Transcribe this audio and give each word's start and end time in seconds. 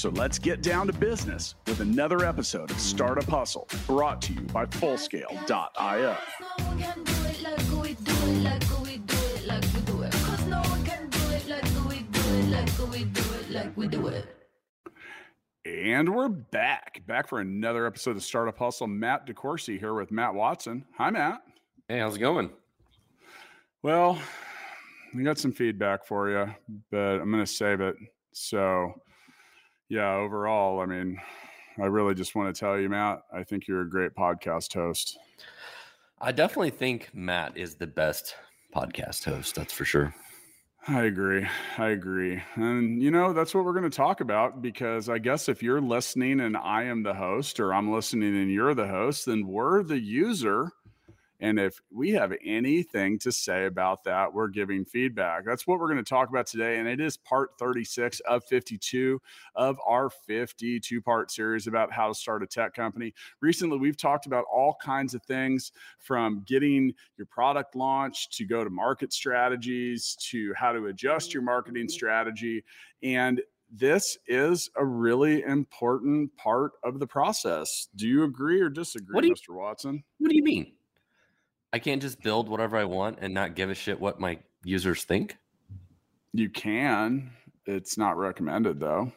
So 0.00 0.08
let's 0.08 0.38
get 0.38 0.62
down 0.62 0.86
to 0.86 0.94
business 0.94 1.56
with 1.66 1.80
another 1.80 2.24
episode 2.24 2.70
of 2.70 2.80
Startup 2.80 3.22
Hustle 3.24 3.68
brought 3.86 4.22
to 4.22 4.32
you 4.32 4.40
by 4.40 4.64
Fullscale.io. 4.64 6.16
And 15.66 16.14
we're 16.14 16.28
back, 16.30 17.02
back 17.06 17.28
for 17.28 17.40
another 17.40 17.84
episode 17.84 18.16
of 18.16 18.22
Startup 18.22 18.56
Hustle. 18.56 18.86
Matt 18.86 19.26
DeCoursey 19.26 19.78
here 19.78 19.92
with 19.92 20.10
Matt 20.10 20.32
Watson. 20.32 20.86
Hi, 20.96 21.10
Matt. 21.10 21.42
Hey, 21.88 21.98
how's 21.98 22.16
it 22.16 22.20
going? 22.20 22.48
Well, 23.82 24.18
we 25.14 25.24
got 25.24 25.36
some 25.36 25.52
feedback 25.52 26.06
for 26.06 26.30
you, 26.30 26.54
but 26.90 27.20
I'm 27.20 27.30
going 27.30 27.44
to 27.44 27.52
save 27.52 27.82
it. 27.82 27.96
So, 28.32 28.94
yeah, 29.90 30.14
overall, 30.14 30.80
I 30.80 30.86
mean, 30.86 31.20
I 31.78 31.86
really 31.86 32.14
just 32.14 32.34
want 32.34 32.54
to 32.54 32.58
tell 32.58 32.78
you, 32.78 32.88
Matt, 32.88 33.22
I 33.32 33.42
think 33.42 33.66
you're 33.66 33.82
a 33.82 33.90
great 33.90 34.14
podcast 34.14 34.72
host. 34.72 35.18
I 36.20 36.32
definitely 36.32 36.70
think 36.70 37.10
Matt 37.12 37.56
is 37.56 37.74
the 37.74 37.88
best 37.88 38.36
podcast 38.74 39.24
host. 39.24 39.56
That's 39.56 39.72
for 39.72 39.84
sure. 39.84 40.14
I 40.86 41.02
agree. 41.02 41.46
I 41.76 41.88
agree. 41.88 42.40
And, 42.54 43.02
you 43.02 43.10
know, 43.10 43.32
that's 43.32 43.52
what 43.52 43.64
we're 43.64 43.72
going 43.72 43.90
to 43.90 43.96
talk 43.96 44.20
about 44.20 44.62
because 44.62 45.08
I 45.08 45.18
guess 45.18 45.48
if 45.48 45.62
you're 45.62 45.80
listening 45.80 46.40
and 46.40 46.56
I 46.56 46.84
am 46.84 47.02
the 47.02 47.12
host, 47.12 47.58
or 47.58 47.74
I'm 47.74 47.92
listening 47.92 48.36
and 48.36 48.50
you're 48.50 48.74
the 48.74 48.86
host, 48.86 49.26
then 49.26 49.46
we're 49.46 49.82
the 49.82 49.98
user 49.98 50.70
and 51.40 51.58
if 51.58 51.80
we 51.90 52.10
have 52.10 52.32
anything 52.44 53.18
to 53.20 53.32
say 53.32 53.64
about 53.64 54.04
that, 54.04 54.32
we're 54.32 54.48
giving 54.48 54.84
feedback. 54.84 55.44
That's 55.46 55.66
what 55.66 55.80
we're 55.80 55.88
going 55.88 56.04
to 56.04 56.08
talk 56.08 56.28
about 56.28 56.46
today. 56.46 56.78
And 56.78 56.86
it 56.86 57.00
is 57.00 57.16
part 57.16 57.50
36 57.58 58.20
of 58.20 58.44
52 58.44 59.20
of 59.54 59.78
our 59.86 60.10
52 60.10 61.00
part 61.00 61.30
series 61.30 61.66
about 61.66 61.92
how 61.92 62.08
to 62.08 62.14
start 62.14 62.42
a 62.42 62.46
tech 62.46 62.74
company. 62.74 63.14
Recently, 63.40 63.78
we've 63.78 63.96
talked 63.96 64.26
about 64.26 64.44
all 64.52 64.76
kinds 64.82 65.14
of 65.14 65.22
things 65.22 65.72
from 65.98 66.44
getting 66.46 66.92
your 67.16 67.26
product 67.26 67.74
launched 67.74 68.32
to 68.34 68.44
go 68.44 68.62
to 68.62 68.70
market 68.70 69.12
strategies 69.12 70.16
to 70.30 70.52
how 70.54 70.72
to 70.72 70.86
adjust 70.86 71.32
your 71.32 71.42
marketing 71.42 71.88
strategy. 71.88 72.62
And 73.02 73.40
this 73.72 74.18
is 74.26 74.68
a 74.76 74.84
really 74.84 75.42
important 75.42 76.36
part 76.36 76.72
of 76.82 76.98
the 76.98 77.06
process. 77.06 77.88
Do 77.96 78.08
you 78.08 78.24
agree 78.24 78.60
or 78.60 78.68
disagree, 78.68 79.28
you, 79.28 79.34
Mr. 79.34 79.54
Watson? 79.54 80.02
What 80.18 80.30
do 80.30 80.36
you 80.36 80.42
mean? 80.42 80.72
I 81.72 81.78
can't 81.78 82.02
just 82.02 82.22
build 82.22 82.48
whatever 82.48 82.76
I 82.76 82.84
want 82.84 83.18
and 83.20 83.32
not 83.32 83.54
give 83.54 83.70
a 83.70 83.74
shit 83.74 84.00
what 84.00 84.18
my 84.20 84.38
users 84.64 85.04
think. 85.04 85.36
You 86.32 86.48
can. 86.48 87.30
It's 87.66 87.96
not 87.96 88.16
recommended 88.16 88.80
though. 88.80 89.12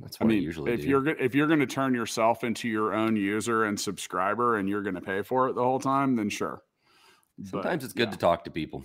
That's 0.00 0.18
what 0.18 0.26
I 0.26 0.28
mean, 0.28 0.42
usually 0.42 0.72
if 0.72 0.82
do. 0.82 0.88
you're 0.88 1.08
if 1.08 1.34
you're 1.34 1.46
going 1.46 1.60
to 1.60 1.66
turn 1.66 1.94
yourself 1.94 2.42
into 2.42 2.68
your 2.68 2.94
own 2.94 3.16
user 3.16 3.64
and 3.64 3.78
subscriber 3.78 4.56
and 4.56 4.68
you're 4.68 4.82
going 4.82 4.94
to 4.94 5.00
pay 5.00 5.22
for 5.22 5.48
it 5.48 5.54
the 5.54 5.62
whole 5.62 5.80
time, 5.80 6.16
then 6.16 6.30
sure. 6.30 6.62
Sometimes 7.44 7.82
but, 7.82 7.84
it's 7.84 7.92
good 7.92 8.08
yeah. 8.08 8.12
to 8.12 8.18
talk 8.18 8.44
to 8.44 8.50
people. 8.50 8.84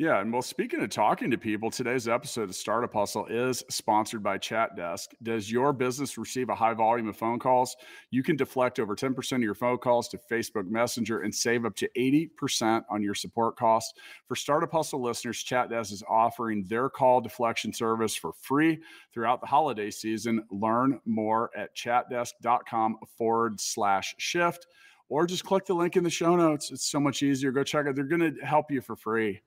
Yeah, 0.00 0.22
and 0.22 0.32
well, 0.32 0.40
speaking 0.40 0.80
of 0.80 0.88
talking 0.88 1.30
to 1.30 1.36
people, 1.36 1.70
today's 1.70 2.08
episode 2.08 2.48
of 2.48 2.54
Startup 2.54 2.90
Hustle 2.90 3.26
is 3.26 3.62
sponsored 3.68 4.22
by 4.22 4.38
ChatDesk. 4.38 5.08
Does 5.22 5.52
your 5.52 5.74
business 5.74 6.16
receive 6.16 6.48
a 6.48 6.54
high 6.54 6.72
volume 6.72 7.06
of 7.06 7.18
phone 7.18 7.38
calls? 7.38 7.76
You 8.10 8.22
can 8.22 8.34
deflect 8.34 8.80
over 8.80 8.96
10% 8.96 9.32
of 9.32 9.42
your 9.42 9.54
phone 9.54 9.76
calls 9.76 10.08
to 10.08 10.18
Facebook 10.32 10.66
Messenger 10.70 11.20
and 11.20 11.34
save 11.34 11.66
up 11.66 11.76
to 11.76 11.90
80% 11.98 12.82
on 12.88 13.02
your 13.02 13.14
support 13.14 13.58
costs. 13.58 13.92
For 14.26 14.36
Startup 14.36 14.72
Hustle 14.72 15.02
listeners, 15.02 15.44
ChatDesk 15.44 15.92
is 15.92 16.02
offering 16.08 16.64
their 16.64 16.88
call 16.88 17.20
deflection 17.20 17.70
service 17.70 18.16
for 18.16 18.32
free 18.32 18.78
throughout 19.12 19.42
the 19.42 19.48
holiday 19.48 19.90
season. 19.90 20.42
Learn 20.50 20.98
more 21.04 21.50
at 21.54 21.76
chatdesk.com 21.76 22.96
forward 23.18 23.60
slash 23.60 24.14
shift 24.16 24.66
or 25.10 25.26
just 25.26 25.44
click 25.44 25.66
the 25.66 25.74
link 25.74 25.96
in 25.96 26.04
the 26.04 26.08
show 26.08 26.36
notes. 26.36 26.70
It's 26.70 26.90
so 26.90 27.00
much 27.00 27.22
easier. 27.22 27.52
Go 27.52 27.64
check 27.64 27.84
it. 27.84 27.94
They're 27.94 28.04
going 28.04 28.34
to 28.34 28.46
help 28.46 28.70
you 28.70 28.80
for 28.80 28.96
free. 28.96 29.42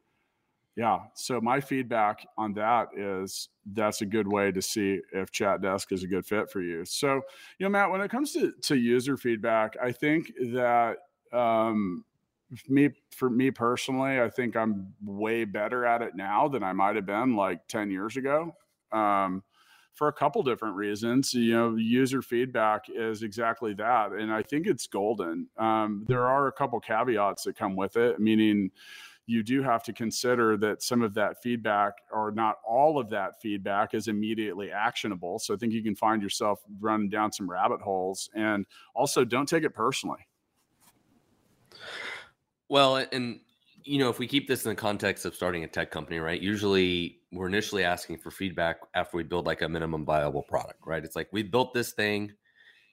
Yeah. 0.75 0.99
So 1.13 1.39
my 1.39 1.59
feedback 1.61 2.25
on 2.37 2.53
that 2.53 2.87
is 2.97 3.49
that's 3.73 4.01
a 4.01 4.07
good 4.07 4.27
way 4.27 4.51
to 4.51 4.61
see 4.61 5.01
if 5.13 5.31
chat 5.31 5.61
desk 5.61 5.91
is 5.91 6.03
a 6.03 6.07
good 6.07 6.25
fit 6.25 6.49
for 6.49 6.61
you. 6.61 6.83
So, 6.83 7.21
you 7.59 7.65
know, 7.65 7.69
Matt, 7.69 7.91
when 7.91 8.01
it 8.01 8.09
comes 8.09 8.33
to, 8.33 8.53
to 8.63 8.75
user 8.75 9.15
feedback, 9.15 9.75
I 9.81 9.91
think 9.91 10.31
that 10.53 10.97
um, 11.31 12.05
me 12.67 12.89
for 13.11 13.29
me 13.29 13.51
personally, 13.51 14.19
I 14.19 14.29
think 14.29 14.55
I'm 14.55 14.93
way 15.03 15.45
better 15.45 15.85
at 15.85 16.01
it 16.01 16.15
now 16.15 16.47
than 16.47 16.63
I 16.63 16.73
might 16.73 16.95
have 16.95 17.05
been 17.05 17.35
like 17.35 17.67
10 17.67 17.91
years 17.91 18.17
ago. 18.17 18.55
Um, 18.91 19.43
for 19.93 20.07
a 20.07 20.13
couple 20.13 20.41
different 20.43 20.75
reasons. 20.75 21.33
You 21.33 21.53
know, 21.53 21.75
user 21.75 22.21
feedback 22.21 22.85
is 22.89 23.23
exactly 23.23 23.73
that. 23.75 24.11
And 24.11 24.33
I 24.33 24.41
think 24.41 24.67
it's 24.67 24.87
golden. 24.87 25.47
Um, 25.57 26.05
there 26.07 26.27
are 26.27 26.47
a 26.47 26.51
couple 26.51 26.79
caveats 26.79 27.43
that 27.43 27.55
come 27.55 27.75
with 27.75 27.95
it, 27.95 28.19
meaning, 28.19 28.71
you 29.25 29.43
do 29.43 29.63
have 29.63 29.83
to 29.83 29.93
consider 29.93 30.57
that 30.57 30.83
some 30.83 31.01
of 31.01 31.13
that 31.13 31.41
feedback 31.41 31.93
or 32.11 32.31
not 32.31 32.57
all 32.67 32.99
of 32.99 33.09
that 33.09 33.41
feedback 33.41 33.93
is 33.93 34.07
immediately 34.07 34.71
actionable. 34.71 35.39
So 35.39 35.53
I 35.53 35.57
think 35.57 35.71
you 35.73 35.83
can 35.83 35.95
find 35.95 36.21
yourself 36.21 36.59
running 36.81 37.09
down 37.09 37.31
some 37.31 37.49
rabbit 37.49 37.81
holes 37.81 38.29
and 38.35 38.65
also 38.95 39.23
don't 39.23 39.47
take 39.47 39.63
it 39.63 39.73
personally. 39.73 40.27
Well, 42.67 42.97
and 43.11 43.39
you 43.85 43.99
know, 43.99 44.09
if 44.09 44.19
we 44.19 44.27
keep 44.27 44.47
this 44.47 44.65
in 44.65 44.69
the 44.69 44.75
context 44.75 45.25
of 45.25 45.35
starting 45.35 45.63
a 45.63 45.67
tech 45.67 45.91
company, 45.91 46.19
right? 46.19 46.41
Usually 46.41 47.19
we're 47.31 47.47
initially 47.47 47.83
asking 47.83 48.17
for 48.17 48.31
feedback 48.31 48.77
after 48.93 49.17
we 49.17 49.23
build 49.23 49.45
like 49.45 49.61
a 49.61 49.69
minimum 49.69 50.05
viable 50.05 50.43
product, 50.43 50.79
right? 50.85 51.03
It's 51.03 51.15
like 51.15 51.27
we 51.31 51.43
built 51.43 51.73
this 51.73 51.91
thing 51.91 52.31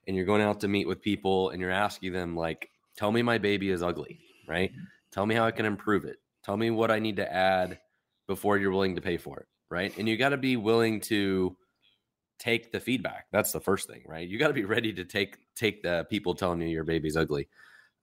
and 0.07 0.17
you're 0.17 0.27
going 0.27 0.43
out 0.43 0.61
to 0.61 0.69
meet 0.69 0.89
with 0.89 1.01
people 1.01 1.51
and 1.51 1.61
you're 1.61 1.71
asking 1.71 2.13
them 2.13 2.37
like, 2.37 2.71
tell 2.97 3.13
me 3.13 3.23
my 3.23 3.39
baby 3.39 3.71
is 3.71 3.83
ugly, 3.83 4.21
right? 4.49 4.73
Tell 5.13 5.27
me 5.27 5.35
how 5.35 5.45
I 5.45 5.51
can 5.51 5.67
improve 5.67 6.05
it. 6.05 6.19
Tell 6.45 6.57
me 6.57 6.71
what 6.71 6.91
I 6.91 6.99
need 6.99 7.17
to 7.17 7.33
add 7.33 7.79
before 8.27 8.59
you're 8.59 8.71
willing 8.71 8.95
to 8.95 9.03
pay 9.03 9.17
for 9.17 9.41
it, 9.41 9.47
right? 9.71 9.97
And 9.99 10.09
you 10.09 10.17
got 10.17 10.31
to 10.31 10.37
be 10.37 10.57
willing 10.57 11.01
to 11.03 11.57
take 12.39 12.73
the 12.73 12.81
feedback. 12.81 13.27
That's 13.33 13.53
the 13.53 13.61
first 13.61 13.89
thing, 13.89 14.03
right? 14.07 14.27
You 14.27 14.39
got 14.39 14.49
to 14.49 14.55
be 14.55 14.65
ready 14.65 14.93
to 14.95 15.05
take 15.05 15.39
take 15.55 15.83
the 15.83 16.07
people 16.09 16.35
telling 16.35 16.61
you 16.63 16.69
your 16.69 16.85
baby's 16.85 17.17
ugly. 17.17 17.49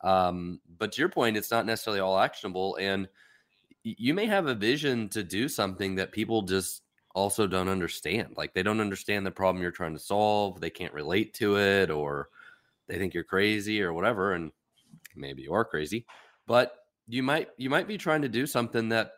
Um, 0.03 0.59
but 0.78 0.91
to 0.91 1.01
your 1.01 1.09
point, 1.09 1.38
it's 1.38 1.50
not 1.50 1.66
necessarily 1.66 2.00
all 2.00 2.19
actionable, 2.19 2.78
and 2.79 3.07
you 3.84 4.13
may 4.13 4.25
have 4.25 4.47
a 4.47 4.53
vision 4.56 5.09
to 5.09 5.23
do 5.23 5.47
something 5.47 5.96
that 5.96 6.12
people 6.12 6.44
just 6.44 6.84
also 7.16 7.47
don't 7.47 7.69
understand. 7.69 8.35
Like 8.38 8.53
they 8.53 8.63
don't 8.63 8.81
understand 8.81 9.25
the 9.25 9.31
problem 9.31 9.62
you're 9.62 9.72
trying 9.72 9.94
to 9.94 10.00
solve. 10.00 10.62
They 10.62 10.69
can't 10.69 10.94
relate 10.94 11.34
to 11.35 11.57
it, 11.57 11.90
or 11.90 12.29
they 12.88 12.97
think 12.97 13.13
you're 13.13 13.23
crazy 13.23 13.81
or 13.81 13.94
whatever. 13.94 14.34
And 14.34 14.51
maybe 15.16 15.41
you 15.41 15.53
are 15.53 15.66
crazy, 15.66 16.06
but 16.46 16.75
you 17.07 17.23
might 17.23 17.50
you 17.57 17.69
might 17.69 17.88
be 17.88 17.97
trying 17.97 18.22
to 18.22 18.29
do 18.29 18.45
something 18.45 18.90
that 18.90 19.12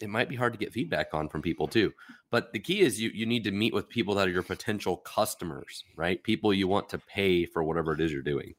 it 0.00 0.08
might 0.08 0.28
be 0.28 0.34
hard 0.34 0.52
to 0.52 0.58
get 0.58 0.72
feedback 0.72 1.14
on 1.14 1.28
from 1.28 1.42
people 1.42 1.68
too. 1.68 1.92
But 2.30 2.52
the 2.52 2.58
key 2.58 2.80
is 2.80 3.00
you 3.00 3.10
you 3.14 3.26
need 3.26 3.44
to 3.44 3.52
meet 3.52 3.72
with 3.72 3.88
people 3.88 4.14
that 4.16 4.26
are 4.26 4.32
your 4.32 4.42
potential 4.42 4.96
customers, 4.96 5.84
right? 5.96 6.22
People 6.22 6.52
you 6.52 6.66
want 6.66 6.88
to 6.90 6.98
pay 6.98 7.46
for 7.46 7.62
whatever 7.62 7.92
it 7.92 8.00
is 8.00 8.12
you're 8.12 8.22
doing. 8.22 8.54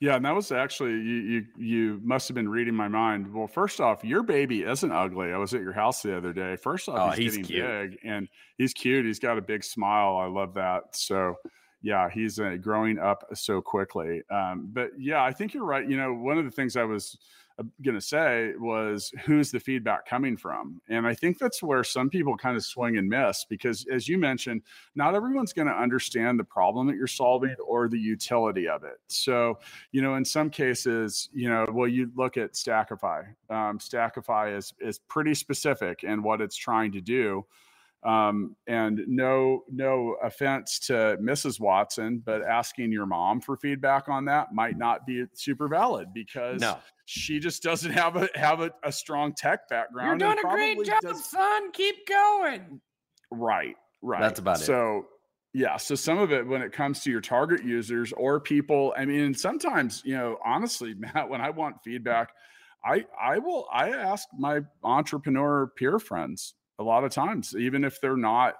Yeah, 0.00 0.14
and 0.14 0.24
that 0.24 0.34
was 0.34 0.52
actually 0.52 0.92
you 0.92 0.98
you 0.98 1.44
you 1.58 2.00
must 2.04 2.28
have 2.28 2.34
been 2.36 2.48
reading 2.48 2.74
my 2.74 2.88
mind. 2.88 3.34
Well, 3.34 3.48
first 3.48 3.80
off, 3.80 4.04
your 4.04 4.22
baby 4.22 4.62
isn't 4.62 4.92
ugly. 4.92 5.32
I 5.32 5.38
was 5.38 5.52
at 5.54 5.60
your 5.60 5.72
house 5.72 6.02
the 6.02 6.16
other 6.16 6.32
day. 6.32 6.56
First 6.56 6.88
off, 6.88 7.12
oh, 7.12 7.16
he's, 7.16 7.34
he's 7.34 7.48
getting 7.48 7.66
cute. 7.66 7.90
big 7.90 7.98
and 8.04 8.28
he's 8.56 8.72
cute. 8.72 9.04
He's 9.04 9.18
got 9.18 9.38
a 9.38 9.42
big 9.42 9.64
smile. 9.64 10.16
I 10.16 10.26
love 10.26 10.54
that. 10.54 10.94
So 10.94 11.34
yeah, 11.82 12.08
he's 12.10 12.40
uh, 12.40 12.56
growing 12.60 12.98
up 12.98 13.24
so 13.34 13.60
quickly. 13.60 14.22
Um, 14.30 14.68
but 14.72 14.90
yeah, 14.98 15.22
I 15.22 15.32
think 15.32 15.54
you're 15.54 15.64
right. 15.64 15.88
You 15.88 15.96
know, 15.96 16.12
one 16.12 16.38
of 16.38 16.44
the 16.44 16.50
things 16.50 16.76
I 16.76 16.82
was 16.84 17.16
uh, 17.58 17.62
going 17.82 17.94
to 17.94 18.00
say 18.00 18.52
was 18.58 19.12
who's 19.24 19.52
the 19.52 19.60
feedback 19.60 20.04
coming 20.06 20.36
from? 20.36 20.80
And 20.88 21.06
I 21.06 21.14
think 21.14 21.38
that's 21.38 21.62
where 21.62 21.84
some 21.84 22.10
people 22.10 22.36
kind 22.36 22.56
of 22.56 22.64
swing 22.64 22.96
and 22.96 23.08
miss 23.08 23.44
because, 23.48 23.86
as 23.92 24.08
you 24.08 24.18
mentioned, 24.18 24.62
not 24.96 25.14
everyone's 25.14 25.52
going 25.52 25.68
to 25.68 25.74
understand 25.74 26.38
the 26.38 26.44
problem 26.44 26.88
that 26.88 26.96
you're 26.96 27.06
solving 27.06 27.54
or 27.64 27.88
the 27.88 27.98
utility 27.98 28.68
of 28.68 28.82
it. 28.82 28.98
So, 29.06 29.58
you 29.92 30.02
know, 30.02 30.16
in 30.16 30.24
some 30.24 30.50
cases, 30.50 31.28
you 31.32 31.48
know, 31.48 31.64
well, 31.72 31.88
you 31.88 32.10
look 32.16 32.36
at 32.36 32.54
Stackify. 32.54 33.24
Um, 33.50 33.78
Stackify 33.78 34.56
is 34.56 34.74
is 34.80 34.98
pretty 34.98 35.34
specific 35.34 36.02
in 36.02 36.24
what 36.24 36.40
it's 36.40 36.56
trying 36.56 36.90
to 36.92 37.00
do 37.00 37.44
Um, 38.04 38.54
and 38.68 39.00
no, 39.08 39.64
no 39.68 40.14
offense 40.22 40.78
to 40.86 41.16
Mrs. 41.20 41.58
Watson, 41.58 42.22
but 42.24 42.42
asking 42.42 42.92
your 42.92 43.06
mom 43.06 43.40
for 43.40 43.56
feedback 43.56 44.08
on 44.08 44.24
that 44.26 44.52
might 44.54 44.78
not 44.78 45.04
be 45.04 45.24
super 45.34 45.66
valid 45.66 46.08
because 46.14 46.60
No. 46.60 46.78
she 47.06 47.40
just 47.40 47.60
doesn't 47.62 47.90
have 47.92 48.14
a 48.16 48.28
have 48.36 48.60
a, 48.60 48.70
a 48.84 48.92
strong 48.92 49.34
tech 49.34 49.68
background. 49.68 50.20
You're 50.20 50.32
doing 50.34 50.38
a 50.44 50.48
great 50.48 50.84
job, 50.86 51.00
does- 51.02 51.24
son. 51.28 51.72
Keep 51.72 52.06
going. 52.06 52.80
Right, 53.32 53.74
right. 54.00 54.20
That's 54.20 54.38
about 54.38 54.60
it. 54.60 54.64
So, 54.64 55.06
yeah. 55.52 55.76
So 55.76 55.96
some 55.96 56.18
of 56.18 56.30
it, 56.32 56.46
when 56.46 56.62
it 56.62 56.72
comes 56.72 57.02
to 57.02 57.10
your 57.10 57.20
target 57.20 57.64
users 57.64 58.12
or 58.12 58.38
people, 58.38 58.94
I 58.96 59.06
mean, 59.06 59.34
sometimes 59.34 60.02
you 60.04 60.16
know, 60.16 60.38
honestly, 60.44 60.94
Matt, 60.98 61.28
when 61.28 61.40
I 61.40 61.50
want 61.50 61.82
feedback, 61.82 62.30
I 62.84 63.06
I 63.20 63.38
will 63.38 63.66
I 63.72 63.90
ask 63.90 64.28
my 64.38 64.60
entrepreneur 64.84 65.66
peer 65.76 65.98
friends 65.98 66.54
a 66.78 66.82
lot 66.84 67.04
of 67.04 67.10
times, 67.10 67.54
even 67.56 67.84
if 67.84 68.00
they're 68.00 68.16
not 68.16 68.54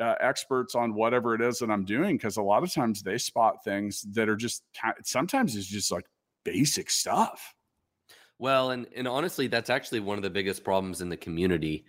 uh, 0.00 0.14
experts 0.20 0.74
on 0.74 0.94
whatever 0.94 1.34
it 1.34 1.40
is 1.40 1.58
that 1.58 1.70
I'm 1.70 1.84
doing, 1.84 2.16
because 2.16 2.36
a 2.36 2.42
lot 2.42 2.62
of 2.62 2.72
times 2.72 3.02
they 3.02 3.18
spot 3.18 3.62
things 3.64 4.02
that 4.12 4.28
are 4.28 4.36
just 4.36 4.62
sometimes 5.02 5.56
it's 5.56 5.66
just 5.66 5.92
like 5.92 6.06
basic 6.44 6.90
stuff. 6.90 7.54
Well, 8.38 8.70
and 8.70 8.86
and 8.96 9.06
honestly, 9.06 9.46
that's 9.46 9.68
actually 9.68 10.00
one 10.00 10.16
of 10.16 10.22
the 10.22 10.30
biggest 10.30 10.64
problems 10.64 11.02
in 11.02 11.10
the 11.10 11.16
community, 11.16 11.84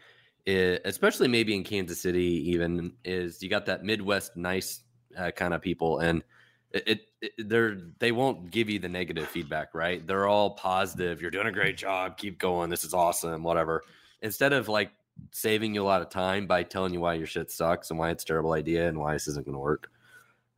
especially 0.45 1.29
maybe 1.29 1.55
in 1.55 1.63
Kansas 1.63 2.01
City. 2.01 2.49
Even 2.51 2.93
is 3.05 3.41
you 3.41 3.49
got 3.49 3.65
that 3.67 3.85
Midwest 3.85 4.35
nice 4.35 4.81
uh, 5.17 5.31
kind 5.31 5.53
of 5.53 5.61
people, 5.61 5.99
and 5.99 6.23
it, 6.71 6.83
it, 6.87 7.01
it 7.21 7.49
they're 7.49 7.77
they 7.99 8.11
won't 8.11 8.51
give 8.51 8.69
you 8.69 8.79
the 8.79 8.89
negative 8.89 9.27
feedback, 9.27 9.73
right? 9.73 10.05
They're 10.05 10.27
all 10.27 10.51
positive. 10.51 11.21
You're 11.21 11.31
doing 11.31 11.47
a 11.47 11.51
great 11.53 11.77
job. 11.77 12.17
Keep 12.17 12.39
going. 12.39 12.69
This 12.69 12.83
is 12.83 12.93
awesome. 12.93 13.43
Whatever. 13.43 13.83
Instead 14.21 14.51
of 14.51 14.67
like 14.67 14.91
saving 15.31 15.75
you 15.75 15.83
a 15.83 15.85
lot 15.85 16.01
of 16.01 16.09
time 16.09 16.47
by 16.47 16.63
telling 16.63 16.93
you 16.93 16.99
why 16.99 17.13
your 17.13 17.27
shit 17.27 17.51
sucks 17.51 17.89
and 17.89 17.99
why 17.99 18.09
it's 18.09 18.23
a 18.23 18.27
terrible 18.27 18.53
idea 18.53 18.87
and 18.87 18.97
why 18.97 19.13
this 19.13 19.27
isn't 19.27 19.45
going 19.45 19.53
to 19.53 19.59
work. 19.59 19.91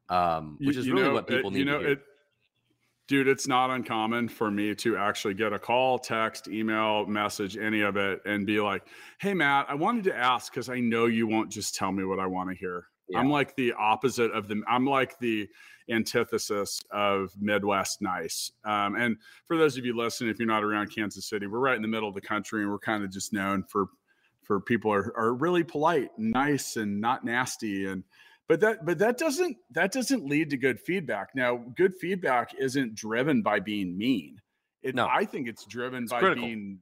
Um, 0.10 0.58
You- 0.60 0.68
which 0.68 0.78
is 0.78 0.88
you 0.88 0.94
really 0.94 1.08
know, 1.08 1.14
what 1.14 1.28
people 1.28 1.50
it, 1.50 1.54
need 1.54 1.60
you 1.60 1.66
know, 1.66 1.80
to 1.80 1.84
hear. 1.84 1.92
It, 1.94 2.04
dude, 3.08 3.28
it's 3.28 3.48
not 3.48 3.70
uncommon 3.70 4.30
for 4.30 4.50
me 4.50 4.74
to 4.76 4.98
actually 4.98 5.34
get 5.34 5.54
a 5.54 5.60
call, 5.60 6.00
text, 6.00 6.48
email, 6.48 7.06
message, 7.06 7.58
any 7.58 7.82
of 7.82 7.98
it, 7.98 8.22
and 8.26 8.46
be 8.46 8.60
like, 8.60 8.88
"Hey, 9.20 9.34
Matt, 9.34 9.66
I 9.70 9.76
wanted 9.76 10.06
to 10.06 10.16
ask 10.16 10.52
because 10.52 10.70
I 10.70 10.80
know 10.80 11.06
you 11.06 11.28
won't 11.28 11.52
just 11.52 11.76
tell 11.76 11.92
me 11.92 12.04
what 12.04 12.20
I 12.20 12.26
want 12.28 12.50
to 12.50 12.56
hear. 12.56 12.88
I'm 13.16 13.30
like 13.30 13.56
the 13.56 13.74
opposite 13.74 14.32
of 14.32 14.48
the. 14.48 14.64
I'm 14.68 14.86
like 14.86 15.20
the 15.20 15.48
antithesis 15.90 16.82
of 16.92 17.32
Midwest 17.40 18.02
nice. 18.02 18.52
Um, 18.64 18.96
and 18.96 19.18
for 19.48 19.58
those 19.58 19.78
of 19.78 19.86
you 19.86 19.96
listening, 19.96 20.30
if 20.32 20.40
you're 20.40 20.48
not 20.48 20.64
around 20.64 20.88
Kansas 20.96 21.28
City, 21.28 21.46
we're 21.46 21.60
right 21.60 21.76
in 21.76 21.82
the 21.82 21.88
middle 21.88 22.08
of 22.10 22.16
the 22.16 22.22
country, 22.22 22.62
and 22.64 22.72
we're 22.72 22.80
kind 22.80 23.04
of 23.04 23.12
just 23.12 23.34
known 23.34 23.64
for 23.64 23.88
for 24.44 24.60
people 24.60 24.92
are, 24.92 25.14
are 25.18 25.34
really 25.34 25.64
polite, 25.64 26.10
and 26.18 26.32
nice, 26.32 26.76
and 26.76 27.00
not 27.02 27.24
nasty, 27.24 27.86
and 27.86 28.04
but 28.48 28.60
that 28.60 28.86
but 28.86 28.98
that 29.00 29.18
doesn't 29.18 29.58
that 29.72 29.92
doesn't 29.92 30.26
lead 30.26 30.50
to 30.50 30.58
good 30.58 30.80
feedback 30.80 31.30
now 31.36 31.58
good 31.76 31.94
feedback 31.96 32.52
isn't 32.60 32.96
driven 32.96 33.42
by 33.42 33.60
being 33.60 33.98
mean 33.98 34.40
it, 34.82 34.96
No. 34.96 35.08
i 35.08 35.26
think 35.26 35.48
it's 35.48 35.66
driven 35.66 36.06
by 36.06 36.20
critical. 36.20 36.46
being 36.48 36.80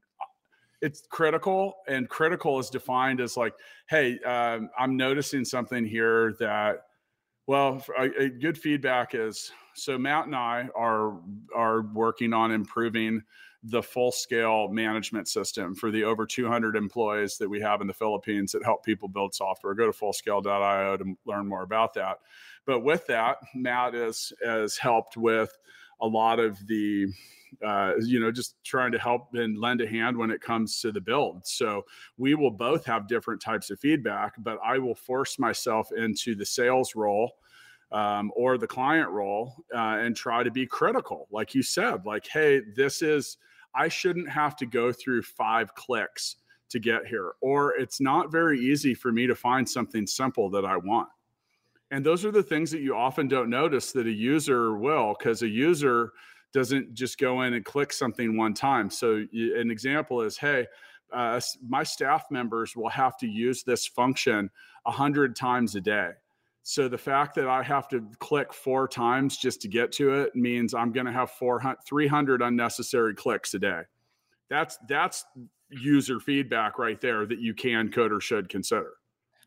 it's 0.81 1.03
critical 1.09 1.75
and 1.87 2.09
critical 2.09 2.59
is 2.59 2.69
defined 2.69 3.21
as 3.21 3.37
like 3.37 3.53
hey 3.89 4.19
um, 4.19 4.69
i'm 4.77 4.97
noticing 4.97 5.45
something 5.45 5.85
here 5.85 6.35
that 6.39 6.83
well 7.47 7.83
a, 7.97 8.23
a 8.23 8.29
good 8.29 8.57
feedback 8.57 9.13
is 9.13 9.51
so 9.75 9.97
matt 9.97 10.25
and 10.25 10.35
i 10.35 10.67
are 10.75 11.19
are 11.55 11.83
working 11.93 12.33
on 12.33 12.51
improving 12.51 13.21
the 13.63 13.81
full 13.81 14.11
scale 14.11 14.69
management 14.69 15.27
system 15.27 15.75
for 15.75 15.91
the 15.91 16.03
over 16.03 16.25
200 16.25 16.75
employees 16.75 17.37
that 17.37 17.47
we 17.47 17.61
have 17.61 17.79
in 17.81 17.87
the 17.87 17.93
Philippines 17.93 18.51
that 18.51 18.63
help 18.63 18.83
people 18.83 19.07
build 19.07 19.35
software. 19.35 19.75
Go 19.75 19.85
to 19.85 19.91
fullscale.io 19.91 20.97
to 20.97 21.15
learn 21.25 21.47
more 21.47 21.61
about 21.61 21.93
that. 21.93 22.17
But 22.65 22.79
with 22.79 23.05
that, 23.07 23.37
Matt 23.53 23.93
is, 23.93 24.33
has 24.43 24.77
helped 24.77 25.15
with 25.15 25.55
a 26.01 26.07
lot 26.07 26.39
of 26.39 26.57
the, 26.65 27.05
uh, 27.63 27.93
you 27.99 28.19
know, 28.19 28.31
just 28.31 28.55
trying 28.63 28.91
to 28.93 28.99
help 28.99 29.29
and 29.33 29.59
lend 29.59 29.81
a 29.81 29.87
hand 29.87 30.17
when 30.17 30.31
it 30.31 30.41
comes 30.41 30.81
to 30.81 30.91
the 30.91 31.01
build. 31.01 31.45
So 31.45 31.85
we 32.17 32.33
will 32.33 32.51
both 32.51 32.83
have 32.85 33.07
different 33.07 33.41
types 33.41 33.69
of 33.69 33.79
feedback, 33.79 34.33
but 34.39 34.57
I 34.65 34.79
will 34.79 34.95
force 34.95 35.37
myself 35.37 35.91
into 35.91 36.33
the 36.33 36.45
sales 36.45 36.95
role 36.95 37.33
um, 37.91 38.31
or 38.35 38.57
the 38.57 38.67
client 38.67 39.09
role 39.09 39.53
uh, 39.73 39.97
and 39.99 40.15
try 40.15 40.41
to 40.43 40.51
be 40.51 40.65
critical. 40.65 41.27
Like 41.31 41.53
you 41.53 41.61
said, 41.61 42.05
like, 42.05 42.27
hey, 42.27 42.61
this 42.75 43.03
is, 43.03 43.37
I 43.75 43.87
shouldn't 43.87 44.29
have 44.29 44.55
to 44.57 44.65
go 44.65 44.91
through 44.91 45.23
five 45.23 45.73
clicks 45.75 46.37
to 46.69 46.79
get 46.79 47.05
here, 47.05 47.33
or 47.41 47.75
it's 47.75 47.99
not 47.99 48.31
very 48.31 48.59
easy 48.59 48.93
for 48.93 49.11
me 49.11 49.27
to 49.27 49.35
find 49.35 49.67
something 49.67 50.07
simple 50.07 50.49
that 50.49 50.65
I 50.65 50.77
want. 50.77 51.09
And 51.91 52.05
those 52.05 52.23
are 52.23 52.31
the 52.31 52.43
things 52.43 52.71
that 52.71 52.79
you 52.81 52.95
often 52.95 53.27
don't 53.27 53.49
notice 53.49 53.91
that 53.91 54.07
a 54.07 54.11
user 54.11 54.77
will, 54.77 55.15
because 55.17 55.41
a 55.41 55.47
user 55.47 56.11
doesn't 56.53 56.93
just 56.93 57.17
go 57.17 57.41
in 57.41 57.53
and 57.53 57.65
click 57.65 57.91
something 57.91 58.37
one 58.37 58.53
time. 58.53 58.89
So, 58.89 59.25
an 59.33 59.69
example 59.69 60.21
is, 60.21 60.37
hey, 60.37 60.67
uh, 61.11 61.41
my 61.67 61.83
staff 61.83 62.25
members 62.31 62.75
will 62.75 62.89
have 62.89 63.17
to 63.17 63.27
use 63.27 63.63
this 63.63 63.85
function 63.85 64.49
a 64.85 64.91
hundred 64.91 65.35
times 65.35 65.75
a 65.75 65.81
day. 65.81 66.11
So 66.63 66.87
the 66.87 66.97
fact 66.97 67.35
that 67.35 67.47
I 67.47 67.63
have 67.63 67.87
to 67.89 68.07
click 68.19 68.53
four 68.53 68.87
times 68.87 69.37
just 69.37 69.61
to 69.61 69.67
get 69.67 69.91
to 69.93 70.13
it 70.13 70.35
means 70.35 70.73
I'm 70.73 70.91
going 70.91 71.07
to 71.07 71.11
have 71.11 71.31
400, 71.31 71.77
300 71.85 72.41
unnecessary 72.41 73.15
clicks 73.15 73.53
a 73.55 73.59
day. 73.59 73.81
That's 74.49 74.77
that's 74.87 75.25
user 75.69 76.19
feedback 76.19 76.77
right 76.77 76.99
there 76.99 77.25
that 77.25 77.39
you 77.39 77.53
can 77.53 77.89
could 77.89 78.11
or 78.11 78.19
should 78.19 78.49
consider. 78.49 78.91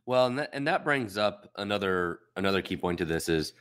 Well, 0.07 0.27
and 0.27 0.39
that, 0.39 0.51
and 0.53 0.67
that 0.67 0.85
brings 0.85 1.17
up 1.17 1.51
another 1.57 2.21
another 2.37 2.63
key 2.63 2.77
point 2.77 2.99
to 2.99 3.05
this 3.05 3.29
is 3.29 3.53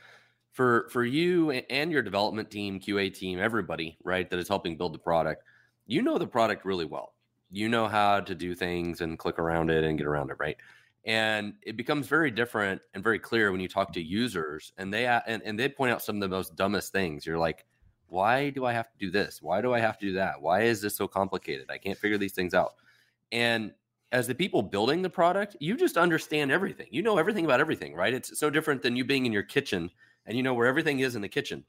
for 0.52 0.88
for 0.90 1.04
you 1.04 1.50
and 1.50 1.92
your 1.92 2.02
development 2.02 2.50
team, 2.50 2.80
QA 2.80 3.12
team, 3.12 3.38
everybody, 3.38 3.96
right, 4.04 4.28
that 4.30 4.38
is 4.38 4.48
helping 4.48 4.76
build 4.76 4.94
the 4.94 4.98
product. 4.98 5.42
You 5.86 6.02
know 6.02 6.18
the 6.18 6.26
product 6.26 6.64
really 6.64 6.84
well. 6.84 7.14
You 7.50 7.68
know 7.68 7.86
how 7.86 8.20
to 8.20 8.34
do 8.34 8.54
things 8.54 9.00
and 9.00 9.18
click 9.18 9.38
around 9.38 9.70
it 9.70 9.84
and 9.84 9.96
get 9.98 10.06
around 10.06 10.30
it, 10.30 10.36
right? 10.38 10.56
And 11.06 11.54
it 11.62 11.76
becomes 11.76 12.06
very 12.06 12.30
different 12.30 12.80
and 12.94 13.04
very 13.04 13.18
clear 13.18 13.52
when 13.52 13.60
you 13.60 13.68
talk 13.68 13.92
to 13.92 14.02
users 14.02 14.72
and 14.78 14.92
they 14.92 15.06
and, 15.06 15.42
and 15.44 15.58
they 15.58 15.68
point 15.68 15.92
out 15.92 16.02
some 16.02 16.16
of 16.16 16.20
the 16.20 16.28
most 16.28 16.56
dumbest 16.56 16.92
things. 16.92 17.26
You're 17.26 17.38
like, 17.38 17.66
why 18.06 18.50
do 18.50 18.64
I 18.64 18.72
have 18.72 18.90
to 18.90 18.98
do 18.98 19.10
this? 19.10 19.42
Why 19.42 19.60
do 19.60 19.74
I 19.74 19.80
have 19.80 19.98
to 19.98 20.06
do 20.06 20.12
that? 20.14 20.40
Why 20.40 20.62
is 20.62 20.80
this 20.80 20.96
so 20.96 21.06
complicated? 21.06 21.66
I 21.70 21.78
can't 21.78 21.98
figure 21.98 22.16
these 22.16 22.32
things 22.32 22.54
out. 22.54 22.74
And 23.32 23.72
as 24.12 24.26
the 24.26 24.34
people 24.34 24.62
building 24.62 25.02
the 25.02 25.10
product, 25.10 25.56
you 25.60 25.76
just 25.76 25.96
understand 25.96 26.52
everything. 26.52 26.86
You 26.90 27.02
know 27.02 27.18
everything 27.18 27.44
about 27.44 27.60
everything, 27.60 27.94
right? 27.94 28.14
It's 28.14 28.38
so 28.38 28.48
different 28.48 28.82
than 28.82 28.96
you 28.96 29.04
being 29.04 29.26
in 29.26 29.32
your 29.32 29.42
kitchen 29.42 29.90
and 30.26 30.36
you 30.36 30.42
know 30.42 30.54
where 30.54 30.68
everything 30.68 31.00
is 31.00 31.16
in 31.16 31.22
the 31.22 31.28
kitchen 31.28 31.64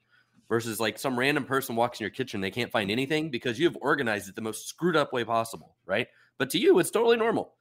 versus 0.48 0.78
like 0.78 0.98
some 0.98 1.18
random 1.18 1.44
person 1.44 1.76
walks 1.76 1.98
in 2.00 2.04
your 2.04 2.10
kitchen, 2.10 2.40
they 2.40 2.50
can't 2.50 2.70
find 2.70 2.90
anything 2.90 3.30
because 3.30 3.58
you 3.58 3.66
have 3.66 3.76
organized 3.80 4.28
it 4.28 4.34
the 4.34 4.40
most 4.40 4.68
screwed 4.68 4.96
up 4.96 5.12
way 5.12 5.24
possible, 5.24 5.76
right? 5.84 6.08
But 6.38 6.50
to 6.50 6.58
you, 6.58 6.78
it's 6.78 6.90
totally 6.90 7.16
normal. 7.16 7.54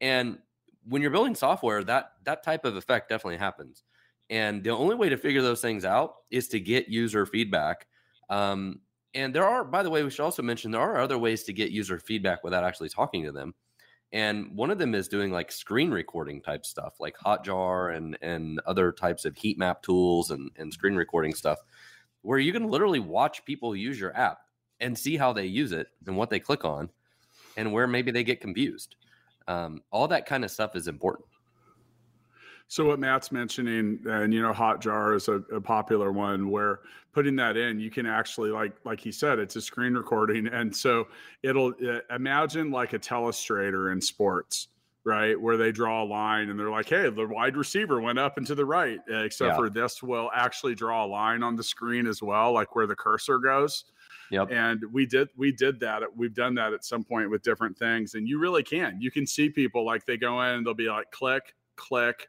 And 0.00 0.38
when 0.86 1.02
you're 1.02 1.10
building 1.10 1.34
software, 1.34 1.82
that 1.84 2.12
that 2.24 2.42
type 2.42 2.64
of 2.64 2.76
effect 2.76 3.08
definitely 3.08 3.38
happens. 3.38 3.84
And 4.30 4.62
the 4.62 4.70
only 4.70 4.94
way 4.94 5.08
to 5.08 5.16
figure 5.16 5.42
those 5.42 5.60
things 5.60 5.84
out 5.84 6.16
is 6.30 6.48
to 6.48 6.60
get 6.60 6.88
user 6.88 7.24
feedback. 7.24 7.86
Um, 8.28 8.80
and 9.14 9.34
there 9.34 9.46
are, 9.46 9.64
by 9.64 9.82
the 9.82 9.90
way, 9.90 10.02
we 10.04 10.10
should 10.10 10.24
also 10.24 10.42
mention 10.42 10.70
there 10.70 10.80
are 10.80 11.00
other 11.00 11.18
ways 11.18 11.44
to 11.44 11.52
get 11.52 11.70
user 11.70 11.98
feedback 11.98 12.44
without 12.44 12.62
actually 12.62 12.90
talking 12.90 13.24
to 13.24 13.32
them. 13.32 13.54
And 14.12 14.54
one 14.54 14.70
of 14.70 14.78
them 14.78 14.94
is 14.94 15.08
doing 15.08 15.30
like 15.32 15.52
screen 15.52 15.90
recording 15.90 16.40
type 16.40 16.64
stuff, 16.64 16.94
like 16.98 17.16
Hotjar 17.16 17.94
and 17.96 18.16
and 18.22 18.60
other 18.66 18.92
types 18.92 19.24
of 19.24 19.36
heat 19.36 19.58
map 19.58 19.82
tools 19.82 20.30
and, 20.30 20.50
and 20.56 20.72
screen 20.72 20.94
recording 20.94 21.34
stuff, 21.34 21.58
where 22.22 22.38
you 22.38 22.52
can 22.52 22.70
literally 22.70 23.00
watch 23.00 23.44
people 23.44 23.76
use 23.76 24.00
your 24.00 24.16
app 24.16 24.38
and 24.80 24.96
see 24.96 25.16
how 25.16 25.32
they 25.32 25.44
use 25.44 25.72
it 25.72 25.88
and 26.06 26.16
what 26.16 26.30
they 26.30 26.40
click 26.40 26.64
on, 26.64 26.88
and 27.56 27.72
where 27.72 27.86
maybe 27.86 28.10
they 28.10 28.24
get 28.24 28.40
confused. 28.40 28.96
Um, 29.48 29.82
all 29.90 30.06
that 30.08 30.26
kind 30.26 30.44
of 30.44 30.50
stuff 30.50 30.76
is 30.76 30.86
important. 30.86 31.26
So 32.70 32.84
what 32.84 33.00
Matt's 33.00 33.32
mentioning, 33.32 33.98
and 34.06 34.32
you 34.32 34.42
know, 34.42 34.52
Hotjar 34.52 35.16
is 35.16 35.28
a, 35.28 35.36
a 35.54 35.60
popular 35.60 36.12
one 36.12 36.50
where 36.50 36.80
putting 37.12 37.34
that 37.36 37.56
in, 37.56 37.80
you 37.80 37.90
can 37.90 38.04
actually 38.04 38.50
like 38.50 38.74
like 38.84 39.00
he 39.00 39.10
said, 39.10 39.38
it's 39.38 39.56
a 39.56 39.60
screen 39.60 39.94
recording, 39.94 40.46
and 40.48 40.74
so 40.76 41.08
it'll 41.42 41.72
uh, 41.88 42.00
imagine 42.14 42.70
like 42.70 42.92
a 42.92 42.98
telestrator 42.98 43.90
in 43.90 44.02
sports, 44.02 44.68
right, 45.04 45.40
where 45.40 45.56
they 45.56 45.72
draw 45.72 46.02
a 46.02 46.06
line 46.06 46.50
and 46.50 46.58
they're 46.58 46.70
like, 46.70 46.88
hey, 46.88 47.08
the 47.08 47.26
wide 47.26 47.56
receiver 47.56 48.00
went 48.00 48.18
up 48.18 48.36
and 48.36 48.46
to 48.46 48.54
the 48.54 48.64
right, 48.64 48.98
uh, 49.10 49.18
except 49.18 49.52
Yeah. 49.52 49.56
for 49.56 49.70
this 49.70 50.02
will 50.02 50.30
actually 50.34 50.74
draw 50.74 51.04
a 51.04 51.08
line 51.08 51.42
on 51.42 51.56
the 51.56 51.62
screen 51.62 52.06
as 52.06 52.22
well, 52.22 52.52
like 52.52 52.74
where 52.74 52.86
the 52.86 52.96
cursor 52.96 53.38
goes 53.38 53.84
Yep. 54.30 54.50
and 54.50 54.84
we 54.92 55.06
did 55.06 55.28
we 55.38 55.50
did 55.52 55.80
that 55.80 56.02
we've 56.14 56.34
done 56.34 56.54
that 56.56 56.74
at 56.74 56.84
some 56.84 57.02
point 57.02 57.30
with 57.30 57.40
different 57.42 57.78
things 57.78 58.12
and 58.14 58.28
you 58.28 58.38
really 58.38 58.62
can 58.62 59.00
you 59.00 59.10
can 59.10 59.26
see 59.26 59.48
people 59.48 59.86
like 59.86 60.04
they 60.04 60.18
go 60.18 60.42
in 60.42 60.56
and 60.56 60.66
they'll 60.66 60.74
be 60.74 60.90
like 60.90 61.10
click 61.10 61.54
click 61.76 62.28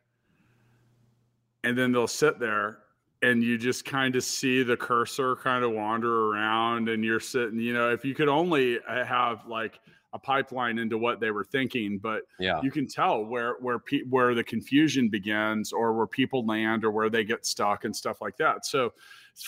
and 1.65 1.77
then 1.77 1.91
they'll 1.91 2.07
sit 2.07 2.39
there 2.39 2.79
and 3.21 3.43
you 3.43 3.57
just 3.57 3.83
kind 3.83 4.15
of 4.15 4.23
see 4.23 4.63
the 4.63 4.77
cursor 4.77 5.35
kind 5.35 5.65
of 5.65 5.71
wander 5.71 6.27
around 6.31 6.87
and 6.87 7.03
you're 7.03 7.19
sitting 7.19 7.59
you 7.59 7.73
know 7.73 7.89
if 7.91 8.05
you 8.05 8.15
could 8.15 8.29
only 8.29 8.79
uh, 8.87 9.03
have 9.03 9.45
like 9.45 9.81
a 10.13 10.19
pipeline 10.19 10.79
into 10.79 10.97
what 10.97 11.19
they 11.19 11.29
were 11.31 11.43
thinking, 11.43 11.99
but 11.99 12.23
Yeah. 12.39 12.59
you 12.63 12.71
can 12.71 12.87
tell 12.87 13.23
where 13.25 13.53
where 13.59 13.77
pe- 13.79 14.03
where 14.03 14.33
the 14.33 14.43
confusion 14.43 15.07
begins 15.09 15.71
or 15.71 15.93
where 15.93 16.07
people 16.07 16.45
land 16.45 16.83
or 16.83 16.89
where 16.91 17.09
they 17.09 17.23
get 17.23 17.45
stuck 17.45 17.85
and 17.85 17.95
stuff 17.95 18.19
like 18.21 18.35
that. 18.37 18.65
So 18.65 18.93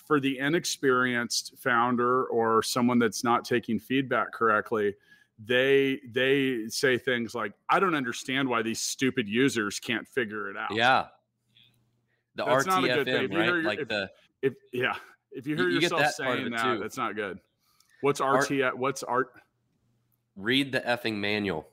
for 0.05 0.19
the 0.19 0.37
inexperienced 0.37 1.53
founder 1.57 2.25
or 2.25 2.61
someone 2.61 2.99
that's 2.99 3.23
not 3.23 3.43
taking 3.43 3.79
feedback 3.79 4.31
correctly, 4.31 4.93
they 5.43 5.99
they 6.07 6.67
say 6.67 6.97
things 6.97 7.33
like 7.33 7.53
I 7.67 7.79
don't 7.79 7.95
understand 7.95 8.47
why 8.47 8.61
these 8.61 8.79
stupid 8.81 9.27
users 9.27 9.79
can't 9.79 10.07
figure 10.07 10.49
it 10.51 10.57
out. 10.57 10.73
Yeah. 10.75 11.07
The 12.35 12.45
That's 12.45 12.65
not 12.67 12.83
a 12.83 12.87
good 12.87 13.05
thing. 13.07 13.29
RTFM, 13.29 13.35
right? 13.37 13.45
your- 13.47 13.63
Like 13.63 13.79
if- 13.79 13.87
the 13.87 14.11
If 14.43 14.53
yeah, 14.71 14.95
if 15.31 15.47
you 15.47 15.55
hear 15.55 15.65
You- 15.69 15.75
you 15.75 15.79
yourself 15.81 16.05
saying 16.11 16.51
that, 16.51 16.63
too. 16.75 16.79
that's 16.79 16.97
not 16.97 17.15
good. 17.15 17.39
What's 18.01 18.21
Art- 18.21 18.49
RT 18.49 18.71
what's 18.75 19.01
art 19.03 19.33
read 20.35 20.71
the 20.71 20.79
effing 20.81 21.15
manual. 21.15 21.67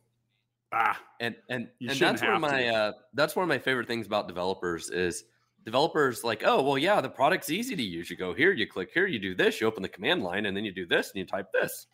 ah 0.72 1.00
and 1.20 1.34
and 1.48 1.68
and 1.80 1.98
that's 1.98 2.22
one 2.22 2.34
of 2.34 2.40
my 2.40 2.68
uh 2.68 2.92
that's 3.14 3.34
one 3.36 3.42
of 3.42 3.48
my 3.48 3.58
favorite 3.58 3.86
things 3.86 4.06
about 4.06 4.28
developers 4.28 4.90
is 4.90 5.24
developers 5.64 6.24
like 6.24 6.42
oh 6.44 6.62
well 6.62 6.78
yeah 6.78 7.00
the 7.00 7.08
product's 7.08 7.50
easy 7.50 7.74
to 7.76 7.82
use. 7.82 8.10
You 8.10 8.16
go 8.16 8.34
here 8.34 8.52
you 8.52 8.66
click 8.66 8.90
here 8.92 9.06
you 9.06 9.18
do 9.18 9.34
this 9.34 9.60
you 9.60 9.66
open 9.66 9.82
the 9.82 9.88
command 9.88 10.22
line 10.22 10.46
and 10.46 10.56
then 10.56 10.64
you 10.64 10.72
do 10.72 10.86
this 10.86 11.10
and 11.10 11.16
you 11.16 11.24
type 11.26 11.50
this. 11.52 11.86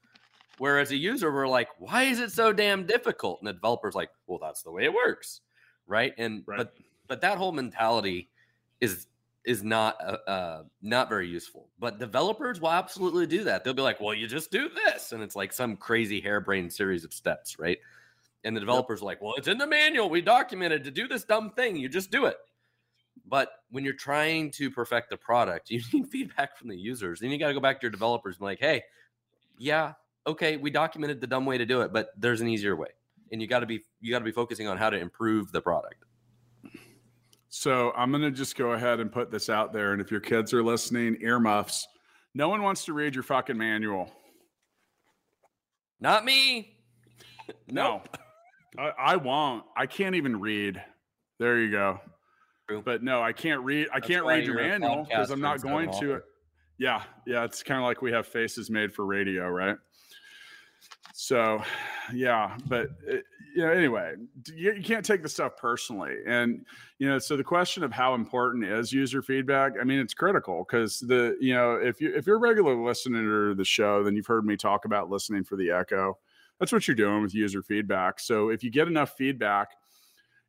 Whereas 0.59 0.91
a 0.93 0.97
user 0.97 1.33
we're 1.33 1.49
like 1.49 1.69
why 1.79 2.05
is 2.05 2.21
it 2.21 2.31
so 2.33 2.53
damn 2.53 2.87
difficult? 2.87 3.41
And 3.41 3.49
the 3.49 3.53
developer's 3.53 3.95
like 3.95 4.11
well 4.27 4.39
that's 4.41 4.63
the 4.63 4.71
way 4.73 4.85
it 4.85 4.93
works. 4.95 5.41
Right? 5.87 6.13
And 6.19 6.43
Right. 6.47 6.59
but 6.59 6.75
but 7.07 7.21
that 7.21 7.39
whole 7.39 7.53
mentality 7.53 8.29
is 8.81 9.07
is 9.45 9.63
not 9.63 9.97
uh, 10.03 10.31
uh 10.31 10.63
not 10.81 11.09
very 11.09 11.29
useful 11.29 11.69
but 11.79 11.99
developers 11.99 12.61
will 12.61 12.71
absolutely 12.71 13.27
do 13.27 13.45
that 13.45 13.63
they'll 13.63 13.75
be 13.75 13.83
like 13.83 14.01
well 14.01 14.15
you 14.15 14.27
just 14.27 14.51
do 14.51 14.71
this 14.87 15.13
and 15.13 15.23
it's 15.23 15.37
like 15.37 15.53
some 15.53 15.77
crazy 15.77 16.21
harebrained 16.21 16.73
series 16.73 17.05
of 17.05 17.13
steps 17.13 17.59
right 17.59 17.79
and 18.45 18.55
the 18.55 18.61
developers 18.61 19.03
are 19.03 19.07
like, 19.07 19.23
well, 19.23 19.35
it's 19.37 19.49
in 19.49 19.59
the 19.59 19.67
manual. 19.67 20.11
We 20.11 20.21
documented 20.21 20.85
to 20.85 20.91
do 20.91 21.09
this 21.09 21.25
dumb 21.25 21.51
thing. 21.51 21.77
You 21.77 21.89
just 21.89 22.11
do 22.11 22.27
it. 22.27 22.37
But 23.27 23.49
when 23.71 23.85
you're 23.85 23.95
trying 23.95 24.51
to 24.53 24.71
perfect 24.71 25.11
the 25.11 25.17
product, 25.17 25.71
you 25.71 25.81
need 25.93 26.09
feedback 26.09 26.57
from 26.57 26.69
the 26.69 26.77
users. 26.77 27.21
Then 27.21 27.31
you 27.31 27.39
got 27.39 27.49
to 27.49 27.55
go 27.55 27.61
back 27.61 27.81
to 27.81 27.85
your 27.85 27.91
developers 27.91 28.37
and 28.37 28.41
be 28.41 28.45
like, 28.45 28.61
hey, 28.61 28.83
yeah, 29.59 29.95
okay, 30.27 30.57
we 30.57 30.71
documented 30.71 31.21
the 31.21 31.27
dumb 31.27 31.47
way 31.47 31.59
to 31.59 31.67
do 31.67 31.81
it, 31.81 31.93
but 31.93 32.11
there's 32.19 32.41
an 32.41 32.49
easier 32.49 32.77
way. 32.77 32.89
And 33.33 33.41
you 33.41 33.49
got 33.49 33.61
to 33.61 33.67
be 33.67 33.81
you 34.01 34.13
got 34.13 34.19
to 34.19 34.25
be 34.25 34.33
focusing 34.33 34.69
on 34.69 34.77
how 34.77 34.91
to 34.91 34.99
improve 34.99 35.51
the 35.51 35.61
product. 35.61 36.05
So 37.57 37.93
I'm 37.97 38.11
going 38.11 38.25
to 38.25 38.33
just 38.33 38.57
go 38.57 38.73
ahead 38.73 38.99
and 38.99 39.13
put 39.13 39.31
this 39.31 39.49
out 39.49 39.73
there. 39.73 39.93
And 39.93 40.01
if 40.01 40.11
your 40.11 40.19
kids 40.19 40.53
are 40.53 40.63
listening, 40.63 41.19
earmuffs. 41.21 41.87
No 42.35 42.49
one 42.49 42.63
wants 42.63 42.85
to 42.87 42.93
read 42.93 43.15
your 43.15 43.23
fucking 43.23 43.57
manual. 43.57 44.11
Not 46.01 46.25
me. 46.25 46.77
No, 47.69 48.03
I, 48.79 48.91
I 48.99 49.17
won't. 49.17 49.63
I 49.77 49.87
can't 49.87 50.17
even 50.17 50.41
read. 50.41 50.83
There 51.39 51.61
you 51.61 51.71
go. 51.71 52.01
True. 52.69 52.83
But 52.85 53.05
no, 53.05 53.23
I 53.23 53.33
can't 53.33 53.61
read. 53.61 53.87
I 53.93 54.01
That's 54.01 54.09
can't 54.09 54.27
read 54.27 54.45
your 54.45 54.57
manual 54.57 55.07
because 55.09 55.31
I'm 55.31 55.41
not 55.41 55.63
going 55.63 55.93
to. 56.01 56.23
Yeah, 56.79 57.05
yeah. 57.25 57.45
It's 57.45 57.63
kind 57.63 57.79
of 57.79 57.85
like 57.85 58.03
we 58.03 58.11
have 58.11 58.27
faces 58.27 58.69
made 58.69 58.93
for 58.93 59.07
radio, 59.07 59.49
right? 59.49 59.77
So, 61.15 61.63
yeah. 62.13 62.57
But 62.67 62.91
uh, 63.11 63.17
you 63.55 63.63
know, 63.63 63.71
anyway, 63.71 64.15
you, 64.53 64.73
you 64.73 64.83
can't 64.83 65.07
take 65.07 65.23
the 65.23 65.29
stuff 65.29 65.57
personally, 65.57 66.17
and 66.27 66.67
you 66.99 67.09
know. 67.09 67.19
So 67.19 67.37
the 67.37 67.45
question 67.45 67.85
of 67.85 67.93
how 67.93 68.15
important 68.15 68.65
is 68.65 68.93
user 68.93 69.23
feedback? 69.23 69.75
I 69.81 69.85
mean, 69.85 70.01
it's 70.01 70.13
critical 70.13 70.67
because 70.69 70.99
the 70.99 71.37
you 71.41 71.55
know 71.55 71.77
if 71.77 72.01
you 72.01 72.13
if 72.15 72.27
you're 72.27 72.37
a 72.37 72.41
regular 72.41 72.75
listener 72.75 73.51
to 73.51 73.55
the 73.55 73.65
show, 73.65 74.03
then 74.03 74.17
you've 74.17 74.27
heard 74.27 74.45
me 74.45 74.57
talk 74.57 74.85
about 74.85 75.09
listening 75.09 75.45
for 75.45 75.57
the 75.57 75.71
echo. 75.71 76.19
That's 76.59 76.73
what 76.73 76.87
you're 76.87 76.97
doing 76.97 77.23
with 77.23 77.35
user 77.35 77.63
feedback. 77.63 78.19
So 78.21 78.49
if 78.49 78.63
you 78.63 78.71
get 78.71 78.89
enough 78.89 79.17
feedback 79.17 79.71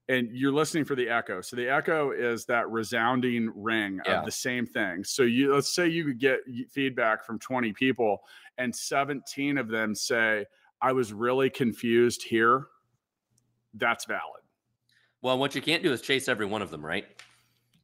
and 0.07 0.29
you're 0.31 0.51
listening 0.51 0.85
for 0.85 0.95
the 0.95 1.09
echo. 1.09 1.41
So 1.41 1.55
the 1.55 1.67
echo 1.69 2.12
is 2.12 2.45
that 2.45 2.69
resounding 2.69 3.51
ring 3.55 4.00
Yeah. 4.05 4.19
of 4.19 4.25
the 4.25 4.31
same 4.31 4.65
thing. 4.65 5.03
So 5.03 5.24
you 5.24 5.53
let's 5.53 5.74
say 5.74 5.88
you 5.88 6.03
could 6.05 6.19
get 6.19 6.39
feedback 6.69 7.25
from 7.25 7.39
20 7.39 7.74
people 7.74 8.19
and 8.57 8.75
17 8.75 9.57
of 9.57 9.67
them 9.67 9.95
say 9.95 10.45
I 10.81 10.91
was 10.91 11.12
really 11.13 11.50
confused 11.50 12.24
here. 12.24 12.67
That's 13.74 14.05
valid. 14.05 14.43
Well, 15.21 15.39
what 15.39 15.55
you 15.55 15.62
can't 15.62 15.81
do 15.81 15.91
is 15.91 16.01
chase 16.01 16.27
every 16.27 16.45
one 16.45 16.62
of 16.62 16.69
them, 16.69 16.85
right? 16.85 17.05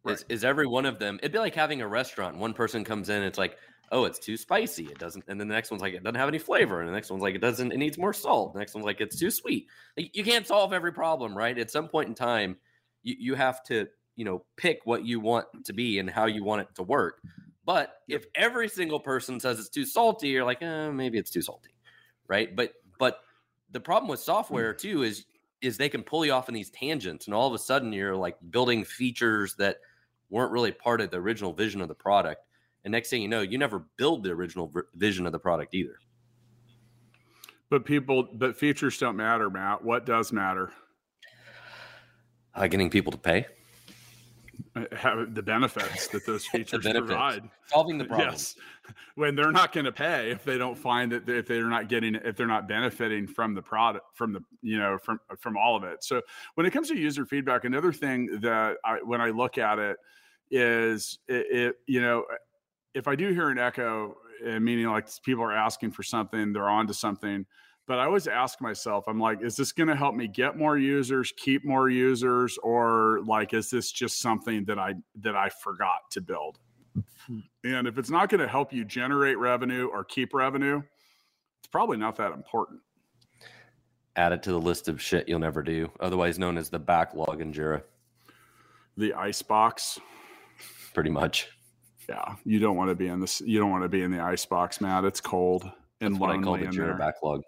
Right. 0.04 0.14
Is, 0.14 0.26
is 0.30 0.46
every 0.46 0.68
one 0.68 0.86
of 0.86 1.00
them? 1.00 1.18
It'd 1.22 1.32
be 1.32 1.40
like 1.40 1.56
having 1.56 1.82
a 1.82 1.88
restaurant. 1.88 2.38
One 2.38 2.54
person 2.54 2.84
comes 2.84 3.10
in, 3.10 3.24
it's 3.24 3.38
like, 3.38 3.58
oh, 3.92 4.06
it's 4.06 4.20
too 4.20 4.38
spicy. 4.38 4.86
It 4.86 4.98
doesn't, 4.98 5.26
and 5.28 5.40
then 5.40 5.48
the 5.48 5.54
next 5.54 5.70
one's 5.70 5.82
like, 5.82 5.94
it 5.94 6.04
doesn't 6.04 6.16
have 6.16 6.30
any 6.30 6.40
flavor, 6.40 6.80
and 6.80 6.88
the 6.88 6.94
next 6.94 7.10
one's 7.10 7.22
like, 7.22 7.36
it 7.36 7.42
doesn't, 7.42 7.72
it 7.72 7.78
needs 7.78 7.98
more 7.98 8.14
salt. 8.14 8.54
The 8.54 8.60
next 8.60 8.74
one's 8.74 8.86
like, 8.86 9.02
it's 9.02 9.20
too 9.20 9.32
sweet. 9.32 9.68
Like, 9.98 10.16
you 10.16 10.24
can't 10.24 10.48
solve 10.48 10.74
every 10.74 10.94
problem, 10.94 11.38
right? 11.38 11.58
At 11.58 11.72
some 11.72 11.88
point 11.88 12.08
in 12.08 12.16
time, 12.16 12.58
you 13.04 13.16
you 13.20 13.36
have 13.36 13.64
to, 13.66 13.88
you 14.16 14.26
know, 14.26 14.46
pick 14.58 14.80
what 14.86 15.06
you 15.06 15.20
want 15.20 15.48
to 15.66 15.74
be 15.74 16.00
and 16.00 16.10
how 16.10 16.26
you 16.26 16.44
want 16.44 16.62
it 16.62 16.68
to 16.76 16.84
work. 16.84 17.22
But 17.66 17.96
if 18.08 18.26
every 18.34 18.70
single 18.70 19.00
person 19.00 19.40
says 19.40 19.60
it's 19.60 19.70
too 19.70 19.86
salty, 19.86 20.30
you're 20.30 20.46
like, 20.46 20.62
eh, 20.62 20.90
maybe 20.90 21.18
it's 21.18 21.32
too 21.32 21.42
salty, 21.42 21.72
right? 22.28 22.56
But 22.56 22.74
but 22.98 23.20
the 23.72 23.80
problem 23.80 24.10
with 24.10 24.20
software 24.20 24.74
too 24.74 25.04
is 25.04 25.26
is 25.62 25.78
they 25.78 25.90
can 25.90 26.02
pull 26.02 26.26
you 26.26 26.34
off 26.34 26.50
in 26.50 26.56
these 26.56 26.72
tangents, 26.72 27.28
and 27.28 27.36
all 27.36 27.48
of 27.48 27.54
a 27.54 27.60
sudden 27.60 27.94
you're 27.94 28.16
like 28.16 28.38
building 28.50 28.84
features 28.84 29.56
that 29.56 29.78
weren't 30.30 30.52
really 30.52 30.72
part 30.72 31.02
of 31.02 31.12
the 31.12 31.18
original 31.18 31.54
vision 31.54 31.82
of 31.82 31.88
the 31.88 31.96
product. 31.96 32.42
And 32.84 32.92
next 32.92 33.10
thing 33.10 33.22
you 33.22 33.28
know, 33.28 33.42
you 33.42 33.58
never 33.58 33.84
build 33.98 34.24
the 34.24 34.32
original 34.32 34.72
vision 34.96 35.26
of 35.26 35.32
the 35.32 35.40
product 35.40 35.74
either. 35.74 35.96
But 37.70 37.86
people, 37.86 38.28
but 38.34 38.58
features 38.58 38.98
don't 38.98 39.16
matter, 39.16 39.50
Matt. 39.50 39.84
What 39.84 40.06
does 40.06 40.34
matter? 40.34 40.72
Uh, 42.54 42.68
getting 42.68 42.90
people 42.90 43.12
to 43.14 43.18
pay, 43.18 43.46
Uh, 44.76 44.84
Have 44.94 45.34
the 45.34 45.42
benefits 45.42 46.08
that 46.10 46.26
those 46.26 46.46
features 46.52 46.86
provide. 46.86 47.50
solving 47.68 47.98
the 47.98 48.04
problem. 48.04 48.30
Yes, 48.32 48.56
when 49.16 49.36
they're 49.36 49.54
not 49.54 49.72
going 49.72 49.86
to 49.86 49.92
pay 49.92 50.32
if 50.32 50.44
they 50.44 50.58
don't 50.58 50.78
find 50.78 51.14
that 51.14 51.30
if 51.30 51.48
they're 51.48 51.70
not 51.70 51.88
getting 51.88 52.16
if 52.16 52.36
they're 52.36 52.48
not 52.48 52.68
benefiting 52.68 53.26
from 53.26 53.54
the 53.56 53.62
product 53.62 54.06
from 54.16 54.34
the 54.34 54.42
you 54.62 54.78
know 54.78 54.98
from 54.98 55.20
from 55.40 55.56
all 55.56 55.78
of 55.78 55.84
it. 55.86 56.04
So 56.04 56.22
when 56.56 56.66
it 56.66 56.72
comes 56.72 56.90
to 56.90 56.98
user 56.98 57.26
feedback, 57.26 57.64
another 57.64 57.94
thing 57.94 58.40
that 58.42 58.76
I 58.84 58.98
when 59.02 59.22
I 59.22 59.30
look 59.30 59.58
at 59.58 59.80
it 59.80 59.96
is 60.50 61.20
it, 61.30 61.46
it 61.50 61.76
you 61.88 62.02
know 62.02 62.26
if 62.94 63.08
I 63.08 63.16
do 63.16 63.30
hear 63.30 63.50
an 63.50 63.58
echo, 63.58 64.18
uh, 64.46 64.60
meaning 64.60 64.88
like 64.88 65.08
people 65.24 65.44
are 65.44 65.56
asking 65.56 65.92
for 65.92 66.04
something, 66.04 66.54
they're 66.54 66.70
on 66.70 66.88
to 66.88 66.94
something. 66.94 67.46
But 67.88 68.00
I 68.00 68.06
always 68.06 68.28
ask 68.28 68.62
myself, 68.62 69.06
I'm 69.08 69.20
like, 69.20 69.42
is 69.42 69.56
this 69.56 69.72
going 69.72 69.90
to 69.90 69.96
help 69.96 70.16
me 70.16 70.28
get 70.28 70.58
more 70.58 70.78
users, 70.78 71.34
keep 71.36 71.66
more 71.66 71.90
users, 71.90 72.58
or 72.64 73.22
like, 73.26 73.54
is 73.54 73.70
this 73.70 73.92
just 73.92 74.20
something 74.20 74.66
that 74.66 74.80
I 74.80 74.94
that 75.22 75.36
I 75.36 75.50
forgot 75.50 76.12
to 76.12 76.22
build? 76.22 76.60
And 77.64 77.88
if 77.88 77.98
it's 77.98 78.10
not 78.10 78.30
going 78.30 78.42
to 78.42 78.48
help 78.48 78.74
you 78.74 78.84
generate 78.84 79.38
revenue 79.38 79.88
or 79.88 80.04
keep 80.04 80.34
revenue, 80.34 80.82
it's 81.60 81.68
probably 81.72 81.98
not 81.98 82.16
that 82.18 82.32
important. 82.34 82.82
Add 84.16 84.34
it 84.34 84.44
to 84.44 84.52
the 84.52 84.60
list 84.60 84.88
of 84.88 85.02
shit 85.02 85.30
you'll 85.30 85.40
never 85.40 85.64
do, 85.64 85.92
otherwise 86.00 86.38
known 86.38 86.58
as 86.58 86.70
the 86.70 86.80
backlog 86.80 87.40
in 87.40 87.54
Jira. 87.54 87.84
The 88.98 89.14
ice 89.14 89.42
box, 89.42 90.00
Pretty 90.94 91.10
much. 91.10 91.50
Yeah, 92.10 92.36
you 92.46 92.60
don't 92.60 92.76
want 92.76 92.90
to 92.90 92.96
be 92.96 93.08
in 93.08 93.20
this. 93.20 93.42
You 93.42 93.60
don't 93.60 93.70
want 93.72 93.84
to 93.84 93.90
be 93.90 94.02
in 94.04 94.12
the 94.12 94.20
ice 94.20 94.46
box, 94.46 94.82
Matt. 94.82 95.06
It's 95.06 95.22
cold 95.22 95.70
and 96.02 96.16
That's 96.16 96.20
what 96.20 96.32
I 96.32 96.42
call 96.42 96.58
the 96.58 96.66
in 96.66 96.72
Jira 96.72 96.98
backlog. 96.98 97.42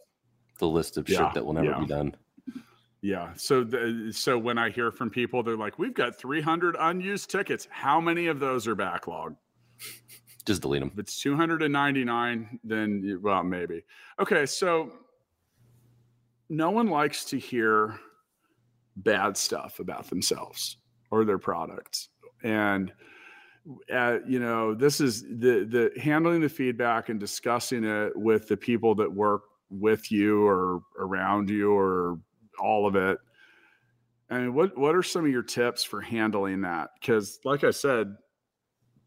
The 0.59 0.67
list 0.67 0.97
of 0.97 1.09
Yeah, 1.09 1.25
shit 1.25 1.33
that 1.33 1.45
will 1.45 1.53
never 1.53 1.67
yeah. 1.67 1.79
be 1.79 1.85
done. 1.87 2.15
Yeah. 3.01 3.33
So, 3.35 3.63
the, 3.63 4.11
so 4.15 4.37
when 4.37 4.57
I 4.57 4.69
hear 4.69 4.89
from 4.91 5.09
people, 5.09 5.43
they're 5.43 5.57
like, 5.57 5.77
"We've 5.77 5.93
got 5.93 6.15
300 6.17 6.75
unused 6.79 7.29
tickets. 7.29 7.67
How 7.69 7.99
many 7.99 8.27
of 8.27 8.39
those 8.39 8.67
are 8.67 8.75
backlog?" 8.75 9.35
Just 10.45 10.61
delete 10.61 10.81
them. 10.81 10.91
If 10.93 10.99
it's 10.99 11.19
299, 11.21 12.59
then 12.63 13.01
you- 13.03 13.19
well, 13.19 13.43
maybe. 13.43 13.83
Okay, 14.19 14.45
so 14.45 14.91
no 16.49 16.69
one 16.71 16.87
likes 16.87 17.25
to 17.25 17.39
hear 17.39 17.99
bad 18.95 19.35
stuff 19.37 19.79
about 19.79 20.09
themselves 20.09 20.77
or 21.11 21.25
their 21.25 21.39
products. 21.39 22.09
And 22.43 22.93
uh, 23.93 24.19
you 24.27 24.39
know, 24.39 24.73
this 24.73 24.99
is 24.99 25.23
the 25.23 25.65
the 25.65 25.91
handling 26.01 26.41
the 26.41 26.49
feedback 26.49 27.09
and 27.09 27.19
discussing 27.19 27.83
it 27.83 28.15
with 28.15 28.47
the 28.47 28.57
people 28.57 28.95
that 28.95 29.11
work 29.11 29.43
with 29.69 30.11
you 30.11 30.45
or 30.45 30.81
around 30.99 31.49
you 31.49 31.71
or 31.71 32.19
all 32.59 32.87
of 32.87 32.95
it. 32.95 33.17
I 34.29 34.39
mean, 34.39 34.53
what 34.53 34.77
what 34.77 34.95
are 34.95 35.03
some 35.03 35.25
of 35.25 35.31
your 35.31 35.43
tips 35.43 35.83
for 35.83 36.01
handling 36.01 36.61
that? 36.61 36.89
Because, 36.99 37.39
like 37.45 37.63
I 37.63 37.71
said, 37.71 38.15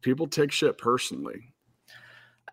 people 0.00 0.26
take 0.26 0.52
shit 0.52 0.78
personally. 0.78 1.52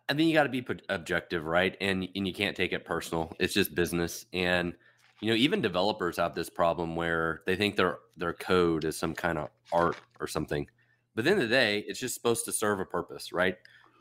I 0.10 0.14
think 0.14 0.28
you 0.28 0.34
got 0.34 0.44
to 0.44 0.50
be 0.50 0.66
objective, 0.90 1.46
right? 1.46 1.78
And 1.80 2.08
and 2.16 2.28
you 2.28 2.34
can't 2.34 2.56
take 2.56 2.74
it 2.74 2.84
personal. 2.84 3.34
It's 3.40 3.54
just 3.54 3.76
business. 3.76 4.26
And 4.34 4.74
you 5.22 5.30
know, 5.30 5.36
even 5.36 5.62
developers 5.62 6.18
have 6.18 6.36
this 6.36 6.50
problem 6.50 6.96
where 6.96 7.42
they 7.46 7.56
think 7.56 7.76
their 7.76 8.00
their 8.18 8.34
code 8.34 8.84
is 8.84 8.98
some 8.98 9.14
kind 9.14 9.38
of 9.38 9.50
art 9.72 9.96
or 10.20 10.28
something. 10.28 10.68
But 11.16 11.26
the 11.26 11.32
end 11.32 11.42
of 11.42 11.50
the 11.50 11.56
day, 11.56 11.84
it's 11.88 12.00
just 12.00 12.16
supposed 12.16 12.46
to 12.46 12.52
serve 12.52 12.80
a 12.80 12.86
purpose, 12.86 13.32
right? 13.32 13.56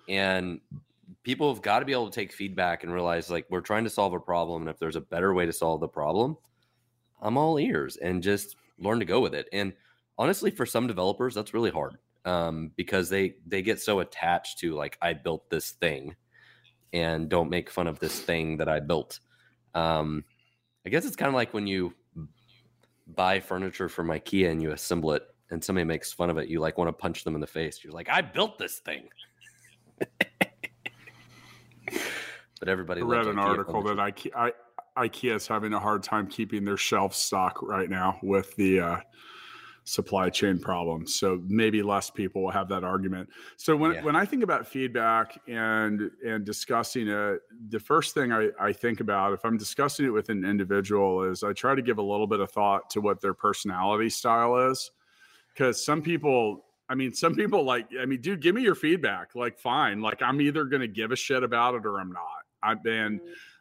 And 0.09 0.61
people 1.23 1.53
have 1.53 1.63
got 1.63 1.81
to 1.81 1.85
be 1.85 1.93
able 1.93 2.09
to 2.09 2.15
take 2.15 2.33
feedback 2.33 2.85
and 2.85 2.93
realize 2.93 3.31
like 3.31 3.47
we're 3.51 3.61
trying 3.61 3.85
to 3.85 3.91
solve 3.91 4.13
a 4.13 4.21
problem 4.21 4.63
and 4.63 4.71
if 4.71 4.79
there's 4.79 4.97
a 4.97 5.01
better 5.01 5.35
way 5.35 5.47
to 5.47 5.53
solve 5.53 5.81
the 5.81 5.89
problem 5.89 6.37
i'm 7.21 7.37
all 7.37 7.59
ears 7.59 7.97
and 7.97 8.23
just 8.23 8.57
learn 8.79 8.99
to 8.99 9.05
go 9.05 9.21
with 9.21 9.35
it 9.35 9.49
and 9.53 9.73
honestly 10.19 10.51
for 10.51 10.67
some 10.67 10.87
developers 10.87 11.35
that's 11.35 11.55
really 11.55 11.71
hard 11.71 11.99
um, 12.25 12.71
because 12.77 13.09
they 13.09 13.35
they 13.47 13.63
get 13.63 13.81
so 13.81 14.01
attached 14.01 14.59
to 14.59 14.75
like 14.75 14.97
i 15.03 15.13
built 15.13 15.49
this 15.51 15.73
thing 15.73 16.15
and 16.93 17.29
don't 17.29 17.51
make 17.51 17.71
fun 17.71 17.87
of 17.87 17.99
this 17.99 18.21
thing 18.21 18.57
that 18.57 18.69
i 18.69 18.79
built 18.79 19.21
um, 19.75 20.25
i 20.87 20.89
guess 20.89 21.05
it's 21.05 21.17
kind 21.17 21.29
of 21.29 21.35
like 21.35 21.53
when 21.53 21.67
you 21.67 21.93
buy 23.09 23.41
furniture 23.41 23.89
from 23.89 24.09
ikea 24.09 24.51
and 24.51 24.63
you 24.63 24.71
assemble 24.71 25.13
it 25.13 25.23
and 25.53 25.63
somebody 25.63 25.85
makes 25.85 26.13
fun 26.13 26.31
of 26.31 26.39
it 26.39 26.49
you 26.49 26.59
like 26.59 26.79
want 26.79 26.89
to 26.89 26.93
punch 26.93 27.25
them 27.25 27.35
in 27.35 27.41
the 27.41 27.47
face 27.47 27.85
you're 27.85 27.93
like 27.93 28.09
i 28.09 28.21
built 28.21 28.59
this 28.59 28.79
thing 28.81 29.09
but 32.59 32.69
everybody 32.69 33.01
I 33.01 33.05
read 33.05 33.27
an 33.27 33.37
IKEA 33.37 33.45
article 33.45 33.83
that 33.83 33.97
IKEA, 33.99 34.31
I, 34.35 34.53
IKEA 34.97 35.37
is 35.37 35.47
having 35.47 35.73
a 35.73 35.79
hard 35.81 36.03
time 36.03 36.27
keeping 36.27 36.65
their 36.65 36.77
shelf 36.77 37.15
stock 37.15 37.63
right 37.63 37.89
now 37.89 38.19
with 38.23 38.55
the 38.57 38.81
uh, 38.81 38.97
supply 39.85 40.31
chain 40.31 40.59
problems. 40.59 41.15
So 41.17 41.43
maybe 41.47 41.83
less 41.83 42.11
people 42.11 42.43
will 42.43 42.51
have 42.51 42.69
that 42.69 42.85
argument. 42.85 43.29
So 43.57 43.77
when 43.77 43.95
yeah. 43.95 44.03
when 44.03 44.17
I 44.17 44.25
think 44.25 44.43
about 44.43 44.67
feedback 44.67 45.41
and 45.49 46.11
and 46.25 46.45
discussing 46.45 47.09
it, 47.09 47.41
the 47.69 47.81
first 47.81 48.15
thing 48.15 48.33
I, 48.33 48.51
I 48.61 48.73
think 48.73 49.01
about 49.01 49.33
if 49.33 49.45
I'm 49.45 49.57
discussing 49.57 50.07
it 50.07 50.11
with 50.11 50.29
an 50.29 50.45
individual 50.45 51.25
is 51.25 51.43
I 51.43 51.53
try 51.53 51.75
to 51.75 51.83
give 51.83 51.99
a 51.99 52.03
little 52.03 52.27
bit 52.27 52.41
of 52.41 52.51
thought 52.51 52.91
to 52.91 53.01
what 53.01 53.21
their 53.21 53.35
personality 53.35 54.09
style 54.09 54.71
is. 54.71 54.91
Because 55.53 55.85
some 55.85 56.03
people 56.03 56.65
I 56.93 56.95
mean, 56.95 57.15
some 57.15 57.35
people 57.35 57.65
like, 57.65 57.87
I 57.99 58.05
mean, 58.05 58.21
dude, 58.21 58.43
give 58.43 58.55
me 58.55 58.61
your 58.61 58.75
feedback. 58.75 59.35
Like, 59.35 59.59
fine. 59.59 60.03
Like, 60.03 60.21
I'm 60.21 60.43
either 60.43 60.65
going 60.65 60.83
to 60.83 60.89
give 60.89 61.11
a 61.11 61.17
shit 61.17 61.43
about 61.43 61.75
it 61.75 61.87
or 61.87 61.99
I'm 61.99 62.13
not. 62.13 62.23
I've 62.63 62.83
been, 62.83 63.19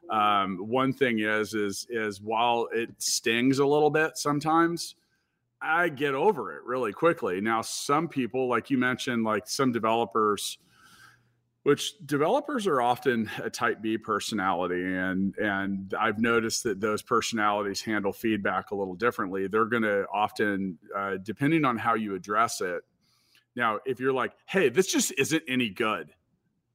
um, 0.09 0.57
one 0.57 0.91
thing 0.91 1.19
is, 1.19 1.53
is, 1.53 1.87
is 1.89 2.19
while 2.19 2.67
it 2.73 2.89
stings 2.97 3.59
a 3.59 3.65
little 3.65 3.89
bit 3.89 4.17
sometimes, 4.17 4.95
I 5.61 5.87
get 5.87 6.13
over 6.13 6.57
it 6.57 6.63
really 6.65 6.91
quickly. 6.91 7.39
Now, 7.39 7.61
some 7.61 8.09
people, 8.09 8.49
like 8.49 8.69
you 8.69 8.77
mentioned, 8.77 9.23
like 9.23 9.47
some 9.47 9.71
developers, 9.71 10.57
which 11.63 11.93
developers 12.05 12.65
are 12.65 12.81
often 12.81 13.29
a 13.43 13.49
type 13.49 13.81
B 13.81 13.97
personality, 13.97 14.83
and 14.83 15.35
and 15.37 15.93
I've 15.99 16.19
noticed 16.19 16.63
that 16.63 16.79
those 16.79 17.01
personalities 17.01 17.81
handle 17.81 18.13
feedback 18.13 18.71
a 18.71 18.75
little 18.75 18.95
differently. 18.95 19.47
They're 19.47 19.65
going 19.65 19.83
to 19.83 20.05
often, 20.11 20.79
uh, 20.95 21.17
depending 21.21 21.65
on 21.65 21.77
how 21.77 21.93
you 21.93 22.15
address 22.15 22.61
it, 22.61 22.83
now, 23.55 23.79
if 23.85 23.99
you're 23.99 24.13
like, 24.13 24.33
"Hey, 24.45 24.69
this 24.69 24.91
just 24.91 25.13
isn't 25.17 25.43
any 25.47 25.69
good," 25.69 26.13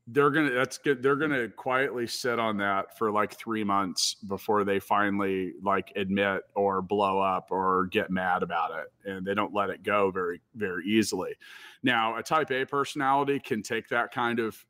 they're 0.09 0.31
gonna 0.31 0.51
that's 0.51 0.79
good. 0.79 1.03
They're 1.03 1.17
gonna 1.17 1.49
quietly 1.49 2.07
sit 2.07 2.39
on 2.39 2.59
that 2.59 2.97
for 2.97 3.11
like 3.11 3.35
three 3.35 3.65
months 3.65 4.15
before 4.15 4.65
they 4.65 4.79
finally 4.79 5.55
like 5.63 5.93
admit 5.97 6.43
or 6.55 6.83
blow 6.83 7.19
up 7.19 7.49
or 7.51 7.87
get 7.87 8.11
mad 8.11 8.43
about 8.43 8.71
it, 8.79 9.11
and 9.11 9.27
they 9.27 9.35
don't 9.35 9.55
let 9.55 9.71
it 9.71 9.83
go 9.83 10.11
very 10.11 10.41
very 10.55 10.85
easily. 10.87 11.35
Now, 11.83 12.17
a 12.17 12.23
Type 12.23 12.51
A 12.53 12.65
personality 12.65 13.41
can 13.41 13.63
take 13.63 13.89
that 13.89 14.13
kind 14.13 14.39
of 14.39 14.65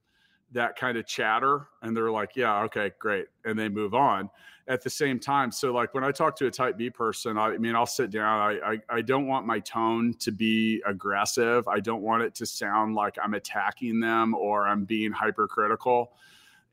that 0.53 0.77
kind 0.77 0.97
of 0.97 1.07
chatter, 1.07 1.69
and 1.83 1.97
they're 1.97 2.11
like, 2.11 2.37
"Yeah, 2.37 2.63
okay, 2.65 2.93
great," 2.99 3.27
and 3.45 3.59
they 3.59 3.69
move 3.69 3.95
on 3.95 4.31
at 4.69 4.83
the 4.83 4.91
same 4.91 5.19
time. 5.19 5.51
So 5.53 5.73
like 5.73 5.95
when 5.95 6.05
I 6.05 6.11
talk 6.11 6.37
to 6.37 6.47
a 6.47 6.51
type 6.51 6.77
B 6.77 6.91
person, 6.91 7.39
I, 7.39 7.57
mean, 7.57 7.77
I'll 7.77 7.87
sit 7.87 8.11
down. 8.11 8.41
I, 8.41 8.73
I, 8.73 8.97
I 8.97 9.03
don't 9.03 9.27
want 9.27 9.47
my 9.47 9.61
tone 9.61 10.15
to 10.19 10.33
be 10.33 10.83
aggressive. 10.85 11.69
I 11.69 11.81
don't 11.81 12.03
want 12.03 12.23
it 12.25 12.35
to 12.37 12.47
sound 12.47 12.95
like 12.95 13.17
I'm 13.23 13.35
attacking 13.35 14.01
them 14.01 14.35
or 14.35 14.67
I'm 14.67 14.85
being 14.85 15.13
hypercritical. 15.13 16.13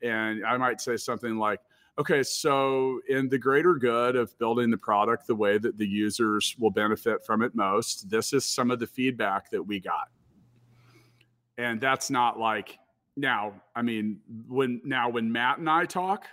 And 0.02 0.46
I 0.46 0.58
might 0.58 0.82
say 0.82 0.98
something 0.98 1.38
like, 1.38 1.60
okay, 2.00 2.24
so 2.24 3.00
in 3.08 3.30
the 3.30 3.38
greater 3.38 3.76
good 3.76 4.16
of 4.16 4.36
building 4.40 4.72
the 4.72 4.78
product 4.78 5.28
the 5.28 5.36
way 5.36 5.60
that 5.60 5.78
the 5.78 5.88
users 5.88 6.56
will 6.58 6.72
benefit 6.72 7.24
from 7.24 7.44
it 7.44 7.54
most, 7.54 8.10
this 8.10 8.34
is 8.34 8.44
some 8.44 8.72
of 8.72 8.80
the 8.80 8.88
feedback 8.88 9.52
that 9.52 9.62
we 9.62 9.80
got. 9.80 10.10
And 11.60 11.80
that's 11.80 12.10
not 12.10 12.40
like 12.40 12.80
now, 13.16 13.54
I 13.76 13.82
mean, 13.82 14.20
when 14.48 14.82
now 14.84 15.10
when 15.10 15.32
Matt 15.32 15.60
and 15.60 15.70
I 15.70 15.86
talk, 15.86 16.26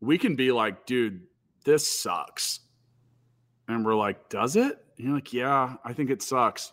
we 0.00 0.18
can 0.18 0.36
be 0.36 0.52
like, 0.52 0.86
dude, 0.86 1.22
this 1.64 1.86
sucks. 1.86 2.60
And 3.68 3.84
we're 3.84 3.94
like, 3.94 4.28
does 4.28 4.56
it? 4.56 4.84
And 4.96 5.06
you're 5.06 5.14
like, 5.14 5.32
yeah, 5.32 5.76
I 5.84 5.92
think 5.92 6.10
it 6.10 6.22
sucks. 6.22 6.72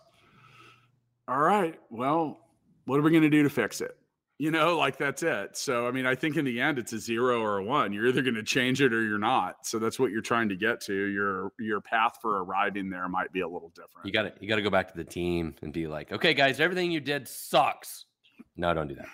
All 1.27 1.39
right. 1.39 1.79
Well, 1.89 2.39
what 2.85 2.99
are 2.99 3.01
we 3.01 3.11
going 3.11 3.23
to 3.23 3.29
do 3.29 3.43
to 3.43 3.49
fix 3.49 3.81
it? 3.81 3.97
You 4.37 4.51
know, 4.51 4.77
like 4.77 4.97
that's 4.97 5.23
it. 5.23 5.55
So, 5.55 5.87
I 5.87 5.91
mean, 5.91 6.05
I 6.05 6.13
think 6.13 6.35
in 6.35 6.43
the 6.43 6.59
end, 6.59 6.77
it's 6.77 6.91
a 6.91 6.99
zero 6.99 7.41
or 7.41 7.59
a 7.59 7.63
one. 7.63 7.93
You're 7.93 8.07
either 8.07 8.21
going 8.21 8.35
to 8.35 8.43
change 8.43 8.81
it 8.81 8.93
or 8.93 9.01
you're 9.01 9.17
not. 9.17 9.65
So 9.65 9.79
that's 9.79 9.97
what 9.97 10.11
you're 10.11 10.21
trying 10.21 10.49
to 10.49 10.57
get 10.57 10.81
to. 10.81 10.93
Your 10.93 11.53
your 11.57 11.79
path 11.79 12.17
for 12.21 12.43
arriving 12.43 12.89
there 12.89 13.07
might 13.07 13.31
be 13.31 13.41
a 13.41 13.47
little 13.47 13.69
different. 13.69 14.05
You 14.05 14.11
got 14.11 14.23
to 14.23 14.33
you 14.41 14.49
got 14.49 14.57
to 14.57 14.61
go 14.61 14.69
back 14.69 14.91
to 14.91 14.97
the 14.97 15.05
team 15.05 15.55
and 15.61 15.71
be 15.71 15.87
like, 15.87 16.11
okay, 16.11 16.33
guys, 16.33 16.59
everything 16.59 16.91
you 16.91 16.99
did 16.99 17.29
sucks. 17.29 18.05
No, 18.57 18.73
don't 18.73 18.89
do 18.89 18.95
that. 18.95 19.07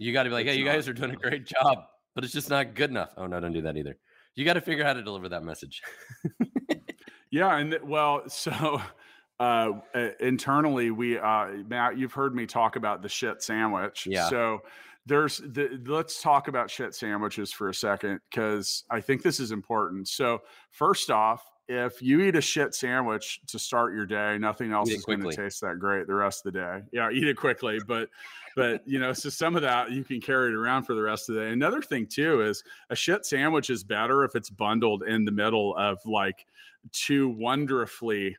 You 0.00 0.12
got 0.12 0.24
to 0.24 0.30
be 0.30 0.34
like, 0.34 0.46
it's 0.46 0.54
hey, 0.54 0.58
you 0.58 0.64
guys 0.64 0.88
are 0.88 0.92
doing 0.92 1.12
a 1.12 1.16
great 1.16 1.46
job 1.46 1.84
but 2.14 2.24
it's 2.24 2.32
just 2.32 2.50
not 2.50 2.74
good 2.74 2.90
enough. 2.90 3.12
Oh 3.16 3.26
no, 3.26 3.40
don't 3.40 3.52
do 3.52 3.62
that 3.62 3.76
either. 3.76 3.96
You 4.34 4.44
got 4.44 4.54
to 4.54 4.60
figure 4.60 4.84
out 4.84 4.88
how 4.88 4.92
to 4.94 5.02
deliver 5.02 5.28
that 5.28 5.42
message. 5.42 5.82
yeah, 7.30 7.56
and 7.56 7.78
well, 7.82 8.28
so 8.28 8.80
uh, 9.40 9.70
internally, 10.20 10.90
we 10.90 11.18
uh, 11.18 11.46
Matt, 11.68 11.98
you've 11.98 12.12
heard 12.12 12.34
me 12.34 12.46
talk 12.46 12.76
about 12.76 13.02
the 13.02 13.08
shit 13.08 13.42
sandwich. 13.42 14.06
Yeah. 14.06 14.28
So 14.28 14.60
there's 15.10 15.38
the 15.38 15.82
let's 15.86 16.22
talk 16.22 16.46
about 16.46 16.70
shit 16.70 16.94
sandwiches 16.94 17.50
for 17.50 17.68
a 17.68 17.74
second 17.74 18.20
because 18.30 18.84
I 18.88 19.00
think 19.00 19.22
this 19.22 19.40
is 19.40 19.50
important. 19.50 20.06
So 20.06 20.38
first 20.70 21.10
off, 21.10 21.42
if 21.66 22.00
you 22.00 22.20
eat 22.20 22.36
a 22.36 22.40
shit 22.40 22.76
sandwich 22.76 23.40
to 23.48 23.58
start 23.58 23.92
your 23.92 24.06
day, 24.06 24.38
nothing 24.38 24.70
else 24.70 24.88
is 24.88 25.04
going 25.04 25.20
to 25.22 25.32
taste 25.32 25.62
that 25.62 25.80
great 25.80 26.06
the 26.06 26.14
rest 26.14 26.46
of 26.46 26.52
the 26.52 26.60
day. 26.60 26.82
Yeah, 26.92 27.10
eat 27.10 27.26
it 27.26 27.36
quickly, 27.36 27.80
but 27.88 28.08
but 28.54 28.86
you 28.86 29.00
know, 29.00 29.12
so 29.12 29.30
some 29.30 29.56
of 29.56 29.62
that 29.62 29.90
you 29.90 30.04
can 30.04 30.20
carry 30.20 30.50
it 30.50 30.54
around 30.54 30.84
for 30.84 30.94
the 30.94 31.02
rest 31.02 31.28
of 31.28 31.34
the 31.34 31.40
day. 31.40 31.50
Another 31.50 31.82
thing 31.82 32.06
too 32.06 32.42
is 32.42 32.62
a 32.90 32.94
shit 32.94 33.26
sandwich 33.26 33.68
is 33.68 33.82
better 33.82 34.22
if 34.22 34.36
it's 34.36 34.48
bundled 34.48 35.02
in 35.02 35.24
the 35.24 35.32
middle 35.32 35.74
of 35.76 35.98
like 36.06 36.46
two 36.92 37.30
wonderfully 37.30 38.36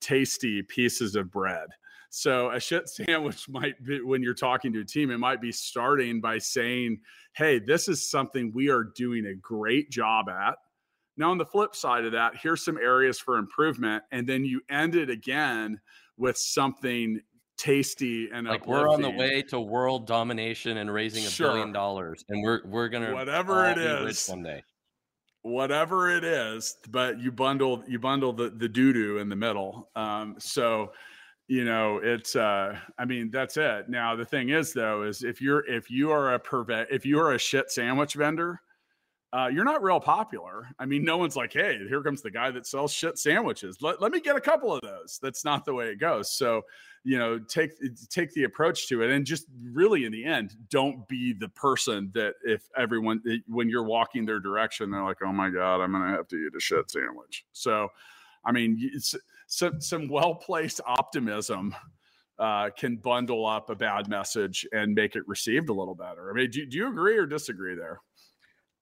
tasty 0.00 0.62
pieces 0.62 1.16
of 1.16 1.32
bread. 1.32 1.66
So 2.14 2.50
a 2.50 2.60
shit 2.60 2.88
sandwich 2.88 3.48
might 3.48 3.82
be 3.84 4.00
when 4.02 4.22
you're 4.22 4.34
talking 4.34 4.72
to 4.74 4.80
a 4.80 4.84
team, 4.84 5.10
it 5.10 5.18
might 5.18 5.40
be 5.40 5.52
starting 5.52 6.20
by 6.20 6.38
saying, 6.38 7.00
Hey, 7.34 7.58
this 7.58 7.88
is 7.88 8.10
something 8.10 8.52
we 8.54 8.68
are 8.68 8.84
doing 8.84 9.26
a 9.26 9.34
great 9.34 9.90
job 9.90 10.28
at 10.28 10.54
now, 11.16 11.30
on 11.30 11.38
the 11.38 11.46
flip 11.46 11.74
side 11.76 12.04
of 12.04 12.12
that, 12.12 12.36
here's 12.42 12.64
some 12.64 12.78
areas 12.78 13.18
for 13.18 13.36
improvement. 13.36 14.02
And 14.12 14.26
then 14.26 14.44
you 14.44 14.62
end 14.70 14.94
it 14.94 15.10
again 15.10 15.80
with 16.16 16.38
something 16.38 17.20
tasty 17.58 18.28
and 18.32 18.48
like 18.48 18.66
we're 18.66 18.88
on 18.88 19.02
the 19.02 19.10
way 19.10 19.42
to 19.42 19.60
world 19.60 20.06
domination 20.06 20.78
and 20.78 20.92
raising 20.92 21.24
a 21.24 21.28
sure. 21.28 21.48
billion 21.48 21.70
dollars 21.70 22.24
and 22.28 22.42
we're 22.42 22.62
we're 22.64 22.88
gonna 22.88 23.12
whatever 23.12 23.66
it 23.66 23.78
is 23.78 24.18
someday 24.18 24.64
whatever 25.42 26.10
it 26.10 26.24
is 26.24 26.78
but 26.88 27.20
you 27.20 27.30
bundle 27.30 27.84
you 27.86 28.00
bundle 28.00 28.32
the 28.32 28.50
the 28.56 28.68
doo-doo 28.68 29.18
in 29.18 29.28
the 29.28 29.36
middle 29.36 29.90
um 29.94 30.34
so 30.38 30.90
you 31.52 31.64
know 31.64 32.00
it's 32.02 32.34
uh 32.34 32.74
i 32.98 33.04
mean 33.04 33.30
that's 33.30 33.58
it 33.58 33.86
now 33.86 34.16
the 34.16 34.24
thing 34.24 34.48
is 34.48 34.72
though 34.72 35.02
is 35.02 35.22
if 35.22 35.38
you're 35.38 35.68
if 35.70 35.90
you 35.90 36.10
are 36.10 36.32
a 36.32 36.40
perve- 36.40 36.86
if 36.90 37.04
you 37.04 37.20
are 37.20 37.34
a 37.34 37.38
shit 37.38 37.70
sandwich 37.70 38.14
vendor 38.14 38.58
uh, 39.34 39.48
you're 39.50 39.64
not 39.64 39.82
real 39.82 39.98
popular. 39.98 40.68
I 40.78 40.84
mean, 40.84 41.04
no 41.04 41.16
one's 41.16 41.36
like, 41.36 41.54
hey, 41.54 41.78
here 41.88 42.02
comes 42.02 42.20
the 42.20 42.30
guy 42.30 42.50
that 42.50 42.66
sells 42.66 42.92
shit 42.92 43.18
sandwiches. 43.18 43.78
Let, 43.80 43.98
let 43.98 44.12
me 44.12 44.20
get 44.20 44.36
a 44.36 44.40
couple 44.42 44.74
of 44.74 44.82
those. 44.82 45.18
That's 45.22 45.42
not 45.42 45.64
the 45.64 45.72
way 45.72 45.86
it 45.86 45.98
goes. 45.98 46.30
So, 46.36 46.60
you 47.02 47.18
know, 47.18 47.38
take 47.38 47.70
take 48.10 48.30
the 48.34 48.44
approach 48.44 48.88
to 48.88 49.00
it, 49.00 49.08
and 49.08 49.24
just 49.24 49.46
really, 49.72 50.04
in 50.04 50.12
the 50.12 50.22
end, 50.22 50.54
don't 50.68 51.08
be 51.08 51.32
the 51.32 51.48
person 51.48 52.10
that 52.12 52.34
if 52.44 52.68
everyone 52.76 53.22
when 53.48 53.70
you're 53.70 53.84
walking 53.84 54.26
their 54.26 54.38
direction, 54.38 54.90
they're 54.90 55.02
like, 55.02 55.22
oh 55.24 55.32
my 55.32 55.48
god, 55.48 55.80
I'm 55.80 55.92
gonna 55.92 56.10
have 56.10 56.28
to 56.28 56.36
eat 56.36 56.54
a 56.54 56.60
shit 56.60 56.90
sandwich. 56.90 57.46
So, 57.52 57.88
I 58.44 58.52
mean, 58.52 58.78
it's 58.94 59.14
some 59.46 59.80
some 59.80 60.08
well 60.08 60.34
placed 60.34 60.80
optimism. 60.86 61.74
Uh, 62.38 62.70
can 62.76 62.96
bundle 62.96 63.46
up 63.46 63.70
a 63.70 63.74
bad 63.74 64.08
message 64.08 64.66
and 64.72 64.94
make 64.94 65.14
it 65.14 65.22
received 65.28 65.68
a 65.68 65.72
little 65.72 65.94
better. 65.94 66.28
I 66.28 66.34
mean, 66.34 66.50
do, 66.50 66.66
do 66.66 66.76
you 66.76 66.88
agree 66.88 67.16
or 67.16 67.26
disagree 67.26 67.76
there? 67.76 68.00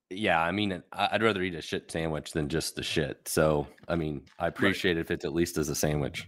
Yeah, 0.08 0.40
I 0.40 0.50
mean, 0.50 0.82
I'd 0.92 1.22
rather 1.22 1.42
eat 1.42 1.54
a 1.54 1.60
shit 1.60 1.90
sandwich 1.90 2.32
than 2.32 2.48
just 2.48 2.74
the 2.74 2.82
shit. 2.82 3.28
So, 3.28 3.66
I 3.86 3.96
mean, 3.96 4.22
I 4.38 4.46
appreciate 4.46 4.92
right. 4.92 4.98
it 4.98 5.02
if 5.02 5.10
it's 5.10 5.24
at 5.24 5.34
least 5.34 5.58
as 5.58 5.68
a 5.68 5.74
sandwich. 5.74 6.26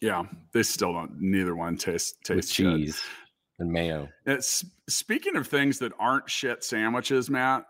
Yeah, 0.00 0.24
they 0.52 0.62
still 0.62 0.92
don't. 0.92 1.12
Neither 1.20 1.54
one 1.54 1.76
tastes 1.76 2.18
taste 2.24 2.36
With 2.36 2.50
cheese 2.50 3.00
and 3.60 3.70
mayo. 3.70 4.08
It's, 4.26 4.64
speaking 4.88 5.36
of 5.36 5.46
things 5.46 5.78
that 5.78 5.92
aren't 5.98 6.28
shit 6.28 6.64
sandwiches, 6.64 7.30
Matt, 7.30 7.64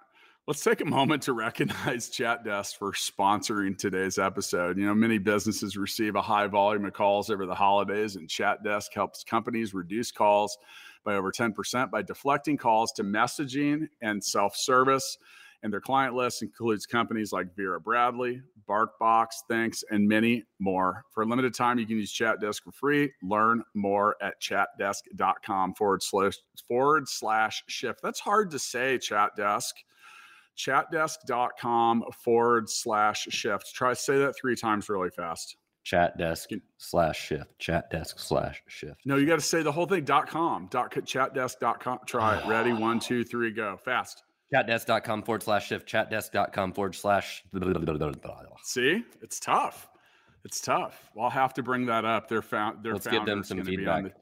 Let's 0.49 0.65
take 0.65 0.81
a 0.81 0.85
moment 0.85 1.23
to 1.25 1.35
recognize 1.35 2.09
Chat 2.09 2.45
Desk 2.45 2.77
for 2.77 2.91
sponsoring 2.91 3.79
today's 3.79 4.19
episode. 4.19 4.77
You 4.77 4.87
know, 4.87 4.95
many 4.95 5.19
businesses 5.19 5.77
receive 5.77 6.17
a 6.17 6.21
high 6.21 6.49
volume 6.49 6.85
of 6.85 6.95
calls 6.95 7.31
over 7.31 7.47
the 7.47 7.55
holidays, 7.55 8.17
and 8.17 8.29
Chat 8.29 8.65
Desk 8.65 8.93
helps 8.93 9.23
companies 9.23 9.73
reduce 9.73 10.11
calls 10.11 10.59
by 11.05 11.15
over 11.15 11.31
10% 11.31 11.93
by 11.93 12.03
deflecting 12.03 12.57
calls 12.57 12.91
to 12.95 13.05
messaging 13.05 13.87
and 14.01 14.23
self 14.23 14.57
service. 14.57 15.17
And 15.63 15.73
their 15.73 15.81
client 15.81 16.17
list 16.17 16.43
includes 16.43 16.87
companies 16.87 17.33
like 17.33 17.55
Vera 17.55 17.81
Bradley, 17.81 18.43
BarkBox, 18.69 19.29
Thinx, 19.49 19.85
and 19.93 20.09
many 20.09 20.43
more. 20.59 21.05
For 21.13 21.23
a 21.23 21.27
limited 21.27 21.55
time, 21.55 21.79
you 21.79 21.87
can 21.87 21.99
use 21.99 22.11
Chat 22.11 22.41
Desk 22.41 22.65
for 22.65 22.73
free. 22.73 23.13
Learn 23.23 23.63
more 23.75 24.17
at 24.21 24.43
chatdesk.com 24.43 25.75
forward 25.75 26.03
slash 26.03 26.35
forward 26.67 27.09
slash 27.09 27.63
shift. 27.69 28.01
That's 28.03 28.19
hard 28.19 28.51
to 28.51 28.59
say, 28.59 28.99
Chat 28.99 29.37
Desk. 29.37 29.77
Chatdesk.com 30.57 32.05
forward 32.25 32.69
slash 32.69 33.27
shift. 33.31 33.75
Try 33.75 33.93
say 33.95 34.19
that 34.19 34.35
three 34.41 34.57
times 34.57 34.89
really 34.89 35.11
fast. 35.11 35.57
Chat 35.85 36.17
desk 36.17 36.51
slash 36.79 37.21
shift. 37.21 37.59
Chat 37.59 37.91
desk 37.91 38.19
slash 38.19 38.63
shift. 38.69 39.01
No, 39.05 39.17
you 39.17 39.27
got 39.27 39.37
to 39.37 39.45
say 39.45 39.63
the 39.63 39.73
whole 39.73 39.87
thing. 39.87 40.05
Dot 40.05 40.29
com. 40.29 40.69
Dot 40.71 40.93
chatdesk.com. 40.93 42.01
Try 42.07 42.39
it. 42.39 42.47
Ready? 42.47 42.73
One, 42.83 43.01
two, 43.01 43.25
three, 43.25 43.51
go. 43.51 43.77
Fast. 43.85 44.23
Chatdesk.com 44.55 45.23
forward 45.23 45.43
slash 45.43 45.67
shift. 45.67 45.89
Chatdesk.com 45.89 46.73
forward 46.73 46.95
slash. 46.95 47.43
See, 48.63 49.03
it's 49.23 49.41
tough. 49.41 49.89
It's 50.45 50.61
tough. 50.61 51.11
Well, 51.15 51.25
I'll 51.25 51.31
have 51.31 51.55
to 51.55 51.63
bring 51.63 51.87
that 51.87 52.05
up. 52.05 52.29
They're 52.29 52.43
found. 52.43 52.85
They're 52.85 52.95
Let's 52.95 53.07
give 53.07 53.25
them 53.25 53.43
some 53.43 53.65
feedback. 53.65 54.05
The, 54.05 54.13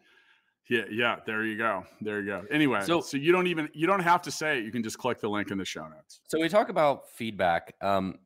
yeah, 0.71 0.85
yeah. 0.91 1.17
There 1.27 1.45
you 1.45 1.59
go. 1.59 1.85
There 2.01 2.21
you 2.21 2.27
go. 2.27 2.45
Anyway, 2.51 2.81
So- 2.85 3.01
so, 3.03 3.17
you 3.17 3.33
don't 3.33 3.49
even 3.49 3.69
you 3.75 3.87
don't 3.87 4.01
have 4.01 4.23
to 4.23 4.31
say 4.31 4.59
it. 4.59 4.65
You 4.65 4.71
can 4.73 4.83
just 4.83 4.97
click 4.99 5.21
the 5.21 5.29
link 5.29 5.51
in 5.51 5.59
the 5.59 5.65
show 5.65 5.87
notes. 5.87 6.21
So 6.29 6.41
we 6.41 6.49
talk 6.49 6.69
about 6.71 7.11
feedback. 7.11 7.75
Um, 7.83 8.19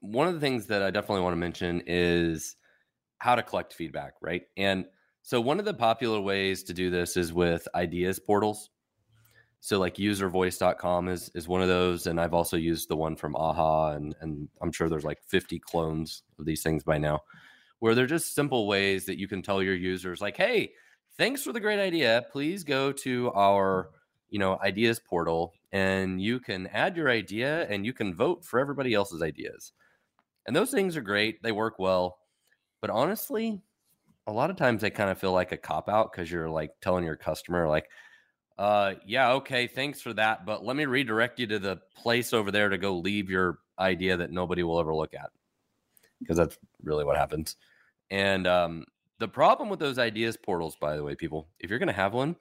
one 0.00 0.28
of 0.28 0.34
the 0.34 0.40
things 0.40 0.66
that 0.68 0.80
I 0.82 0.90
definitely 0.90 1.22
want 1.22 1.32
to 1.32 1.38
mention 1.38 1.82
is 1.86 2.56
how 3.18 3.34
to 3.34 3.42
collect 3.42 3.74
feedback, 3.74 4.14
right? 4.22 4.42
And 4.56 4.86
so 5.22 5.40
one 5.40 5.58
of 5.58 5.64
the 5.64 5.74
popular 5.74 6.20
ways 6.20 6.62
to 6.64 6.72
do 6.72 6.88
this 6.88 7.16
is 7.16 7.32
with 7.32 7.66
ideas 7.74 8.20
portals. 8.20 8.70
So 9.60 9.80
like 9.80 9.96
uservoice.com 9.96 11.08
is 11.08 11.30
is 11.34 11.48
one 11.48 11.62
of 11.62 11.68
those, 11.68 12.06
and 12.06 12.20
I've 12.20 12.32
also 12.32 12.56
used 12.56 12.88
the 12.88 12.96
one 12.96 13.16
from 13.16 13.34
AHA, 13.34 13.94
and 13.94 14.14
and 14.20 14.48
I'm 14.62 14.70
sure 14.70 14.88
there's 14.88 15.04
like 15.04 15.20
50 15.26 15.58
clones 15.58 16.22
of 16.38 16.44
these 16.44 16.62
things 16.62 16.84
by 16.84 16.98
now, 16.98 17.22
where 17.80 17.96
they're 17.96 18.06
just 18.06 18.36
simple 18.36 18.68
ways 18.68 19.04
that 19.06 19.18
you 19.18 19.26
can 19.26 19.42
tell 19.42 19.60
your 19.60 19.74
users 19.74 20.20
like, 20.20 20.36
hey, 20.36 20.70
thanks 21.18 21.42
for 21.42 21.52
the 21.52 21.60
great 21.60 21.80
idea. 21.80 22.26
Please 22.30 22.64
go 22.64 22.92
to 22.92 23.32
our 23.34 23.90
you 24.30 24.38
know 24.38 24.58
ideas 24.62 25.00
portal 25.00 25.54
and 25.72 26.20
you 26.20 26.38
can 26.40 26.66
add 26.68 26.96
your 26.96 27.10
idea 27.10 27.66
and 27.68 27.84
you 27.84 27.92
can 27.92 28.14
vote 28.14 28.44
for 28.44 28.58
everybody 28.60 28.94
else's 28.94 29.22
ideas. 29.22 29.72
And 30.46 30.56
those 30.56 30.70
things 30.70 30.96
are 30.96 31.02
great. 31.02 31.42
They 31.42 31.52
work 31.52 31.78
well. 31.78 32.18
But 32.80 32.90
honestly 32.90 33.60
a 34.28 34.32
lot 34.32 34.50
of 34.50 34.56
times 34.56 34.82
they 34.82 34.90
kind 34.90 35.10
of 35.10 35.18
feel 35.18 35.32
like 35.32 35.52
a 35.52 35.56
cop 35.56 35.88
out 35.88 36.12
because 36.12 36.30
you're 36.30 36.50
like 36.50 36.70
telling 36.82 37.02
your 37.02 37.16
customer 37.16 37.66
like 37.66 37.88
uh 38.58 38.92
yeah 39.06 39.32
okay 39.32 39.66
thanks 39.66 40.02
for 40.02 40.12
that 40.12 40.44
but 40.44 40.62
let 40.62 40.76
me 40.76 40.84
redirect 40.84 41.40
you 41.40 41.46
to 41.46 41.58
the 41.58 41.80
place 41.96 42.34
over 42.34 42.50
there 42.50 42.68
to 42.68 42.76
go 42.76 42.98
leave 42.98 43.30
your 43.30 43.60
idea 43.78 44.18
that 44.18 44.30
nobody 44.30 44.62
will 44.62 44.78
ever 44.78 44.94
look 44.94 45.14
at. 45.14 45.30
Because 46.20 46.36
that's 46.36 46.58
really 46.82 47.04
what 47.04 47.16
happens. 47.16 47.56
And 48.10 48.46
um 48.46 48.84
the 49.18 49.28
problem 49.28 49.68
with 49.68 49.78
those 49.80 49.98
ideas 49.98 50.36
portals 50.36 50.76
by 50.80 50.96
the 50.96 51.02
way 51.02 51.14
people 51.14 51.48
if 51.58 51.70
you're 51.70 51.78
going 51.78 51.88
to 51.88 51.92
have 51.92 52.14
one 52.14 52.36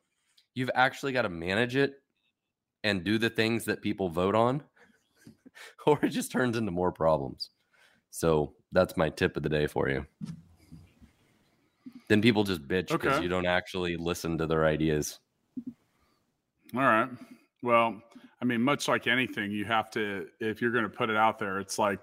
you've 0.57 0.71
actually 0.73 1.11
got 1.11 1.21
to 1.21 1.29
manage 1.29 1.75
it 1.75 2.01
and 2.83 3.03
do 3.03 3.19
the 3.19 3.29
things 3.29 3.65
that 3.65 3.81
people 3.81 4.09
vote 4.09 4.33
on, 4.33 4.63
or 5.85 5.99
it 6.03 6.09
just 6.09 6.31
turns 6.31 6.57
into 6.57 6.71
more 6.71 6.91
problems. 6.91 7.51
So 8.09 8.53
that's 8.71 8.97
my 8.97 9.09
tip 9.09 9.37
of 9.37 9.43
the 9.43 9.49
day 9.49 9.67
for 9.67 9.87
you. 9.87 10.05
Then 12.09 12.21
people 12.21 12.43
just 12.43 12.67
bitch 12.67 12.87
because 12.87 13.17
Okay. 13.17 13.23
you 13.23 13.29
don't 13.29 13.45
actually 13.45 13.97
listen 13.97 14.37
to 14.39 14.47
their 14.47 14.65
ideas. 14.65 15.19
All 16.73 16.81
right. 16.81 17.09
Well, 17.61 18.01
I 18.41 18.45
mean, 18.45 18.61
much 18.61 18.87
like 18.87 19.05
anything, 19.05 19.51
you 19.51 19.65
have 19.65 19.91
to 19.91 20.27
if 20.39 20.61
you're 20.61 20.71
going 20.71 20.85
to 20.85 20.89
put 20.89 21.09
it 21.09 21.17
out 21.17 21.37
there, 21.37 21.59
it's 21.59 21.77
like 21.77 21.99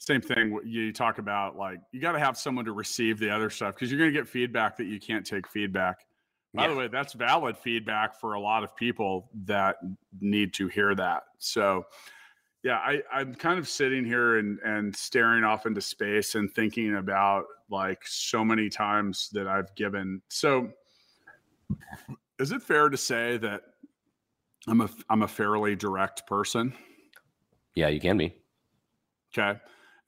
same 0.00 0.22
thing. 0.22 0.58
You 0.64 0.92
talk 0.94 1.18
about 1.18 1.56
like 1.56 1.78
you 1.92 2.00
got 2.00 2.12
to 2.12 2.18
have 2.18 2.36
someone 2.36 2.64
to 2.64 2.72
receive 2.72 3.18
the 3.18 3.30
other 3.30 3.50
stuff 3.50 3.74
because 3.74 3.92
you're 3.92 3.98
going 3.98 4.12
to 4.12 4.18
get 4.18 4.26
feedback 4.26 4.78
that 4.78 4.86
you 4.86 4.98
can't 4.98 5.26
take 5.26 5.46
feedback. 5.46 6.00
By 6.54 6.66
the 6.66 6.74
way, 6.74 6.88
that's 6.88 7.12
valid 7.12 7.56
feedback 7.56 8.18
for 8.18 8.32
a 8.32 8.40
lot 8.40 8.64
of 8.64 8.74
people 8.74 9.30
that 9.44 9.76
need 10.20 10.52
to 10.54 10.66
hear 10.66 10.96
that. 10.96 11.22
So, 11.38 11.84
yeah, 12.64 12.78
I, 12.78 13.02
I'm 13.12 13.36
kind 13.36 13.58
of 13.58 13.68
sitting 13.68 14.04
here 14.04 14.38
and 14.38 14.58
and 14.64 14.96
staring 14.96 15.44
off 15.44 15.66
into 15.66 15.82
space 15.82 16.34
and 16.34 16.50
thinking 16.52 16.96
about 16.96 17.44
like 17.70 18.00
so 18.04 18.42
many 18.42 18.68
times 18.68 19.28
that 19.32 19.46
I've 19.46 19.72
given. 19.76 20.22
So, 20.28 20.70
is 22.40 22.52
it 22.52 22.62
fair 22.62 22.88
to 22.88 22.96
say 22.96 23.36
that 23.36 23.60
I'm 24.66 24.80
a 24.80 24.88
I'm 25.10 25.22
a 25.22 25.28
fairly 25.28 25.76
direct 25.76 26.26
person? 26.26 26.72
Yeah, 27.74 27.88
you 27.88 28.00
can 28.00 28.16
be. 28.16 28.34
Okay. 29.32 29.60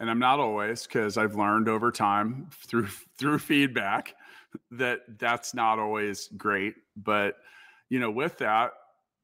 And 0.03 0.11
I'm 0.11 0.19
not 0.19 0.41
always 0.41 0.83
because 0.83 1.17
I've 1.17 1.37
learned 1.37 1.69
over 1.69 1.93
time 1.93 2.49
through 2.67 2.89
through 3.19 3.39
feedback 3.39 4.17
that 4.73 5.03
that's 5.17 5.55
not 5.55 5.79
always 5.79 6.29
great. 6.37 6.75
But 6.97 7.37
you 7.89 8.01
know, 8.01 8.11
with 8.11 8.37
that, 8.39 8.73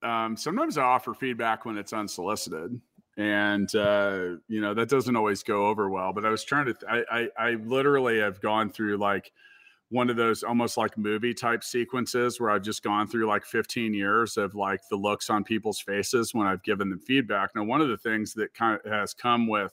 um, 0.05 0.37
sometimes 0.37 0.79
I 0.79 0.85
offer 0.85 1.15
feedback 1.15 1.65
when 1.65 1.77
it's 1.77 1.93
unsolicited, 1.93 2.81
and 3.17 3.75
uh, 3.75 4.37
you 4.47 4.61
know 4.61 4.73
that 4.73 4.89
doesn't 4.89 5.17
always 5.17 5.43
go 5.43 5.67
over 5.67 5.91
well. 5.91 6.13
But 6.13 6.25
I 6.25 6.31
was 6.31 6.45
trying 6.45 6.67
to, 6.67 6.77
I, 6.89 7.03
I 7.11 7.29
I 7.37 7.51
literally 7.55 8.21
have 8.21 8.41
gone 8.41 8.71
through 8.71 8.99
like 8.99 9.33
one 9.89 10.09
of 10.11 10.17
those 10.17 10.45
almost 10.45 10.77
like 10.77 10.97
movie 10.97 11.35
type 11.35 11.65
sequences 11.65 12.39
where 12.39 12.51
I've 12.51 12.63
just 12.63 12.85
gone 12.85 13.09
through 13.09 13.27
like 13.27 13.45
15 13.45 13.95
years 13.95 14.37
of 14.37 14.55
like 14.55 14.81
the 14.91 14.97
looks 14.97 15.29
on 15.29 15.43
people's 15.43 15.81
faces 15.81 16.35
when 16.35 16.47
I've 16.47 16.63
given 16.63 16.89
them 16.89 17.01
feedback. 17.01 17.51
Now, 17.57 17.65
one 17.65 17.81
of 17.81 17.89
the 17.89 17.97
things 17.97 18.33
that 18.35 18.55
kind 18.55 18.79
of 18.85 18.93
has 18.93 19.13
come 19.13 19.49
with 19.49 19.73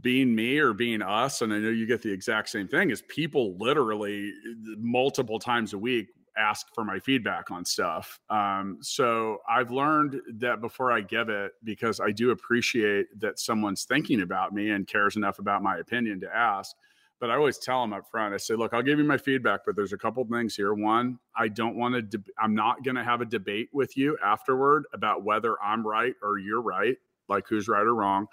being 0.00 0.34
me 0.34 0.58
or 0.58 0.72
being 0.72 1.02
us, 1.02 1.42
and 1.42 1.52
I 1.52 1.58
know 1.58 1.70
you 1.70 1.86
get 1.86 2.02
the 2.02 2.12
exact 2.12 2.48
same 2.48 2.68
thing, 2.68 2.90
is 2.90 3.02
people 3.02 3.56
literally 3.58 4.32
multiple 4.78 5.38
times 5.38 5.72
a 5.72 5.78
week 5.78 6.08
ask 6.38 6.68
for 6.74 6.84
my 6.84 6.98
feedback 6.98 7.50
on 7.50 7.64
stuff. 7.64 8.18
Um, 8.30 8.78
so 8.80 9.38
I've 9.48 9.70
learned 9.70 10.20
that 10.38 10.60
before 10.60 10.92
I 10.92 11.00
give 11.00 11.28
it, 11.28 11.52
because 11.64 12.00
I 12.00 12.12
do 12.12 12.30
appreciate 12.30 13.06
that 13.20 13.38
someone's 13.38 13.84
thinking 13.84 14.22
about 14.22 14.54
me 14.54 14.70
and 14.70 14.86
cares 14.86 15.16
enough 15.16 15.38
about 15.38 15.62
my 15.62 15.78
opinion 15.78 16.20
to 16.20 16.34
ask. 16.34 16.74
But 17.18 17.30
I 17.30 17.34
always 17.34 17.58
tell 17.58 17.82
them 17.82 17.92
up 17.92 18.08
front, 18.10 18.32
I 18.32 18.38
say, 18.38 18.54
look, 18.54 18.72
I'll 18.72 18.80
give 18.82 18.98
you 18.98 19.04
my 19.04 19.18
feedback, 19.18 19.60
but 19.66 19.76
there's 19.76 19.92
a 19.92 19.98
couple 19.98 20.24
things 20.24 20.56
here. 20.56 20.72
One, 20.72 21.18
I 21.36 21.48
don't 21.48 21.76
want 21.76 21.94
to, 21.94 22.00
deb- 22.00 22.30
I'm 22.42 22.54
not 22.54 22.82
going 22.82 22.94
to 22.94 23.04
have 23.04 23.20
a 23.20 23.26
debate 23.26 23.68
with 23.74 23.94
you 23.94 24.16
afterward 24.24 24.84
about 24.94 25.22
whether 25.22 25.60
I'm 25.62 25.86
right 25.86 26.14
or 26.22 26.38
you're 26.38 26.62
right, 26.62 26.96
like 27.28 27.46
who's 27.46 27.68
right 27.68 27.82
or 27.82 27.94
wrong. 27.94 28.26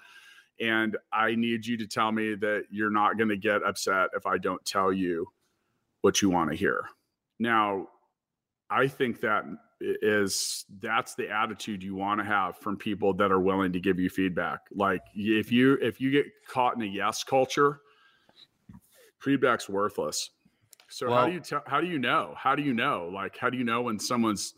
And 0.60 0.96
I 1.12 1.34
need 1.34 1.66
you 1.66 1.76
to 1.78 1.86
tell 1.86 2.10
me 2.10 2.34
that 2.36 2.64
you're 2.70 2.90
not 2.90 3.16
going 3.16 3.28
to 3.28 3.36
get 3.36 3.62
upset 3.62 4.10
if 4.16 4.26
I 4.26 4.38
don't 4.38 4.64
tell 4.64 4.92
you 4.92 5.26
what 6.00 6.20
you 6.20 6.30
want 6.30 6.50
to 6.50 6.56
hear. 6.56 6.84
Now, 7.38 7.88
I 8.70 8.88
think 8.88 9.20
that 9.20 9.44
is 9.80 10.64
that's 10.80 11.14
the 11.14 11.30
attitude 11.30 11.82
you 11.82 11.94
want 11.94 12.20
to 12.20 12.24
have 12.24 12.58
from 12.58 12.76
people 12.76 13.14
that 13.14 13.30
are 13.30 13.40
willing 13.40 13.72
to 13.72 13.80
give 13.80 13.98
you 13.98 14.10
feedback. 14.10 14.60
Like 14.74 15.02
if 15.14 15.52
you 15.52 15.74
if 15.80 16.00
you 16.00 16.10
get 16.10 16.26
caught 16.48 16.74
in 16.76 16.82
a 16.82 16.86
yes 16.86 17.22
culture, 17.22 17.80
feedback's 19.20 19.68
worthless. 19.68 20.30
So 20.88 21.10
how 21.10 21.26
do 21.26 21.32
you 21.32 21.40
tell 21.40 21.62
how 21.66 21.80
do 21.80 21.86
you 21.86 21.98
know? 21.98 22.34
How 22.36 22.56
do 22.56 22.62
you 22.62 22.74
know? 22.74 23.10
Like 23.12 23.36
how 23.36 23.50
do 23.50 23.56
you 23.56 23.64
know 23.64 23.82
when 23.82 23.98
someone's 23.98 24.54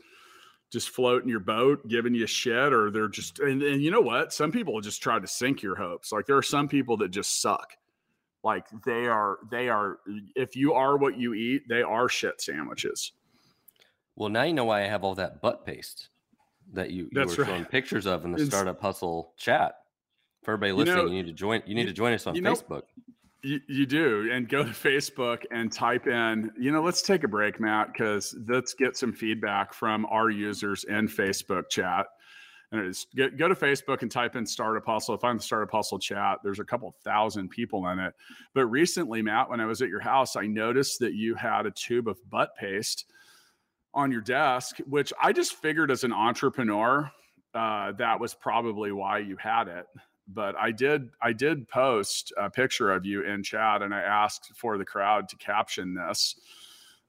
just 0.70 0.90
floating 0.90 1.28
your 1.28 1.40
boat, 1.40 1.86
giving 1.88 2.14
you 2.14 2.26
shit, 2.26 2.72
or 2.72 2.90
they're 2.90 3.08
just 3.08 3.38
and, 3.40 3.62
and 3.62 3.82
you 3.82 3.90
know 3.90 4.00
what? 4.00 4.32
Some 4.32 4.52
people 4.52 4.80
just 4.80 5.02
try 5.02 5.18
to 5.18 5.26
sink 5.26 5.62
your 5.62 5.74
hopes. 5.76 6.12
Like 6.12 6.26
there 6.26 6.36
are 6.36 6.42
some 6.42 6.68
people 6.68 6.96
that 6.98 7.10
just 7.10 7.40
suck. 7.40 7.72
Like 8.42 8.66
they 8.86 9.06
are 9.06 9.38
they 9.50 9.68
are 9.68 9.98
if 10.34 10.56
you 10.56 10.72
are 10.72 10.96
what 10.96 11.18
you 11.18 11.34
eat, 11.34 11.68
they 11.68 11.82
are 11.82 12.08
shit 12.08 12.40
sandwiches. 12.40 13.12
Well, 14.16 14.28
now 14.30 14.42
you 14.44 14.52
know 14.54 14.64
why 14.64 14.82
I 14.82 14.86
have 14.86 15.04
all 15.04 15.14
that 15.16 15.40
butt 15.42 15.64
paste 15.66 16.08
that 16.72 16.90
you, 16.90 17.04
you 17.04 17.10
That's 17.12 17.36
were 17.36 17.44
right. 17.44 17.50
showing 17.50 17.64
pictures 17.64 18.06
of 18.06 18.24
in 18.24 18.30
the 18.32 18.36
It's- 18.36 18.48
Startup 18.48 18.80
Hustle 18.80 19.32
chat. 19.36 19.74
For 20.42 20.52
everybody 20.52 20.70
You 20.70 20.76
listening, 20.76 20.96
know, 20.96 21.10
you 21.10 21.22
need 21.22 21.26
to 21.26 21.32
join. 21.34 21.62
You 21.66 21.74
need 21.74 21.82
you- 21.82 21.88
to 21.88 21.92
join 21.92 22.12
us 22.14 22.26
on 22.26 22.34
you 22.34 22.40
know- 22.40 22.54
Facebook. 22.54 22.82
You, 23.42 23.60
you 23.68 23.86
do, 23.86 24.28
and 24.30 24.48
go 24.48 24.62
to 24.62 24.70
Facebook 24.70 25.44
and 25.50 25.72
type 25.72 26.06
in. 26.06 26.50
You 26.58 26.72
know, 26.72 26.82
let's 26.82 27.00
take 27.00 27.24
a 27.24 27.28
break, 27.28 27.58
Matt, 27.58 27.92
because 27.92 28.36
let's 28.46 28.74
get 28.74 28.96
some 28.96 29.12
feedback 29.12 29.72
from 29.72 30.04
our 30.06 30.28
users 30.28 30.84
in 30.84 31.08
Facebook 31.08 31.70
chat. 31.70 32.06
And 32.72 32.94
go, 33.16 33.28
go 33.30 33.48
to 33.48 33.54
Facebook 33.54 34.02
and 34.02 34.10
type 34.10 34.36
in 34.36 34.46
Startup 34.46 34.84
Hustle. 34.84 35.16
Find 35.16 35.38
the 35.38 35.42
Startup 35.42 35.70
Hustle 35.70 35.98
chat. 35.98 36.38
There's 36.44 36.60
a 36.60 36.64
couple 36.64 36.94
thousand 37.02 37.48
people 37.48 37.88
in 37.88 37.98
it. 37.98 38.14
But 38.54 38.66
recently, 38.66 39.22
Matt, 39.22 39.50
when 39.50 39.60
I 39.60 39.66
was 39.66 39.82
at 39.82 39.88
your 39.88 40.00
house, 40.00 40.36
I 40.36 40.46
noticed 40.46 41.00
that 41.00 41.14
you 41.14 41.34
had 41.34 41.66
a 41.66 41.70
tube 41.70 42.08
of 42.08 42.18
butt 42.30 42.50
paste 42.58 43.06
on 43.94 44.12
your 44.12 44.20
desk, 44.20 44.78
which 44.86 45.12
I 45.20 45.32
just 45.32 45.54
figured 45.54 45.90
as 45.90 46.04
an 46.04 46.12
entrepreneur, 46.12 47.10
uh, 47.54 47.92
that 47.92 48.20
was 48.20 48.34
probably 48.34 48.92
why 48.92 49.18
you 49.18 49.36
had 49.36 49.66
it. 49.66 49.86
But 50.32 50.56
I 50.56 50.70
did 50.70 51.10
I 51.22 51.32
did 51.32 51.68
post 51.68 52.32
a 52.36 52.50
picture 52.50 52.90
of 52.92 53.04
you 53.04 53.22
in 53.22 53.42
chat, 53.42 53.82
and 53.82 53.94
I 53.94 54.00
asked 54.00 54.52
for 54.54 54.78
the 54.78 54.84
crowd 54.84 55.28
to 55.30 55.36
caption 55.36 55.94
this. 55.94 56.36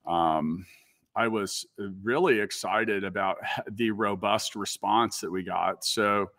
Um, 0.06 0.66
I 1.16 1.28
was 1.28 1.66
really 2.04 2.40
excited 2.40 3.04
about 3.04 3.38
the 3.72 3.92
robust 3.92 4.56
response 4.56 5.20
that 5.22 5.32
we 5.32 5.44
got. 5.44 5.84
So 5.84 6.32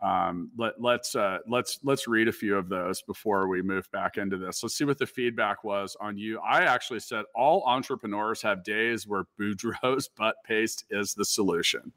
um, 0.00 0.50
let, 0.56 0.80
let's 0.80 1.16
uh, 1.16 1.38
let's 1.48 1.80
let's 1.82 2.06
read 2.06 2.28
a 2.28 2.32
few 2.32 2.56
of 2.56 2.68
those 2.68 3.02
before 3.02 3.48
we 3.48 3.62
move 3.62 3.90
back 3.90 4.16
into 4.16 4.36
this. 4.36 4.62
Let's 4.62 4.76
see 4.76 4.84
what 4.84 4.98
the 4.98 5.06
feedback 5.06 5.64
was 5.64 5.96
on 6.00 6.16
you. 6.16 6.38
I 6.38 6.62
actually 6.62 7.00
said 7.00 7.24
all 7.34 7.64
entrepreneurs 7.64 8.40
have 8.42 8.62
days 8.62 9.08
where 9.08 9.24
Boudreaux's 9.40 10.08
butt 10.16 10.36
paste 10.44 10.84
is 10.90 11.14
the 11.14 11.24
solution. 11.24 11.92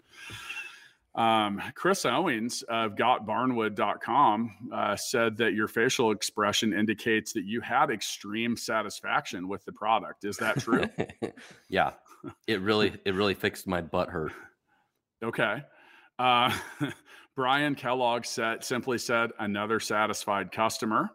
Um, 1.14 1.62
Chris 1.76 2.06
Owens 2.06 2.64
of 2.64 2.96
gotbarnwood.com 2.96 4.70
uh, 4.74 4.96
said 4.96 5.38
that 5.38 5.54
your 5.54 5.68
facial 5.68 6.12
expression 6.12 6.74
indicates 6.74 7.34
that 7.34 7.44
you 7.44 7.60
had 7.60 7.90
extreme 7.90 8.56
satisfaction 8.56 9.50
with 9.50 9.66
the 9.66 9.74
product. 9.74 10.24
Is 10.24 10.38
that 10.38 10.60
true? 10.60 10.86
yeah, 11.70 11.92
it 12.48 12.62
really 12.62 12.94
it 13.06 13.14
really 13.14 13.34
fixed 13.34 13.68
my 13.68 13.82
butt 13.82 14.10
hurt. 14.10 14.32
Okay. 15.24 15.64
Uh, 16.18 16.56
Brian 17.36 17.76
Kellogg 17.76 18.26
said 18.26 18.64
simply 18.64 18.98
said 18.98 19.32
another 19.38 19.80
satisfied 19.80 20.52
customer. 20.52 21.10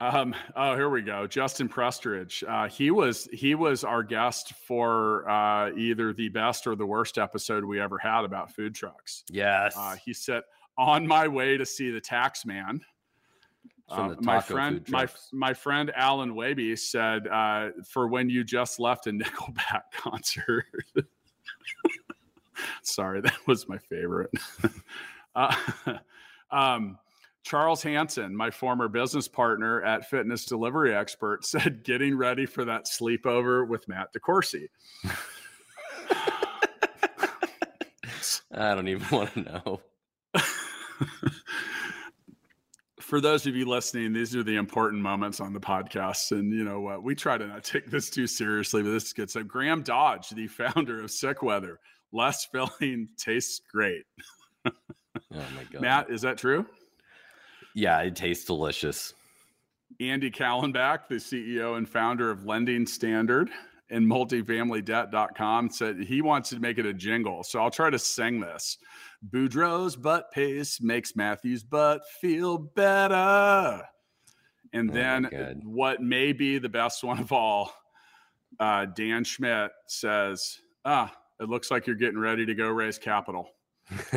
Um, 0.00 0.34
oh, 0.54 0.76
here 0.76 0.88
we 0.88 1.02
go. 1.02 1.26
Justin 1.26 1.68
Prestridge. 1.68 2.44
Uh, 2.48 2.68
he 2.68 2.90
was 2.90 3.28
he 3.32 3.54
was 3.56 3.82
our 3.82 4.04
guest 4.04 4.52
for 4.52 5.28
uh, 5.28 5.72
either 5.76 6.12
the 6.12 6.28
best 6.28 6.66
or 6.66 6.76
the 6.76 6.86
worst 6.86 7.18
episode 7.18 7.64
we 7.64 7.80
ever 7.80 7.98
had 7.98 8.24
about 8.24 8.52
food 8.52 8.74
trucks. 8.74 9.24
Yes. 9.28 9.74
Uh, 9.76 9.96
he 9.96 10.14
said, 10.14 10.42
"On 10.76 11.06
my 11.06 11.26
way 11.26 11.56
to 11.56 11.66
see 11.66 11.90
the 11.90 12.00
tax 12.00 12.46
man." 12.46 12.80
Uh, 13.88 14.14
my 14.20 14.38
friend, 14.40 14.84
my 14.88 15.08
my 15.32 15.54
friend 15.54 15.90
Alan 15.96 16.34
Waby 16.34 16.76
said, 16.76 17.26
uh, 17.26 17.70
"For 17.84 18.06
when 18.06 18.30
you 18.30 18.44
just 18.44 18.78
left 18.78 19.06
a 19.06 19.10
Nickelback 19.12 19.82
concert." 19.96 20.66
Sorry, 22.82 23.20
that 23.20 23.46
was 23.46 23.68
my 23.68 23.78
favorite. 23.78 24.30
uh, 25.34 25.54
um, 26.50 26.98
Charles 27.48 27.82
Hanson, 27.82 28.36
my 28.36 28.50
former 28.50 28.88
business 28.88 29.26
partner 29.26 29.82
at 29.82 30.10
Fitness 30.10 30.44
Delivery 30.44 30.94
Expert, 30.94 31.46
said, 31.46 31.82
"Getting 31.82 32.14
ready 32.14 32.44
for 32.44 32.62
that 32.66 32.84
sleepover 32.84 33.66
with 33.66 33.88
Matt 33.88 34.12
DeCoursey." 34.12 34.68
I 38.52 38.74
don't 38.74 38.88
even 38.88 39.06
want 39.16 39.32
to 39.32 39.40
know. 39.40 39.80
for 43.00 43.18
those 43.22 43.46
of 43.46 43.56
you 43.56 43.64
listening, 43.64 44.12
these 44.12 44.36
are 44.36 44.42
the 44.42 44.56
important 44.56 45.00
moments 45.00 45.40
on 45.40 45.54
the 45.54 45.60
podcast. 45.60 46.32
And 46.32 46.52
you 46.52 46.64
know 46.64 46.80
what? 46.80 47.02
We 47.02 47.14
try 47.14 47.38
to 47.38 47.46
not 47.46 47.64
take 47.64 47.90
this 47.90 48.10
too 48.10 48.26
seriously, 48.26 48.82
but 48.82 48.90
this 48.90 49.04
is 49.04 49.14
good. 49.14 49.30
So, 49.30 49.42
Graham 49.42 49.82
Dodge, 49.82 50.28
the 50.30 50.48
founder 50.48 51.00
of 51.00 51.10
Sick 51.10 51.42
Weather, 51.42 51.80
less 52.12 52.44
filling 52.44 53.08
tastes 53.16 53.62
great. 53.72 54.04
oh 54.66 54.72
my 55.32 55.64
God. 55.72 55.80
Matt, 55.80 56.10
is 56.10 56.20
that 56.20 56.36
true? 56.36 56.66
Yeah, 57.78 58.00
it 58.00 58.16
tastes 58.16 58.44
delicious. 58.44 59.14
Andy 60.00 60.32
Kallenbach, 60.32 61.06
the 61.08 61.14
CEO 61.14 61.76
and 61.76 61.88
founder 61.88 62.28
of 62.28 62.44
Lending 62.44 62.84
Standard 62.88 63.50
and 63.88 64.04
multifamilydebt.com, 64.04 65.70
said 65.70 66.00
he 66.00 66.20
wants 66.20 66.50
to 66.50 66.58
make 66.58 66.78
it 66.78 66.86
a 66.86 66.92
jingle. 66.92 67.44
So 67.44 67.60
I'll 67.60 67.70
try 67.70 67.88
to 67.88 67.98
sing 67.98 68.40
this. 68.40 68.78
Boudreaux's 69.30 69.94
butt 69.94 70.32
paste 70.32 70.82
makes 70.82 71.14
Matthew's 71.14 71.62
butt 71.62 72.02
feel 72.20 72.58
better. 72.58 73.80
And 74.72 74.90
oh 74.90 74.92
then 74.92 75.60
what 75.62 76.02
may 76.02 76.32
be 76.32 76.58
the 76.58 76.68
best 76.68 77.04
one 77.04 77.20
of 77.20 77.30
all, 77.30 77.72
uh, 78.58 78.86
Dan 78.86 79.22
Schmidt 79.22 79.70
says, 79.86 80.58
ah, 80.84 81.14
it 81.38 81.48
looks 81.48 81.70
like 81.70 81.86
you're 81.86 81.94
getting 81.94 82.18
ready 82.18 82.44
to 82.44 82.56
go 82.56 82.66
raise 82.70 82.98
capital. 82.98 83.48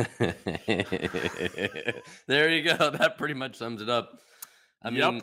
there 2.26 2.50
you 2.50 2.62
go. 2.62 2.90
That 2.90 3.14
pretty 3.16 3.34
much 3.34 3.56
sums 3.56 3.80
it 3.80 3.88
up. 3.88 4.20
I 4.82 4.90
mean, 4.90 4.98
yep. 4.98 5.22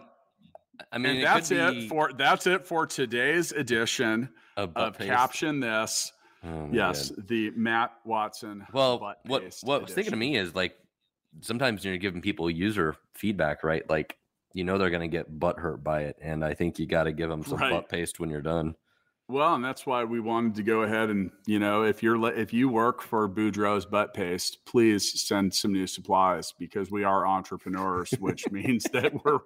I 0.91 0.97
mean, 0.97 1.17
and 1.17 1.23
that's 1.23 1.51
it, 1.51 1.71
be... 1.73 1.87
for 1.87 2.11
that's 2.13 2.47
it 2.47 2.65
for 2.65 2.87
today's 2.87 3.51
edition 3.51 4.29
of, 4.57 4.75
of 4.75 4.97
Caption 4.97 5.59
This. 5.59 6.11
Oh 6.43 6.69
yes, 6.71 7.09
God. 7.11 7.27
the 7.27 7.51
Matt 7.51 7.91
Watson. 8.05 8.65
Well, 8.73 8.99
what 9.25 9.53
what 9.63 9.81
was 9.81 9.93
thinking 9.93 10.11
to 10.11 10.17
me 10.17 10.37
is 10.37 10.55
like 10.55 10.75
sometimes 11.41 11.85
you're 11.85 11.97
giving 11.97 12.21
people 12.21 12.49
user 12.49 12.95
feedback, 13.13 13.63
right? 13.63 13.87
Like 13.89 14.17
you 14.53 14.63
know 14.63 14.77
they're 14.77 14.89
going 14.89 15.09
to 15.09 15.15
get 15.17 15.39
butt 15.39 15.59
hurt 15.59 15.83
by 15.83 16.03
it, 16.03 16.17
and 16.21 16.43
I 16.43 16.53
think 16.53 16.79
you 16.79 16.87
got 16.87 17.03
to 17.03 17.11
give 17.11 17.29
them 17.29 17.43
some 17.43 17.57
right. 17.59 17.71
butt 17.71 17.89
paste 17.89 18.19
when 18.19 18.29
you're 18.29 18.41
done. 18.41 18.75
Well, 19.29 19.53
and 19.53 19.63
that's 19.63 19.85
why 19.85 20.05
we 20.05 20.19
wanted 20.19 20.55
to 20.55 20.63
go 20.63 20.81
ahead 20.81 21.11
and 21.11 21.29
you 21.45 21.59
know 21.59 21.83
if 21.83 22.01
you're 22.01 22.33
if 22.33 22.51
you 22.51 22.67
work 22.67 22.99
for 22.99 23.29
Boudreaux's 23.29 23.85
butt 23.85 24.11
paste, 24.11 24.65
please 24.65 25.21
send 25.21 25.53
some 25.53 25.71
new 25.71 25.85
supplies 25.85 26.51
because 26.57 26.89
we 26.89 27.03
are 27.03 27.27
entrepreneurs, 27.27 28.09
which 28.19 28.43
means 28.51 28.85
that 28.85 29.13
we're 29.23 29.37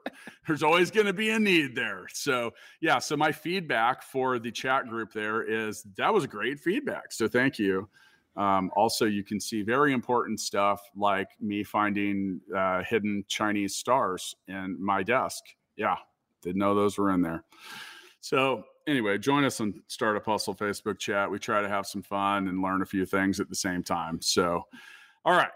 there's 0.47 0.63
always 0.63 0.89
going 0.89 1.07
to 1.07 1.13
be 1.13 1.31
a 1.31 1.39
need 1.39 1.75
there. 1.75 2.07
So 2.13 2.51
yeah, 2.79 2.99
so 2.99 3.17
my 3.17 3.33
feedback 3.33 4.03
for 4.03 4.39
the 4.39 4.51
chat 4.51 4.87
group 4.87 5.11
there 5.11 5.43
is 5.43 5.83
that 5.97 6.13
was 6.13 6.27
great 6.27 6.61
feedback. 6.61 7.11
So 7.11 7.27
thank 7.27 7.59
you. 7.59 7.89
Um, 8.37 8.71
also, 8.77 9.05
you 9.05 9.25
can 9.25 9.37
see 9.41 9.63
very 9.63 9.91
important 9.91 10.39
stuff 10.39 10.79
like 10.95 11.27
me 11.41 11.61
finding 11.61 12.39
uh, 12.55 12.83
hidden 12.83 13.25
Chinese 13.27 13.75
stars 13.75 14.33
in 14.47 14.77
my 14.79 15.03
desk. 15.03 15.43
Yeah, 15.75 15.97
didn't 16.41 16.59
know 16.59 16.73
those 16.73 16.97
were 16.97 17.11
in 17.11 17.21
there. 17.21 17.43
So 18.21 18.63
anyway, 18.87 19.17
join 19.17 19.43
us 19.43 19.59
on 19.61 19.81
Startup 19.87 20.25
Hustle 20.25 20.55
Facebook 20.55 20.99
chat. 20.99 21.29
We 21.29 21.39
try 21.39 21.61
to 21.61 21.69
have 21.69 21.85
some 21.85 22.01
fun 22.01 22.47
and 22.47 22.61
learn 22.61 22.81
a 22.81 22.85
few 22.85 23.05
things 23.05 23.39
at 23.39 23.49
the 23.49 23.55
same 23.55 23.83
time. 23.83 24.21
So, 24.21 24.63
all 25.25 25.33
right, 25.33 25.51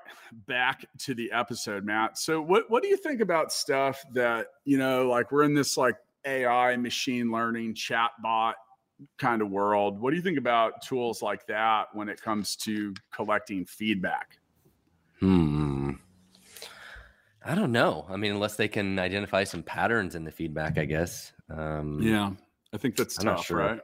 back 0.48 0.86
to 1.00 1.14
the 1.14 1.32
episode, 1.32 1.84
Matt. 1.84 2.18
So, 2.18 2.42
what 2.42 2.70
what 2.70 2.84
do 2.84 2.90
you 2.90 2.98
think 2.98 3.22
about 3.22 3.52
stuff 3.52 4.04
that 4.14 4.48
you 4.66 4.78
know, 4.78 5.08
like 5.08 5.32
we're 5.32 5.44
in 5.44 5.54
this 5.54 5.78
like 5.78 5.96
AI, 6.26 6.76
machine 6.78 7.32
learning, 7.32 7.76
chatbot 7.76 8.54
kind 9.18 9.42
of 9.42 9.50
world? 9.50 10.00
What 10.00 10.12
do 10.12 10.16
you 10.16 10.24
think 10.24 10.38
about 10.38 10.82
tools 10.82 11.22
like 11.22 11.46
that 11.48 11.88
when 11.94 12.10
it 12.10 12.22
comes 12.22 12.56
to 12.58 12.94
collecting 13.12 13.66
feedback? 13.66 14.40
Hmm. 15.20 15.92
I 17.46 17.56
don't 17.56 17.72
know. 17.72 18.06
I 18.10 18.18
mean, 18.18 18.34
unless 18.34 18.58
they 18.58 18.68
can 18.68 19.00
identify 19.00 19.46
some 19.46 19.64
patterns 19.64 20.16
in 20.16 20.26
the 20.26 20.32
feedback, 20.32 20.78
I 20.78 20.84
guess. 20.84 21.32
Um, 21.50 22.00
yeah. 22.02 22.32
I 22.74 22.78
think 22.78 22.96
that's 22.96 23.18
I'm 23.20 23.26
tough, 23.26 23.46
sure. 23.46 23.58
right? 23.58 23.82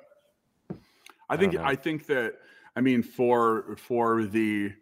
I 1.29 1.37
think 1.37 1.57
I, 1.57 1.69
I, 1.69 1.75
think 1.75 2.05
that 2.07 2.33
I 2.75 2.81
mean 2.81 3.01
for 3.01 3.75
for 3.77 4.25
the 4.25 4.73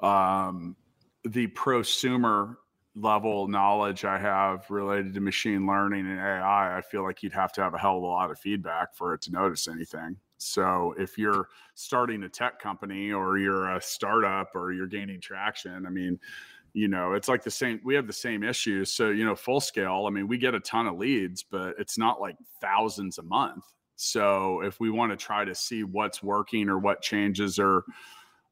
um 0.00 0.76
the 1.24 1.46
prosumer 1.48 2.56
level 2.96 3.48
knowledge 3.48 4.04
I 4.04 4.18
have 4.18 4.70
related 4.70 5.14
to 5.14 5.20
machine 5.20 5.66
learning 5.66 6.06
and 6.06 6.18
AI, 6.18 6.76
I 6.76 6.80
feel 6.80 7.02
like 7.02 7.22
you'd 7.22 7.32
have 7.32 7.52
to 7.52 7.62
have 7.62 7.74
a 7.74 7.78
hell 7.78 7.96
of 7.96 8.02
a 8.02 8.06
lot 8.06 8.30
of 8.30 8.38
feedback 8.38 8.94
for 8.94 9.14
it 9.14 9.22
to 9.22 9.32
notice 9.32 9.66
anything. 9.66 10.16
So 10.36 10.94
if 10.98 11.18
you're 11.18 11.48
starting 11.74 12.22
a 12.24 12.28
tech 12.28 12.60
company 12.60 13.12
or 13.12 13.38
you're 13.38 13.74
a 13.74 13.80
startup 13.80 14.54
or 14.54 14.72
you're 14.72 14.86
gaining 14.86 15.20
traction, 15.20 15.86
I 15.86 15.90
mean, 15.90 16.20
you 16.74 16.88
know 16.88 17.12
it's 17.12 17.28
like 17.28 17.42
the 17.42 17.50
same 17.50 17.80
we 17.84 17.94
have 17.94 18.06
the 18.06 18.12
same 18.12 18.42
issues. 18.42 18.92
So 18.92 19.10
you 19.10 19.24
know 19.24 19.34
full 19.34 19.60
scale 19.60 20.04
i 20.06 20.10
mean 20.10 20.28
we 20.28 20.38
get 20.38 20.54
a 20.54 20.60
ton 20.60 20.86
of 20.86 20.98
leads 20.98 21.42
but 21.42 21.74
it's 21.78 21.96
not 21.96 22.20
like 22.20 22.36
thousands 22.60 23.18
a 23.18 23.22
month. 23.22 23.64
So 23.96 24.60
if 24.62 24.80
we 24.80 24.90
want 24.90 25.12
to 25.12 25.16
try 25.16 25.44
to 25.44 25.54
see 25.54 25.84
what's 25.84 26.22
working 26.22 26.68
or 26.68 26.78
what 26.78 27.00
changes 27.00 27.58
are 27.58 27.84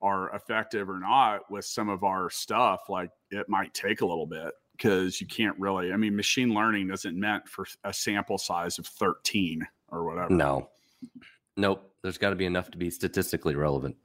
are 0.00 0.34
effective 0.34 0.88
or 0.88 0.98
not 0.98 1.50
with 1.50 1.64
some 1.64 1.88
of 1.88 2.02
our 2.02 2.30
stuff 2.30 2.88
like 2.88 3.10
it 3.30 3.48
might 3.48 3.72
take 3.74 4.00
a 4.00 4.06
little 4.06 4.26
bit 4.26 4.52
because 4.76 5.20
you 5.20 5.26
can't 5.28 5.56
really 5.60 5.92
i 5.92 5.96
mean 5.96 6.16
machine 6.16 6.52
learning 6.52 6.90
isn't 6.90 7.18
meant 7.18 7.48
for 7.48 7.66
a 7.84 7.92
sample 7.92 8.38
size 8.38 8.78
of 8.78 8.86
13 8.86 9.64
or 9.92 10.04
whatever. 10.04 10.34
No. 10.34 10.68
Nope. 11.56 11.94
There's 12.02 12.18
got 12.18 12.30
to 12.30 12.36
be 12.36 12.46
enough 12.46 12.70
to 12.72 12.78
be 12.78 12.90
statistically 12.90 13.54
relevant. 13.54 13.96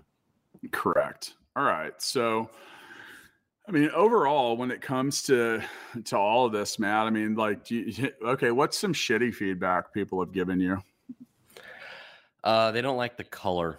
Correct. 0.72 1.34
All 1.56 1.64
right. 1.64 2.00
So 2.00 2.50
I 3.68 3.72
mean, 3.72 3.90
overall, 3.90 4.56
when 4.56 4.72
it 4.72 4.82
comes 4.82 5.24
to 5.24 5.62
to 6.06 6.18
all 6.18 6.46
of 6.46 6.54
this, 6.54 6.80
Matt, 6.80 7.08
I 7.08 7.10
mean, 7.10 7.36
like, 7.36 7.70
you, 7.70 8.12
okay, 8.24 8.52
what's 8.52 8.78
some 8.78 8.94
shitty 8.94 9.34
feedback 9.34 9.94
people 9.94 10.20
have 10.22 10.32
given 10.32 10.60
you? 10.60 10.82
Uh, 12.44 12.72
they 12.72 12.82
don't 12.82 12.98
like 12.98 13.18
the 13.18 13.26
color. 13.26 13.78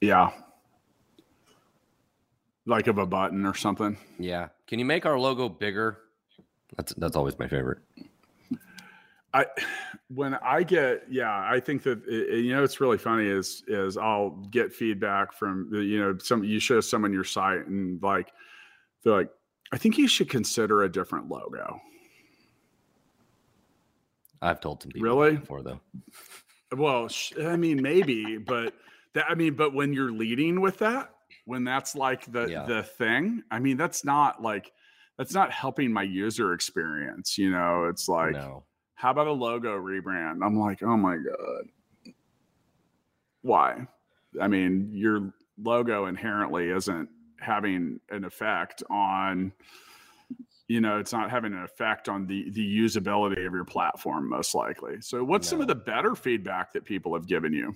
Yeah, 0.00 0.30
like 2.66 2.86
of 2.86 2.98
a 2.98 3.06
button 3.06 3.44
or 3.44 3.54
something. 3.54 3.98
Yeah. 4.18 4.48
Can 4.66 4.78
you 4.78 4.84
make 4.84 5.04
our 5.04 5.18
logo 5.18 5.48
bigger? 5.48 5.98
That's 6.76 6.94
that's 6.94 7.16
always 7.16 7.38
my 7.38 7.48
favorite. 7.48 7.78
I 9.32 9.46
when 10.08 10.34
I 10.34 10.62
get 10.62 11.04
yeah, 11.08 11.30
I 11.30 11.60
think 11.60 11.82
that 11.84 12.02
it, 12.06 12.44
you 12.44 12.52
know 12.52 12.64
it's 12.64 12.80
really 12.80 12.98
funny 12.98 13.26
is 13.28 13.62
is 13.68 13.96
I'll 13.96 14.30
get 14.50 14.72
feedback 14.72 15.32
from 15.32 15.68
the, 15.70 15.78
you 15.84 16.00
know 16.00 16.18
some 16.18 16.42
you 16.42 16.58
show 16.58 16.80
someone 16.80 17.12
your 17.12 17.24
site 17.24 17.66
and 17.66 18.02
like 18.02 18.32
they're 19.04 19.12
like 19.12 19.30
I 19.72 19.78
think 19.78 19.98
you 19.98 20.08
should 20.08 20.28
consider 20.28 20.82
a 20.82 20.90
different 20.90 21.28
logo. 21.28 21.80
I've 24.42 24.60
told 24.60 24.82
some 24.82 24.90
people 24.90 25.08
Really? 25.08 25.36
before 25.36 25.62
though. 25.62 25.80
Well, 26.76 27.08
I 27.42 27.56
mean 27.56 27.82
maybe, 27.82 28.38
but 28.38 28.74
that 29.14 29.26
I 29.28 29.34
mean, 29.34 29.54
but 29.54 29.74
when 29.74 29.92
you're 29.92 30.12
leading 30.12 30.60
with 30.60 30.78
that, 30.78 31.14
when 31.44 31.64
that's 31.64 31.94
like 31.94 32.30
the 32.30 32.48
Yeah. 32.48 32.64
the 32.66 32.82
thing, 32.82 33.42
I 33.50 33.58
mean 33.60 33.76
that's 33.76 34.04
not 34.04 34.42
like 34.42 34.72
that's 35.18 35.34
not 35.34 35.52
helping 35.52 35.92
my 35.92 36.02
user 36.02 36.52
experience. 36.54 37.36
You 37.38 37.50
know, 37.50 37.84
it's 37.84 38.08
like 38.08 38.32
no. 38.32 38.64
How 39.00 39.10
about 39.10 39.28
a 39.28 39.32
logo 39.32 39.78
rebrand? 39.78 40.44
I'm 40.44 40.58
like, 40.58 40.82
oh 40.82 40.96
my 40.96 41.16
God. 41.16 42.12
Why? 43.40 43.86
I 44.40 44.46
mean, 44.46 44.90
your 44.92 45.32
logo 45.62 46.04
inherently 46.04 46.68
isn't 46.68 47.08
having 47.40 47.98
an 48.10 48.24
effect 48.24 48.82
on, 48.90 49.52
you 50.68 50.82
know, 50.82 50.98
it's 50.98 51.12
not 51.12 51.30
having 51.30 51.54
an 51.54 51.62
effect 51.62 52.10
on 52.10 52.26
the 52.26 52.50
the 52.50 52.78
usability 52.78 53.46
of 53.46 53.54
your 53.54 53.64
platform, 53.64 54.28
most 54.28 54.54
likely. 54.54 55.00
So 55.00 55.24
what's 55.24 55.48
some 55.48 55.62
of 55.62 55.66
the 55.66 55.74
better 55.74 56.14
feedback 56.14 56.74
that 56.74 56.84
people 56.84 57.14
have 57.14 57.26
given 57.26 57.54
you? 57.54 57.74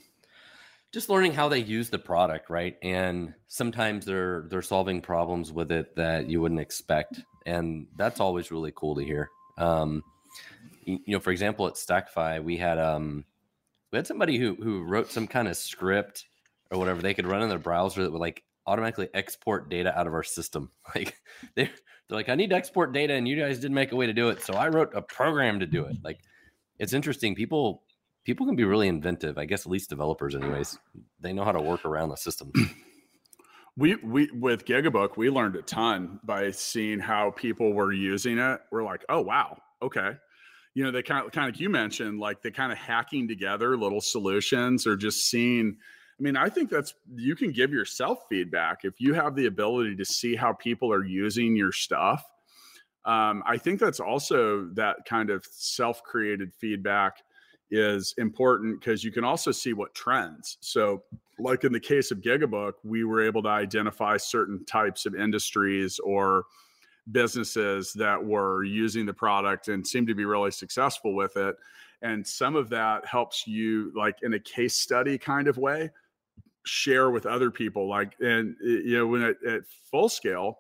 just 0.93 1.09
learning 1.09 1.33
how 1.33 1.49
they 1.49 1.59
use 1.59 1.91
the 1.91 1.99
product 1.99 2.49
right 2.49 2.77
and 2.81 3.35
sometimes 3.49 4.05
they're 4.05 4.47
they're 4.49 4.63
solving 4.63 5.01
problems 5.01 5.51
with 5.51 5.73
it 5.73 5.97
that 5.97 6.31
you 6.31 6.41
wouldn't 6.41 6.61
expect 6.61 7.21
and 7.47 7.89
that's 7.97 8.21
always 8.21 8.53
really 8.53 8.73
cool 8.77 8.95
to 8.95 9.03
hear 9.03 9.29
um 9.59 10.05
you, 10.87 11.01
know 11.09 11.20
for 11.20 11.31
example 11.31 11.66
at 11.66 11.75
stackify 11.75 12.42
we 12.42 12.57
had 12.57 12.79
um 12.79 13.25
we 13.94 13.99
had 13.99 14.07
somebody 14.07 14.38
who 14.38 14.57
who 14.57 14.83
wrote 14.83 15.11
some 15.11 15.27
kind 15.29 15.47
of 15.47 15.57
script 15.57 16.27
or 16.75 16.79
whatever. 16.79 17.01
They 17.01 17.14
could 17.14 17.27
run 17.27 17.42
in 17.42 17.49
their 17.49 17.59
browser 17.59 18.03
that 18.03 18.12
would 18.12 18.20
like 18.20 18.42
automatically 18.66 19.09
export 19.14 19.68
data 19.70 19.97
out 19.97 20.07
of 20.07 20.14
our 20.14 20.23
system. 20.23 20.70
Like 20.94 21.14
they 21.55 21.70
they're 22.09 22.16
like 22.16 22.29
i 22.29 22.35
need 22.35 22.51
to 22.51 22.57
export 22.57 22.92
data 22.92 23.14
and 23.14 23.27
you 23.27 23.40
guys 23.40 23.59
didn't 23.59 23.75
make 23.75 23.92
a 23.92 23.97
way 23.97 24.07
to 24.07 24.12
do 24.12 24.29
it 24.29 24.42
so 24.42 24.53
i 24.53 24.68
wrote 24.68 24.92
a 24.94 25.03
program 25.03 25.61
to 25.61 25.66
do 25.66 25.85
it. 25.85 25.97
Like 26.03 26.18
it's 26.79 26.92
interesting. 26.92 27.35
People 27.35 27.83
people 28.25 28.47
can 28.47 28.57
be 28.57 28.64
really 28.64 28.88
inventive 28.88 29.38
i 29.38 29.44
guess 29.44 29.64
at 29.64 29.70
least 29.70 29.90
developers 29.90 30.35
anyways. 30.35 30.79
They 31.20 31.33
know 31.33 31.44
how 31.44 31.53
to 31.53 31.62
work 31.62 31.85
around 31.85 32.09
the 32.09 32.16
system. 32.16 32.53
We 33.77 33.97
we 33.97 34.31
with 34.31 34.66
Gigabook, 34.66 35.16
we 35.16 35.31
learned 35.31 35.57
a 35.57 35.62
ton 35.62 36.20
by 36.23 36.53
seeing 36.53 37.01
how 37.01 37.33
people 37.33 37.73
were 37.73 37.92
using 37.92 38.38
it. 38.38 38.61
We're 38.70 38.85
like, 38.85 39.05
oh 39.09 39.20
wow, 39.20 39.59
okay. 39.83 40.12
You 40.75 40.85
know, 40.85 40.91
they 40.91 41.03
kind 41.03 41.25
of 41.25 41.33
kind 41.33 41.49
of 41.49 41.55
like 41.55 41.61
you 41.61 41.71
mentioned, 41.71 42.19
like 42.19 42.43
they 42.43 42.51
kind 42.51 42.73
of 42.73 42.79
hacking 42.79 43.29
together 43.29 43.77
little 43.77 44.01
solutions 44.01 44.87
or 44.87 44.97
just 44.97 45.29
seeing. 45.29 45.77
I 46.19 46.23
mean, 46.23 46.37
I 46.37 46.49
think 46.49 46.71
that's 46.71 46.95
you 47.15 47.35
can 47.35 47.53
give 47.53 47.73
yourself 47.73 48.21
feedback 48.29 48.85
if 48.85 49.01
you 49.01 49.15
have 49.15 49.35
the 49.35 49.47
ability 49.47 49.97
to 49.97 50.05
see 50.05 50.37
how 50.37 50.53
people 50.53 50.93
are 50.93 51.05
using 51.05 51.57
your 51.57 51.73
stuff. 51.73 52.25
Um, 53.05 53.43
I 53.47 53.59
think 53.59 53.81
that's 53.81 54.01
also 54.01 54.69
that 54.75 55.05
kind 55.07 55.31
of 55.31 55.45
self-created 55.51 56.53
feedback 56.55 57.19
is 57.71 58.15
important 58.19 58.81
because 58.81 59.05
you 59.05 59.11
can 59.11 59.25
also 59.25 59.51
see 59.51 59.73
what 59.73 59.95
trends. 59.95 60.59
So 60.61 61.03
like 61.39 61.65
in 61.65 61.73
the 61.73 61.81
case 61.81 62.11
of 62.11 62.21
Gigabook, 62.21 62.75
we 62.85 63.05
were 63.05 63.21
able 63.21 63.43
to 63.43 63.49
identify 63.49 64.17
certain 64.17 64.65
types 64.65 65.07
of 65.07 65.15
industries 65.15 65.99
or 65.99 66.45
businesses 67.12 67.93
that 67.95 68.23
were 68.23 68.64
using 68.64 69.07
the 69.07 69.12
product 69.12 69.69
and 69.69 69.87
seemed 69.87 70.09
to 70.09 70.14
be 70.14 70.25
really 70.25 70.51
successful 70.51 71.14
with 71.14 71.37
it. 71.37 71.57
And 72.03 72.27
some 72.27 72.57
of 72.57 72.69
that 72.71 73.07
helps 73.07 73.47
you, 73.47 73.93
like 73.95 74.17
in 74.23 74.35
a 74.35 74.38
case 74.38 74.75
study 74.75 75.19
kind 75.19 75.49
of 75.49 75.57
way, 75.57 75.90
share 76.67 77.11
with 77.11 77.27
other 77.27 77.51
people. 77.51 77.88
Like, 77.88 78.14
and 78.21 78.57
you 78.61 78.99
know, 78.99 79.07
when 79.07 79.23
at, 79.23 79.37
at 79.47 79.62
full 79.90 80.09
scale, 80.09 80.59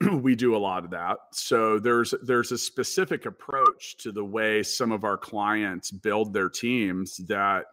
we 0.12 0.34
do 0.34 0.56
a 0.56 0.58
lot 0.58 0.84
of 0.84 0.90
that. 0.90 1.18
So 1.32 1.78
there's 1.78 2.14
there's 2.22 2.52
a 2.52 2.58
specific 2.58 3.26
approach 3.26 3.96
to 3.98 4.12
the 4.12 4.24
way 4.24 4.62
some 4.62 4.92
of 4.92 5.04
our 5.04 5.16
clients 5.16 5.90
build 5.90 6.32
their 6.32 6.48
teams 6.48 7.18
that 7.28 7.66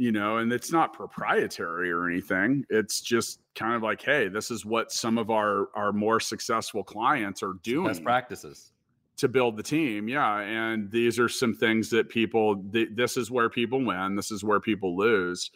you 0.00 0.12
know, 0.12 0.38
and 0.38 0.50
it's 0.50 0.72
not 0.72 0.94
proprietary 0.94 1.90
or 1.92 2.08
anything. 2.08 2.64
It's 2.70 3.02
just 3.02 3.38
kind 3.54 3.74
of 3.74 3.82
like, 3.82 4.00
hey, 4.00 4.28
this 4.28 4.50
is 4.50 4.64
what 4.64 4.90
some 4.90 5.18
of 5.18 5.28
our 5.30 5.68
our 5.74 5.92
more 5.92 6.20
successful 6.20 6.82
clients 6.82 7.42
are 7.42 7.52
doing 7.62 7.88
best 7.88 8.02
practices 8.02 8.72
to 9.18 9.28
build 9.28 9.58
the 9.58 9.62
team. 9.62 10.08
Yeah, 10.08 10.38
and 10.38 10.90
these 10.90 11.18
are 11.18 11.28
some 11.28 11.52
things 11.52 11.90
that 11.90 12.08
people. 12.08 12.64
Th- 12.72 12.88
this 12.94 13.18
is 13.18 13.30
where 13.30 13.50
people 13.50 13.84
win. 13.84 14.16
This 14.16 14.30
is 14.30 14.42
where 14.42 14.58
people 14.58 14.96
lose. 14.96 15.50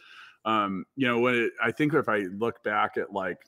Um, 0.45 0.85
you 0.95 1.07
know, 1.07 1.17
when 1.17 1.33
it, 1.33 1.51
I 1.63 1.71
think 1.71 1.95
if 1.95 2.07
I 2.07 2.19
look 2.37 2.63
back 2.63 2.97
at 2.97 3.11
like, 3.11 3.39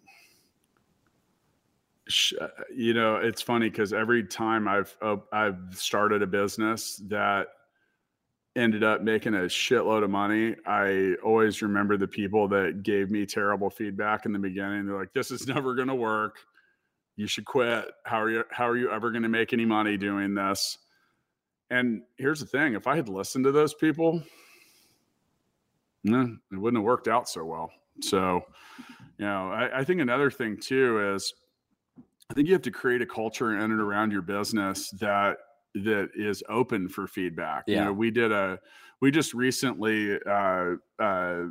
sh- 2.07 2.33
uh, 2.41 2.47
you 2.75 2.95
know, 2.95 3.17
it's 3.17 3.43
funny 3.43 3.69
because 3.69 3.93
every 3.93 4.23
time 4.23 4.67
I've 4.67 4.97
uh, 5.03 5.17
I've 5.31 5.59
started 5.73 6.23
a 6.23 6.27
business 6.27 6.99
that 7.05 7.49
ended 8.57 8.83
up 8.83 9.03
making 9.03 9.35
a 9.35 9.41
shitload 9.41 10.03
of 10.03 10.09
money, 10.09 10.55
I 10.65 11.13
always 11.23 11.61
remember 11.61 11.95
the 11.95 12.07
people 12.07 12.47
that 12.49 12.81
gave 12.83 13.11
me 13.11 13.25
terrible 13.25 13.69
feedback 13.69 14.25
in 14.25 14.33
the 14.33 14.39
beginning. 14.39 14.85
They're 14.85 14.97
like, 14.97 15.13
"This 15.13 15.31
is 15.31 15.47
never 15.47 15.75
going 15.75 15.87
to 15.87 15.95
work. 15.95 16.39
You 17.15 17.27
should 17.27 17.45
quit. 17.45 17.91
How 18.03 18.21
are 18.21 18.29
you? 18.29 18.43
How 18.51 18.67
are 18.67 18.75
you 18.75 18.91
ever 18.91 19.11
going 19.11 19.23
to 19.23 19.29
make 19.29 19.53
any 19.53 19.65
money 19.65 19.95
doing 19.95 20.33
this?" 20.33 20.79
And 21.69 22.01
here's 22.17 22.39
the 22.39 22.45
thing: 22.45 22.73
if 22.73 22.87
I 22.87 22.95
had 22.95 23.07
listened 23.07 23.45
to 23.45 23.51
those 23.51 23.73
people, 23.73 24.23
it 26.03 26.39
wouldn't 26.51 26.77
have 26.77 26.83
worked 26.83 27.07
out 27.07 27.29
so 27.29 27.45
well. 27.45 27.71
So, 28.01 28.43
you 29.17 29.25
know, 29.25 29.51
I, 29.51 29.79
I 29.79 29.83
think 29.83 30.01
another 30.01 30.31
thing 30.31 30.57
too 30.57 31.13
is, 31.13 31.33
I 32.29 32.33
think 32.33 32.47
you 32.47 32.53
have 32.53 32.61
to 32.63 32.71
create 32.71 33.01
a 33.01 33.05
culture 33.05 33.55
in 33.55 33.71
and 33.71 33.79
around 33.79 34.11
your 34.11 34.21
business 34.21 34.89
that 34.91 35.37
that 35.83 36.09
is 36.15 36.43
open 36.49 36.89
for 36.89 37.07
feedback. 37.07 37.65
You 37.67 37.75
Yeah. 37.75 37.85
know, 37.85 37.93
we 37.93 38.11
did 38.11 38.31
a 38.31 38.59
we 38.99 39.11
just 39.11 39.33
recently 39.33 40.19
uh, 40.23 40.75
uh, 40.99 41.43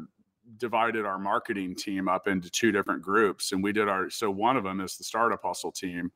divided 0.58 1.04
our 1.04 1.18
marketing 1.18 1.74
team 1.74 2.08
up 2.08 2.28
into 2.28 2.50
two 2.50 2.72
different 2.72 3.02
groups, 3.02 3.52
and 3.52 3.62
we 3.62 3.72
did 3.72 3.88
our 3.88 4.10
so 4.10 4.30
one 4.30 4.56
of 4.56 4.64
them 4.64 4.80
is 4.80 4.96
the 4.96 5.04
startup 5.04 5.42
hustle 5.42 5.72
team, 5.72 6.10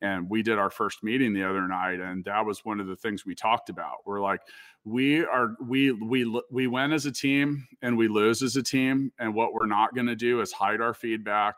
and 0.00 0.28
we 0.28 0.42
did 0.42 0.58
our 0.58 0.70
first 0.70 1.02
meeting 1.02 1.32
the 1.32 1.42
other 1.42 1.66
night, 1.66 2.00
and 2.00 2.24
that 2.24 2.44
was 2.44 2.64
one 2.64 2.80
of 2.80 2.86
the 2.86 2.96
things 2.96 3.24
we 3.26 3.34
talked 3.34 3.68
about. 3.68 3.98
We're 4.06 4.20
like, 4.20 4.40
we 4.84 5.24
are 5.24 5.56
we 5.60 5.92
we 5.92 6.40
we 6.50 6.66
win 6.66 6.92
as 6.92 7.06
a 7.06 7.12
team 7.12 7.66
and 7.82 7.96
we 7.96 8.08
lose 8.08 8.42
as 8.42 8.56
a 8.56 8.62
team, 8.62 9.12
and 9.18 9.34
what 9.34 9.52
we're 9.52 9.66
not 9.66 9.94
going 9.94 10.06
to 10.06 10.16
do 10.16 10.40
is 10.40 10.52
hide 10.52 10.80
our 10.80 10.94
feedback 10.94 11.56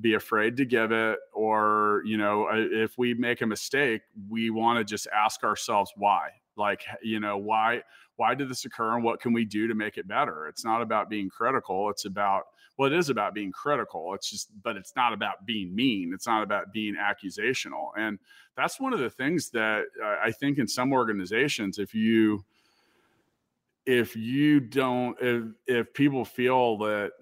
be 0.00 0.14
afraid 0.14 0.56
to 0.58 0.64
give 0.64 0.92
it 0.92 1.18
or 1.32 2.02
you 2.04 2.18
know 2.18 2.48
if 2.52 2.98
we 2.98 3.14
make 3.14 3.40
a 3.40 3.46
mistake 3.46 4.02
we 4.28 4.50
want 4.50 4.78
to 4.78 4.84
just 4.84 5.06
ask 5.14 5.42
ourselves 5.44 5.92
why. 5.96 6.28
Like 6.56 6.82
you 7.02 7.20
know 7.20 7.36
why 7.36 7.82
why 8.16 8.34
did 8.34 8.48
this 8.48 8.64
occur 8.64 8.94
and 8.94 9.04
what 9.04 9.20
can 9.20 9.32
we 9.32 9.44
do 9.44 9.68
to 9.68 9.74
make 9.74 9.98
it 9.98 10.08
better? 10.08 10.48
It's 10.48 10.64
not 10.64 10.82
about 10.82 11.10
being 11.10 11.28
critical 11.28 11.90
it's 11.90 12.04
about 12.04 12.44
well 12.78 12.92
it 12.92 12.96
is 12.96 13.08
about 13.08 13.34
being 13.34 13.52
critical 13.52 14.14
it's 14.14 14.30
just 14.30 14.50
but 14.62 14.76
it's 14.76 14.94
not 14.96 15.12
about 15.12 15.44
being 15.46 15.74
mean 15.74 16.12
it's 16.14 16.26
not 16.26 16.42
about 16.42 16.72
being 16.72 16.94
accusational. 16.94 17.90
And 17.96 18.18
that's 18.56 18.80
one 18.80 18.92
of 18.92 19.00
the 19.00 19.10
things 19.10 19.50
that 19.50 19.84
uh, 20.02 20.16
i 20.22 20.30
think 20.32 20.58
in 20.58 20.66
some 20.66 20.92
organizations 20.92 21.78
if 21.78 21.94
you 21.94 22.44
if 23.86 24.16
you 24.16 24.60
don't 24.60 25.16
if 25.20 25.44
if 25.66 25.94
people 25.94 26.24
feel 26.24 26.76
that 26.78 27.12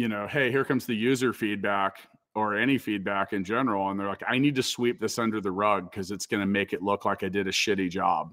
you 0.00 0.08
know 0.08 0.26
hey 0.26 0.50
here 0.50 0.64
comes 0.64 0.86
the 0.86 0.94
user 0.94 1.30
feedback 1.34 2.08
or 2.34 2.56
any 2.56 2.78
feedback 2.78 3.34
in 3.34 3.44
general 3.44 3.90
and 3.90 4.00
they're 4.00 4.08
like 4.08 4.22
i 4.26 4.38
need 4.38 4.54
to 4.54 4.62
sweep 4.62 4.98
this 4.98 5.18
under 5.18 5.42
the 5.42 5.50
rug 5.50 5.90
because 5.90 6.10
it's 6.10 6.24
going 6.24 6.40
to 6.40 6.46
make 6.46 6.72
it 6.72 6.80
look 6.82 7.04
like 7.04 7.22
i 7.22 7.28
did 7.28 7.46
a 7.46 7.50
shitty 7.50 7.90
job. 7.90 8.32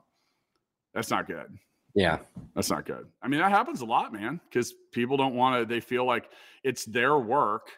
That's 0.93 1.12
not 1.12 1.27
good. 1.27 1.58
Yeah. 1.93 2.19
That's 2.56 2.69
not 2.69 2.86
good. 2.86 3.06
I 3.21 3.27
mean 3.27 3.41
that 3.41 3.51
happens 3.51 3.82
a 3.82 3.86
lot 3.86 4.13
man 4.13 4.39
because 4.49 4.75
people 4.93 5.17
don't 5.17 5.36
want 5.36 5.60
to 5.60 5.65
they 5.65 5.82
feel 5.82 6.06
like 6.06 6.30
it's 6.63 6.86
their 6.86 7.17
work 7.17 7.69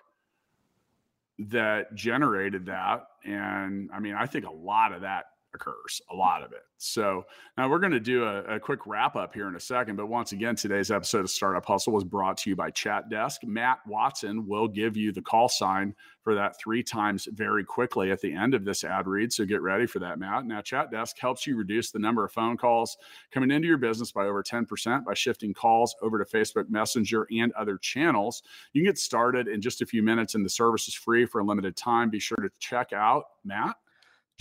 that 1.40 1.96
generated 1.96 2.68
that 2.68 3.08
and 3.26 3.90
i 3.92 4.00
mean 4.00 4.14
i 4.14 4.26
think 4.26 4.46
a 4.46 4.52
lot 4.52 4.92
of 4.92 5.02
that 5.02 5.26
occurs 5.54 6.02
a 6.12 6.16
lot 6.16 6.44
of 6.44 6.52
it. 6.52 6.64
So 6.78 7.26
now 7.58 7.70
we're 7.70 7.80
going 7.80 7.92
to 7.92 8.00
do 8.00 8.24
a, 8.24 8.56
a 8.56 8.60
quick 8.60 8.86
wrap 8.86 9.16
up 9.16 9.34
here 9.34 9.48
in 9.48 9.56
a 9.56 9.60
second 9.60 9.96
but 9.96 10.08
once 10.08 10.32
again 10.32 10.56
today's 10.56 10.92
episode 10.92 11.22
of 11.22 11.30
startup 11.30 11.66
hustle 11.66 11.94
was 11.94 12.04
brought 12.04 12.38
to 12.38 12.50
you 12.50 12.56
by 12.56 12.70
chat 12.70 13.10
desk 13.10 13.42
matt 13.44 13.80
watson 13.86 14.48
will 14.48 14.68
give 14.68 14.96
you 14.96 15.12
the 15.12 15.22
call 15.22 15.50
sign 15.50 15.94
for 16.22 16.36
that 16.36 16.60
three 16.60 16.84
times 16.84 17.28
very 17.34 17.64
quickly 17.64 18.12
at 18.12 18.22
the 18.22 18.32
end 18.32 18.54
of 18.54 18.64
this 18.64 18.84
ad 18.84 19.08
read 19.08 19.34
so 19.34 19.46
get 19.46 19.62
ready 19.62 19.86
for 19.86 20.00
that 20.00 20.20
matt. 20.20 20.46
Now 20.46 20.62
chat 20.62 20.92
desk 20.92 21.18
helps 21.20 21.48
you 21.48 21.58
reduce 21.58 21.92
the 21.92 22.00
number 22.00 22.24
of 22.24 22.32
phone 22.32 22.56
calls 22.56 22.98
coming 23.32 23.52
into 23.52 23.68
your 23.68 23.78
business 23.78 24.12
by 24.12 24.26
over 24.26 24.44
10% 24.44 25.06
by 25.06 25.14
shifting 25.14 25.54
calls 25.54 25.96
over 26.02 26.24
to 26.24 26.26
facebook 26.26 26.70
messenger 26.70 27.28
and 27.32 27.52
other 27.54 27.78
channels. 27.78 28.44
You 28.74 28.82
can 28.82 28.90
get 28.90 28.98
started 28.98 29.48
in 29.48 29.62
just 29.62 29.82
a 29.82 29.86
few 29.86 30.04
minutes 30.04 30.36
and 30.36 30.46
the 30.46 30.50
service 30.50 30.88
is 30.88 30.94
free 30.94 31.26
for 31.26 31.40
a 31.40 31.44
limited 31.44 31.76
time. 31.76 32.10
Be 32.10 32.20
sure 32.20 32.38
to 32.38 32.50
check 32.60 32.94
out 32.94 33.24
matt 33.44 33.76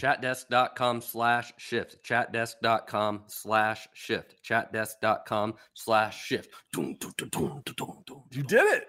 chatdesk.com 0.00 1.00
slash 1.00 1.52
shift. 1.56 2.04
Chatdesk.com 2.04 3.24
slash 3.26 3.88
shift. 3.94 4.42
Chatdesk.com 4.42 5.54
slash 5.74 6.24
shift. 6.24 6.54
You 6.76 8.42
did 8.42 8.64
it. 8.64 8.84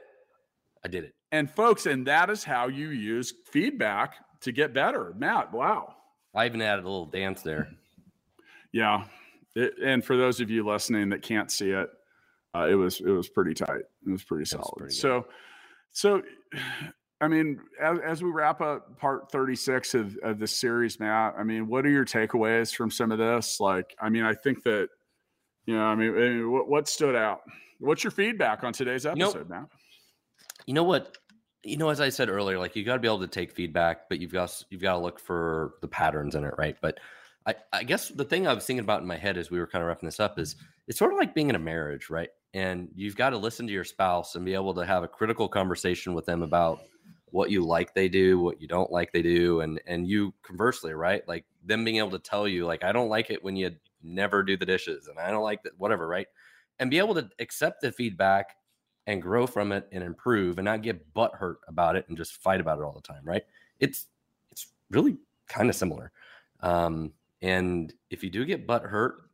I 0.83 0.87
did 0.87 1.03
it. 1.03 1.15
And 1.31 1.49
folks 1.49 1.85
and 1.85 2.07
that 2.07 2.29
is 2.29 2.43
how 2.43 2.67
you 2.67 2.89
use 2.89 3.33
feedback 3.51 4.15
to 4.41 4.51
get 4.51 4.73
better. 4.73 5.13
Matt 5.17 5.51
wow. 5.51 5.95
I 6.33 6.45
even 6.45 6.61
added 6.61 6.85
a 6.85 6.89
little 6.89 7.05
dance 7.05 7.41
there. 7.41 7.69
Yeah. 8.71 9.05
It, 9.55 9.73
and 9.83 10.05
for 10.05 10.15
those 10.15 10.39
of 10.39 10.49
you 10.49 10.65
listening 10.65 11.09
that 11.09 11.21
can't 11.21 11.51
see 11.51 11.71
it 11.71 11.89
uh, 12.55 12.67
it 12.69 12.75
was 12.75 12.99
it 13.01 13.11
was 13.11 13.29
pretty 13.29 13.53
tight. 13.53 13.83
It 14.05 14.11
was 14.11 14.23
pretty 14.23 14.45
solid 14.45 14.63
was 14.63 14.73
pretty 14.77 14.95
so 14.95 15.27
so 15.91 16.21
I 17.21 17.27
mean, 17.27 17.59
as, 17.81 17.99
as, 17.99 18.23
we 18.23 18.31
wrap 18.31 18.61
up 18.61 18.97
part 18.97 19.29
36 19.31 19.93
of, 19.93 20.17
of 20.23 20.39
this 20.39 20.57
series, 20.57 20.99
Matt, 20.99 21.35
I 21.37 21.43
mean, 21.43 21.67
what 21.67 21.85
are 21.85 21.89
your 21.89 22.05
takeaways 22.05 22.73
from 22.73 22.91
some 22.91 23.11
of 23.11 23.17
this? 23.17 23.59
Like, 23.59 23.93
I 24.01 24.09
mean, 24.09 24.23
I 24.23 24.33
think 24.33 24.63
that, 24.63 24.87
you 25.65 25.75
know, 25.75 25.83
I 25.83 25.95
mean, 25.95 26.17
eh, 26.17 26.45
what, 26.45 26.69
what 26.69 26.87
stood 26.87 27.15
out? 27.15 27.41
What's 27.79 28.03
your 28.03 28.11
feedback 28.11 28.63
on 28.63 28.71
today's 28.71 29.05
episode, 29.05 29.27
you 29.27 29.33
know, 29.33 29.45
Matt? 29.49 29.65
You 30.65 30.73
know 30.73 30.83
what? 30.83 31.17
You 31.63 31.75
know, 31.75 31.89
as 31.89 31.99
I 31.99 32.07
said 32.07 32.29
earlier, 32.29 32.57
like 32.57 32.77
you 32.77 32.85
got 32.85 32.93
to 32.93 32.99
be 32.99 33.07
able 33.07 33.19
to 33.19 33.27
take 33.27 33.51
feedback, 33.51 34.07
but 34.07 34.19
you've 34.19 34.31
got 34.31 34.63
you've 34.69 34.81
got 34.81 34.93
to 34.93 34.99
look 34.99 35.19
for 35.19 35.73
the 35.81 35.89
patterns 35.89 36.35
in 36.35 36.45
it, 36.45 36.53
right? 36.57 36.77
But 36.81 36.99
I, 37.45 37.55
I 37.73 37.83
guess 37.83 38.09
the 38.09 38.23
thing 38.23 38.47
I 38.47 38.53
was 38.53 38.65
thinking 38.65 38.83
about 38.83 39.01
in 39.01 39.07
my 39.07 39.17
head 39.17 39.37
as 39.37 39.49
we 39.49 39.59
were 39.59 39.67
kind 39.67 39.81
of 39.81 39.87
wrapping 39.87 40.07
this 40.07 40.19
up 40.19 40.39
is 40.39 40.55
it's 40.87 40.99
sort 40.99 41.11
of 41.11 41.19
like 41.19 41.33
being 41.33 41.49
in 41.49 41.55
a 41.55 41.59
marriage, 41.59 42.09
right? 42.09 42.29
And 42.53 42.89
you've 42.95 43.15
got 43.15 43.31
to 43.31 43.37
listen 43.37 43.67
to 43.67 43.73
your 43.73 43.83
spouse 43.83 44.35
and 44.35 44.45
be 44.45 44.53
able 44.53 44.73
to 44.75 44.85
have 44.85 45.03
a 45.03 45.07
critical 45.07 45.47
conversation 45.47 46.13
with 46.13 46.25
them 46.25 46.43
about 46.43 46.81
what 47.31 47.51
you 47.51 47.63
like 47.65 47.93
they 47.93 48.09
do, 48.09 48.39
what 48.39 48.61
you 48.61 48.67
don't 48.67 48.91
like 48.91 49.11
they 49.11 49.21
do, 49.21 49.61
and 49.61 49.81
and 49.87 50.07
you 50.07 50.33
conversely, 50.43 50.93
right? 50.93 51.27
Like 51.27 51.45
them 51.65 51.83
being 51.83 51.97
able 51.97 52.11
to 52.11 52.19
tell 52.19 52.47
you, 52.47 52.65
like, 52.65 52.83
I 52.83 52.91
don't 52.91 53.09
like 53.09 53.29
it 53.29 53.43
when 53.43 53.55
you 53.55 53.71
never 54.03 54.43
do 54.43 54.57
the 54.57 54.65
dishes, 54.65 55.07
and 55.07 55.19
I 55.19 55.29
don't 55.31 55.43
like 55.43 55.63
that, 55.63 55.77
whatever, 55.77 56.07
right? 56.07 56.27
And 56.79 56.89
be 56.89 56.99
able 56.99 57.15
to 57.15 57.29
accept 57.39 57.81
the 57.81 57.91
feedback 57.91 58.55
and 59.07 59.21
grow 59.21 59.47
from 59.47 59.71
it 59.71 59.87
and 59.91 60.03
improve, 60.03 60.57
and 60.57 60.65
not 60.65 60.81
get 60.81 61.13
butt 61.13 61.33
hurt 61.33 61.59
about 61.67 61.95
it 61.95 62.05
and 62.07 62.17
just 62.17 62.33
fight 62.41 62.61
about 62.61 62.79
it 62.79 62.83
all 62.83 62.93
the 62.93 63.01
time, 63.01 63.23
right? 63.23 63.43
It's 63.79 64.07
it's 64.51 64.67
really 64.89 65.17
kind 65.47 65.69
of 65.69 65.75
similar. 65.75 66.11
Um, 66.61 67.13
and 67.41 67.93
if 68.09 68.23
you 68.23 68.29
do 68.29 68.45
get 68.45 68.67
butt 68.67 68.83
hurt, 68.83 69.29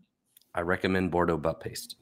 I 0.53 0.61
recommend 0.61 1.11
Boudreaux 1.11 1.41
butt 1.41 1.59
paste. 1.59 1.95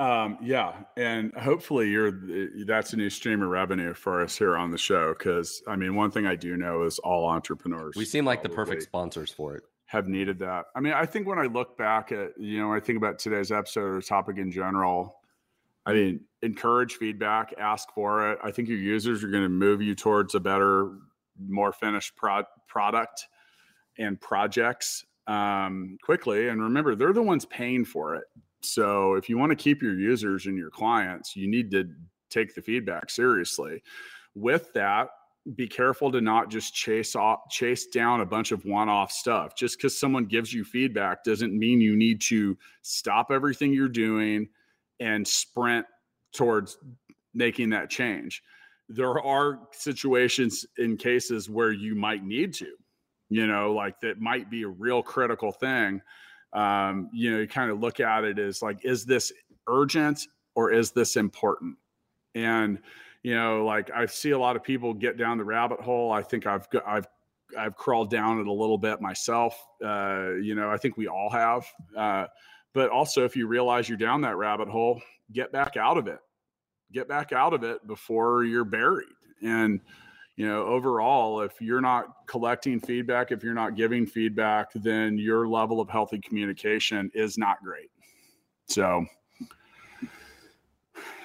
Um, 0.00 0.38
yeah, 0.40 0.76
and 0.96 1.30
hopefully 1.34 1.90
you're 1.90 2.10
that's 2.64 2.94
a 2.94 2.96
new 2.96 3.10
stream 3.10 3.42
of 3.42 3.50
revenue 3.50 3.92
for 3.92 4.22
us 4.22 4.38
here 4.38 4.56
on 4.56 4.70
the 4.70 4.78
show. 4.78 5.12
Because 5.12 5.62
I 5.68 5.76
mean, 5.76 5.94
one 5.94 6.10
thing 6.10 6.26
I 6.26 6.36
do 6.36 6.56
know 6.56 6.84
is 6.84 6.98
all 7.00 7.28
entrepreneurs. 7.28 7.96
We 7.96 8.06
seem 8.06 8.24
like 8.24 8.42
the 8.42 8.48
perfect 8.48 8.82
sponsors 8.82 9.30
for 9.30 9.56
it. 9.56 9.64
Have 9.84 10.08
needed 10.08 10.38
that. 10.38 10.66
I 10.74 10.80
mean, 10.80 10.94
I 10.94 11.04
think 11.04 11.26
when 11.26 11.38
I 11.38 11.44
look 11.44 11.76
back 11.76 12.12
at 12.12 12.30
you 12.38 12.60
know, 12.60 12.72
I 12.72 12.80
think 12.80 12.96
about 12.96 13.18
today's 13.18 13.52
episode 13.52 13.82
or 13.82 14.00
topic 14.00 14.38
in 14.38 14.50
general. 14.50 15.16
I 15.84 15.92
mean, 15.92 16.20
encourage 16.40 16.94
feedback, 16.94 17.52
ask 17.58 17.92
for 17.94 18.32
it. 18.32 18.38
I 18.42 18.52
think 18.52 18.68
your 18.68 18.78
users 18.78 19.22
are 19.22 19.28
going 19.28 19.42
to 19.42 19.50
move 19.50 19.82
you 19.82 19.94
towards 19.94 20.34
a 20.34 20.40
better, 20.40 20.92
more 21.46 21.72
finished 21.72 22.16
pro- 22.16 22.44
product 22.68 23.26
and 23.98 24.18
projects 24.18 25.04
um, 25.26 25.98
quickly. 26.02 26.48
And 26.48 26.62
remember, 26.62 26.94
they're 26.94 27.12
the 27.12 27.22
ones 27.22 27.44
paying 27.44 27.84
for 27.84 28.14
it. 28.14 28.24
So 28.62 29.14
if 29.14 29.28
you 29.28 29.38
want 29.38 29.50
to 29.50 29.56
keep 29.56 29.82
your 29.82 29.94
users 29.94 30.46
and 30.46 30.56
your 30.56 30.70
clients, 30.70 31.34
you 31.36 31.48
need 31.48 31.70
to 31.72 31.88
take 32.28 32.54
the 32.54 32.62
feedback 32.62 33.10
seriously. 33.10 33.82
With 34.34 34.72
that, 34.74 35.08
be 35.54 35.66
careful 35.66 36.12
to 36.12 36.20
not 36.20 36.50
just 36.50 36.74
chase 36.74 37.16
off 37.16 37.48
chase 37.50 37.86
down 37.86 38.20
a 38.20 38.26
bunch 38.26 38.52
of 38.52 38.64
one-off 38.64 39.10
stuff. 39.10 39.56
Just 39.56 39.78
because 39.78 39.98
someone 39.98 40.26
gives 40.26 40.52
you 40.52 40.64
feedback 40.64 41.24
doesn't 41.24 41.58
mean 41.58 41.80
you 41.80 41.96
need 41.96 42.20
to 42.22 42.56
stop 42.82 43.30
everything 43.30 43.72
you're 43.72 43.88
doing 43.88 44.48
and 45.00 45.26
sprint 45.26 45.86
towards 46.32 46.76
making 47.34 47.70
that 47.70 47.88
change. 47.88 48.42
There 48.88 49.18
are 49.20 49.60
situations 49.72 50.66
in 50.76 50.96
cases 50.96 51.48
where 51.48 51.72
you 51.72 51.94
might 51.94 52.22
need 52.22 52.52
to, 52.54 52.72
you 53.30 53.46
know, 53.46 53.72
like 53.72 54.00
that 54.00 54.20
might 54.20 54.50
be 54.50 54.64
a 54.64 54.68
real 54.68 55.02
critical 55.02 55.52
thing 55.52 56.02
um, 56.52 57.08
you 57.12 57.30
know, 57.30 57.38
you 57.38 57.48
kind 57.48 57.70
of 57.70 57.80
look 57.80 58.00
at 58.00 58.24
it 58.24 58.38
as 58.38 58.62
like, 58.62 58.84
is 58.84 59.04
this 59.04 59.32
urgent 59.68 60.26
or 60.54 60.72
is 60.72 60.92
this 60.92 61.16
important? 61.16 61.76
And 62.34 62.78
you 63.22 63.34
know, 63.34 63.64
like 63.64 63.90
I 63.90 64.06
see 64.06 64.30
a 64.30 64.38
lot 64.38 64.56
of 64.56 64.62
people 64.62 64.94
get 64.94 65.18
down 65.18 65.38
the 65.38 65.44
rabbit 65.44 65.80
hole. 65.80 66.10
I 66.10 66.22
think 66.22 66.46
I've 66.46 66.66
I've 66.86 67.06
I've 67.58 67.76
crawled 67.76 68.10
down 68.10 68.40
it 68.40 68.46
a 68.46 68.52
little 68.52 68.78
bit 68.78 69.00
myself. 69.00 69.66
Uh, 69.84 70.34
you 70.40 70.54
know, 70.54 70.70
I 70.70 70.76
think 70.76 70.96
we 70.96 71.06
all 71.08 71.30
have. 71.30 71.66
Uh, 71.96 72.26
but 72.72 72.90
also, 72.90 73.24
if 73.24 73.36
you 73.36 73.46
realize 73.46 73.88
you're 73.88 73.98
down 73.98 74.20
that 74.22 74.36
rabbit 74.36 74.68
hole, 74.68 75.02
get 75.32 75.52
back 75.52 75.76
out 75.76 75.98
of 75.98 76.06
it. 76.06 76.20
Get 76.92 77.08
back 77.08 77.32
out 77.32 77.52
of 77.52 77.62
it 77.62 77.86
before 77.86 78.44
you're 78.44 78.64
buried. 78.64 79.08
And 79.42 79.80
you 80.40 80.48
know, 80.48 80.64
overall, 80.64 81.42
if 81.42 81.60
you're 81.60 81.82
not 81.82 82.26
collecting 82.26 82.80
feedback, 82.80 83.30
if 83.30 83.44
you're 83.44 83.52
not 83.52 83.74
giving 83.74 84.06
feedback, 84.06 84.72
then 84.74 85.18
your 85.18 85.46
level 85.46 85.82
of 85.82 85.90
healthy 85.90 86.18
communication 86.18 87.10
is 87.12 87.36
not 87.36 87.62
great. 87.62 87.90
So 88.66 89.04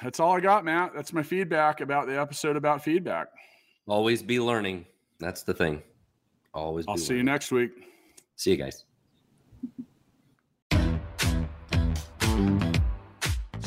that's 0.03 0.20
all 0.20 0.34
I 0.34 0.41
got, 0.41 0.66
Matt. 0.66 0.91
That's 0.93 1.13
my 1.13 1.24
feedback 1.24 1.80
about 1.80 2.07
the 2.07 2.20
episode 2.20 2.57
about 2.57 2.84
feedback. 2.84 3.28
Always 3.88 4.22
be 4.22 4.41
learning. 4.41 4.86
That's 5.22 5.43
the 5.43 5.53
thing. 5.53 5.82
Always. 6.53 6.84
I'll 6.86 6.97
see 6.97 7.13
learning. 7.13 7.18
you 7.20 7.32
next 7.32 7.51
week. 7.53 7.72
See 8.36 8.51
you 8.51 8.57
guys. 8.57 8.84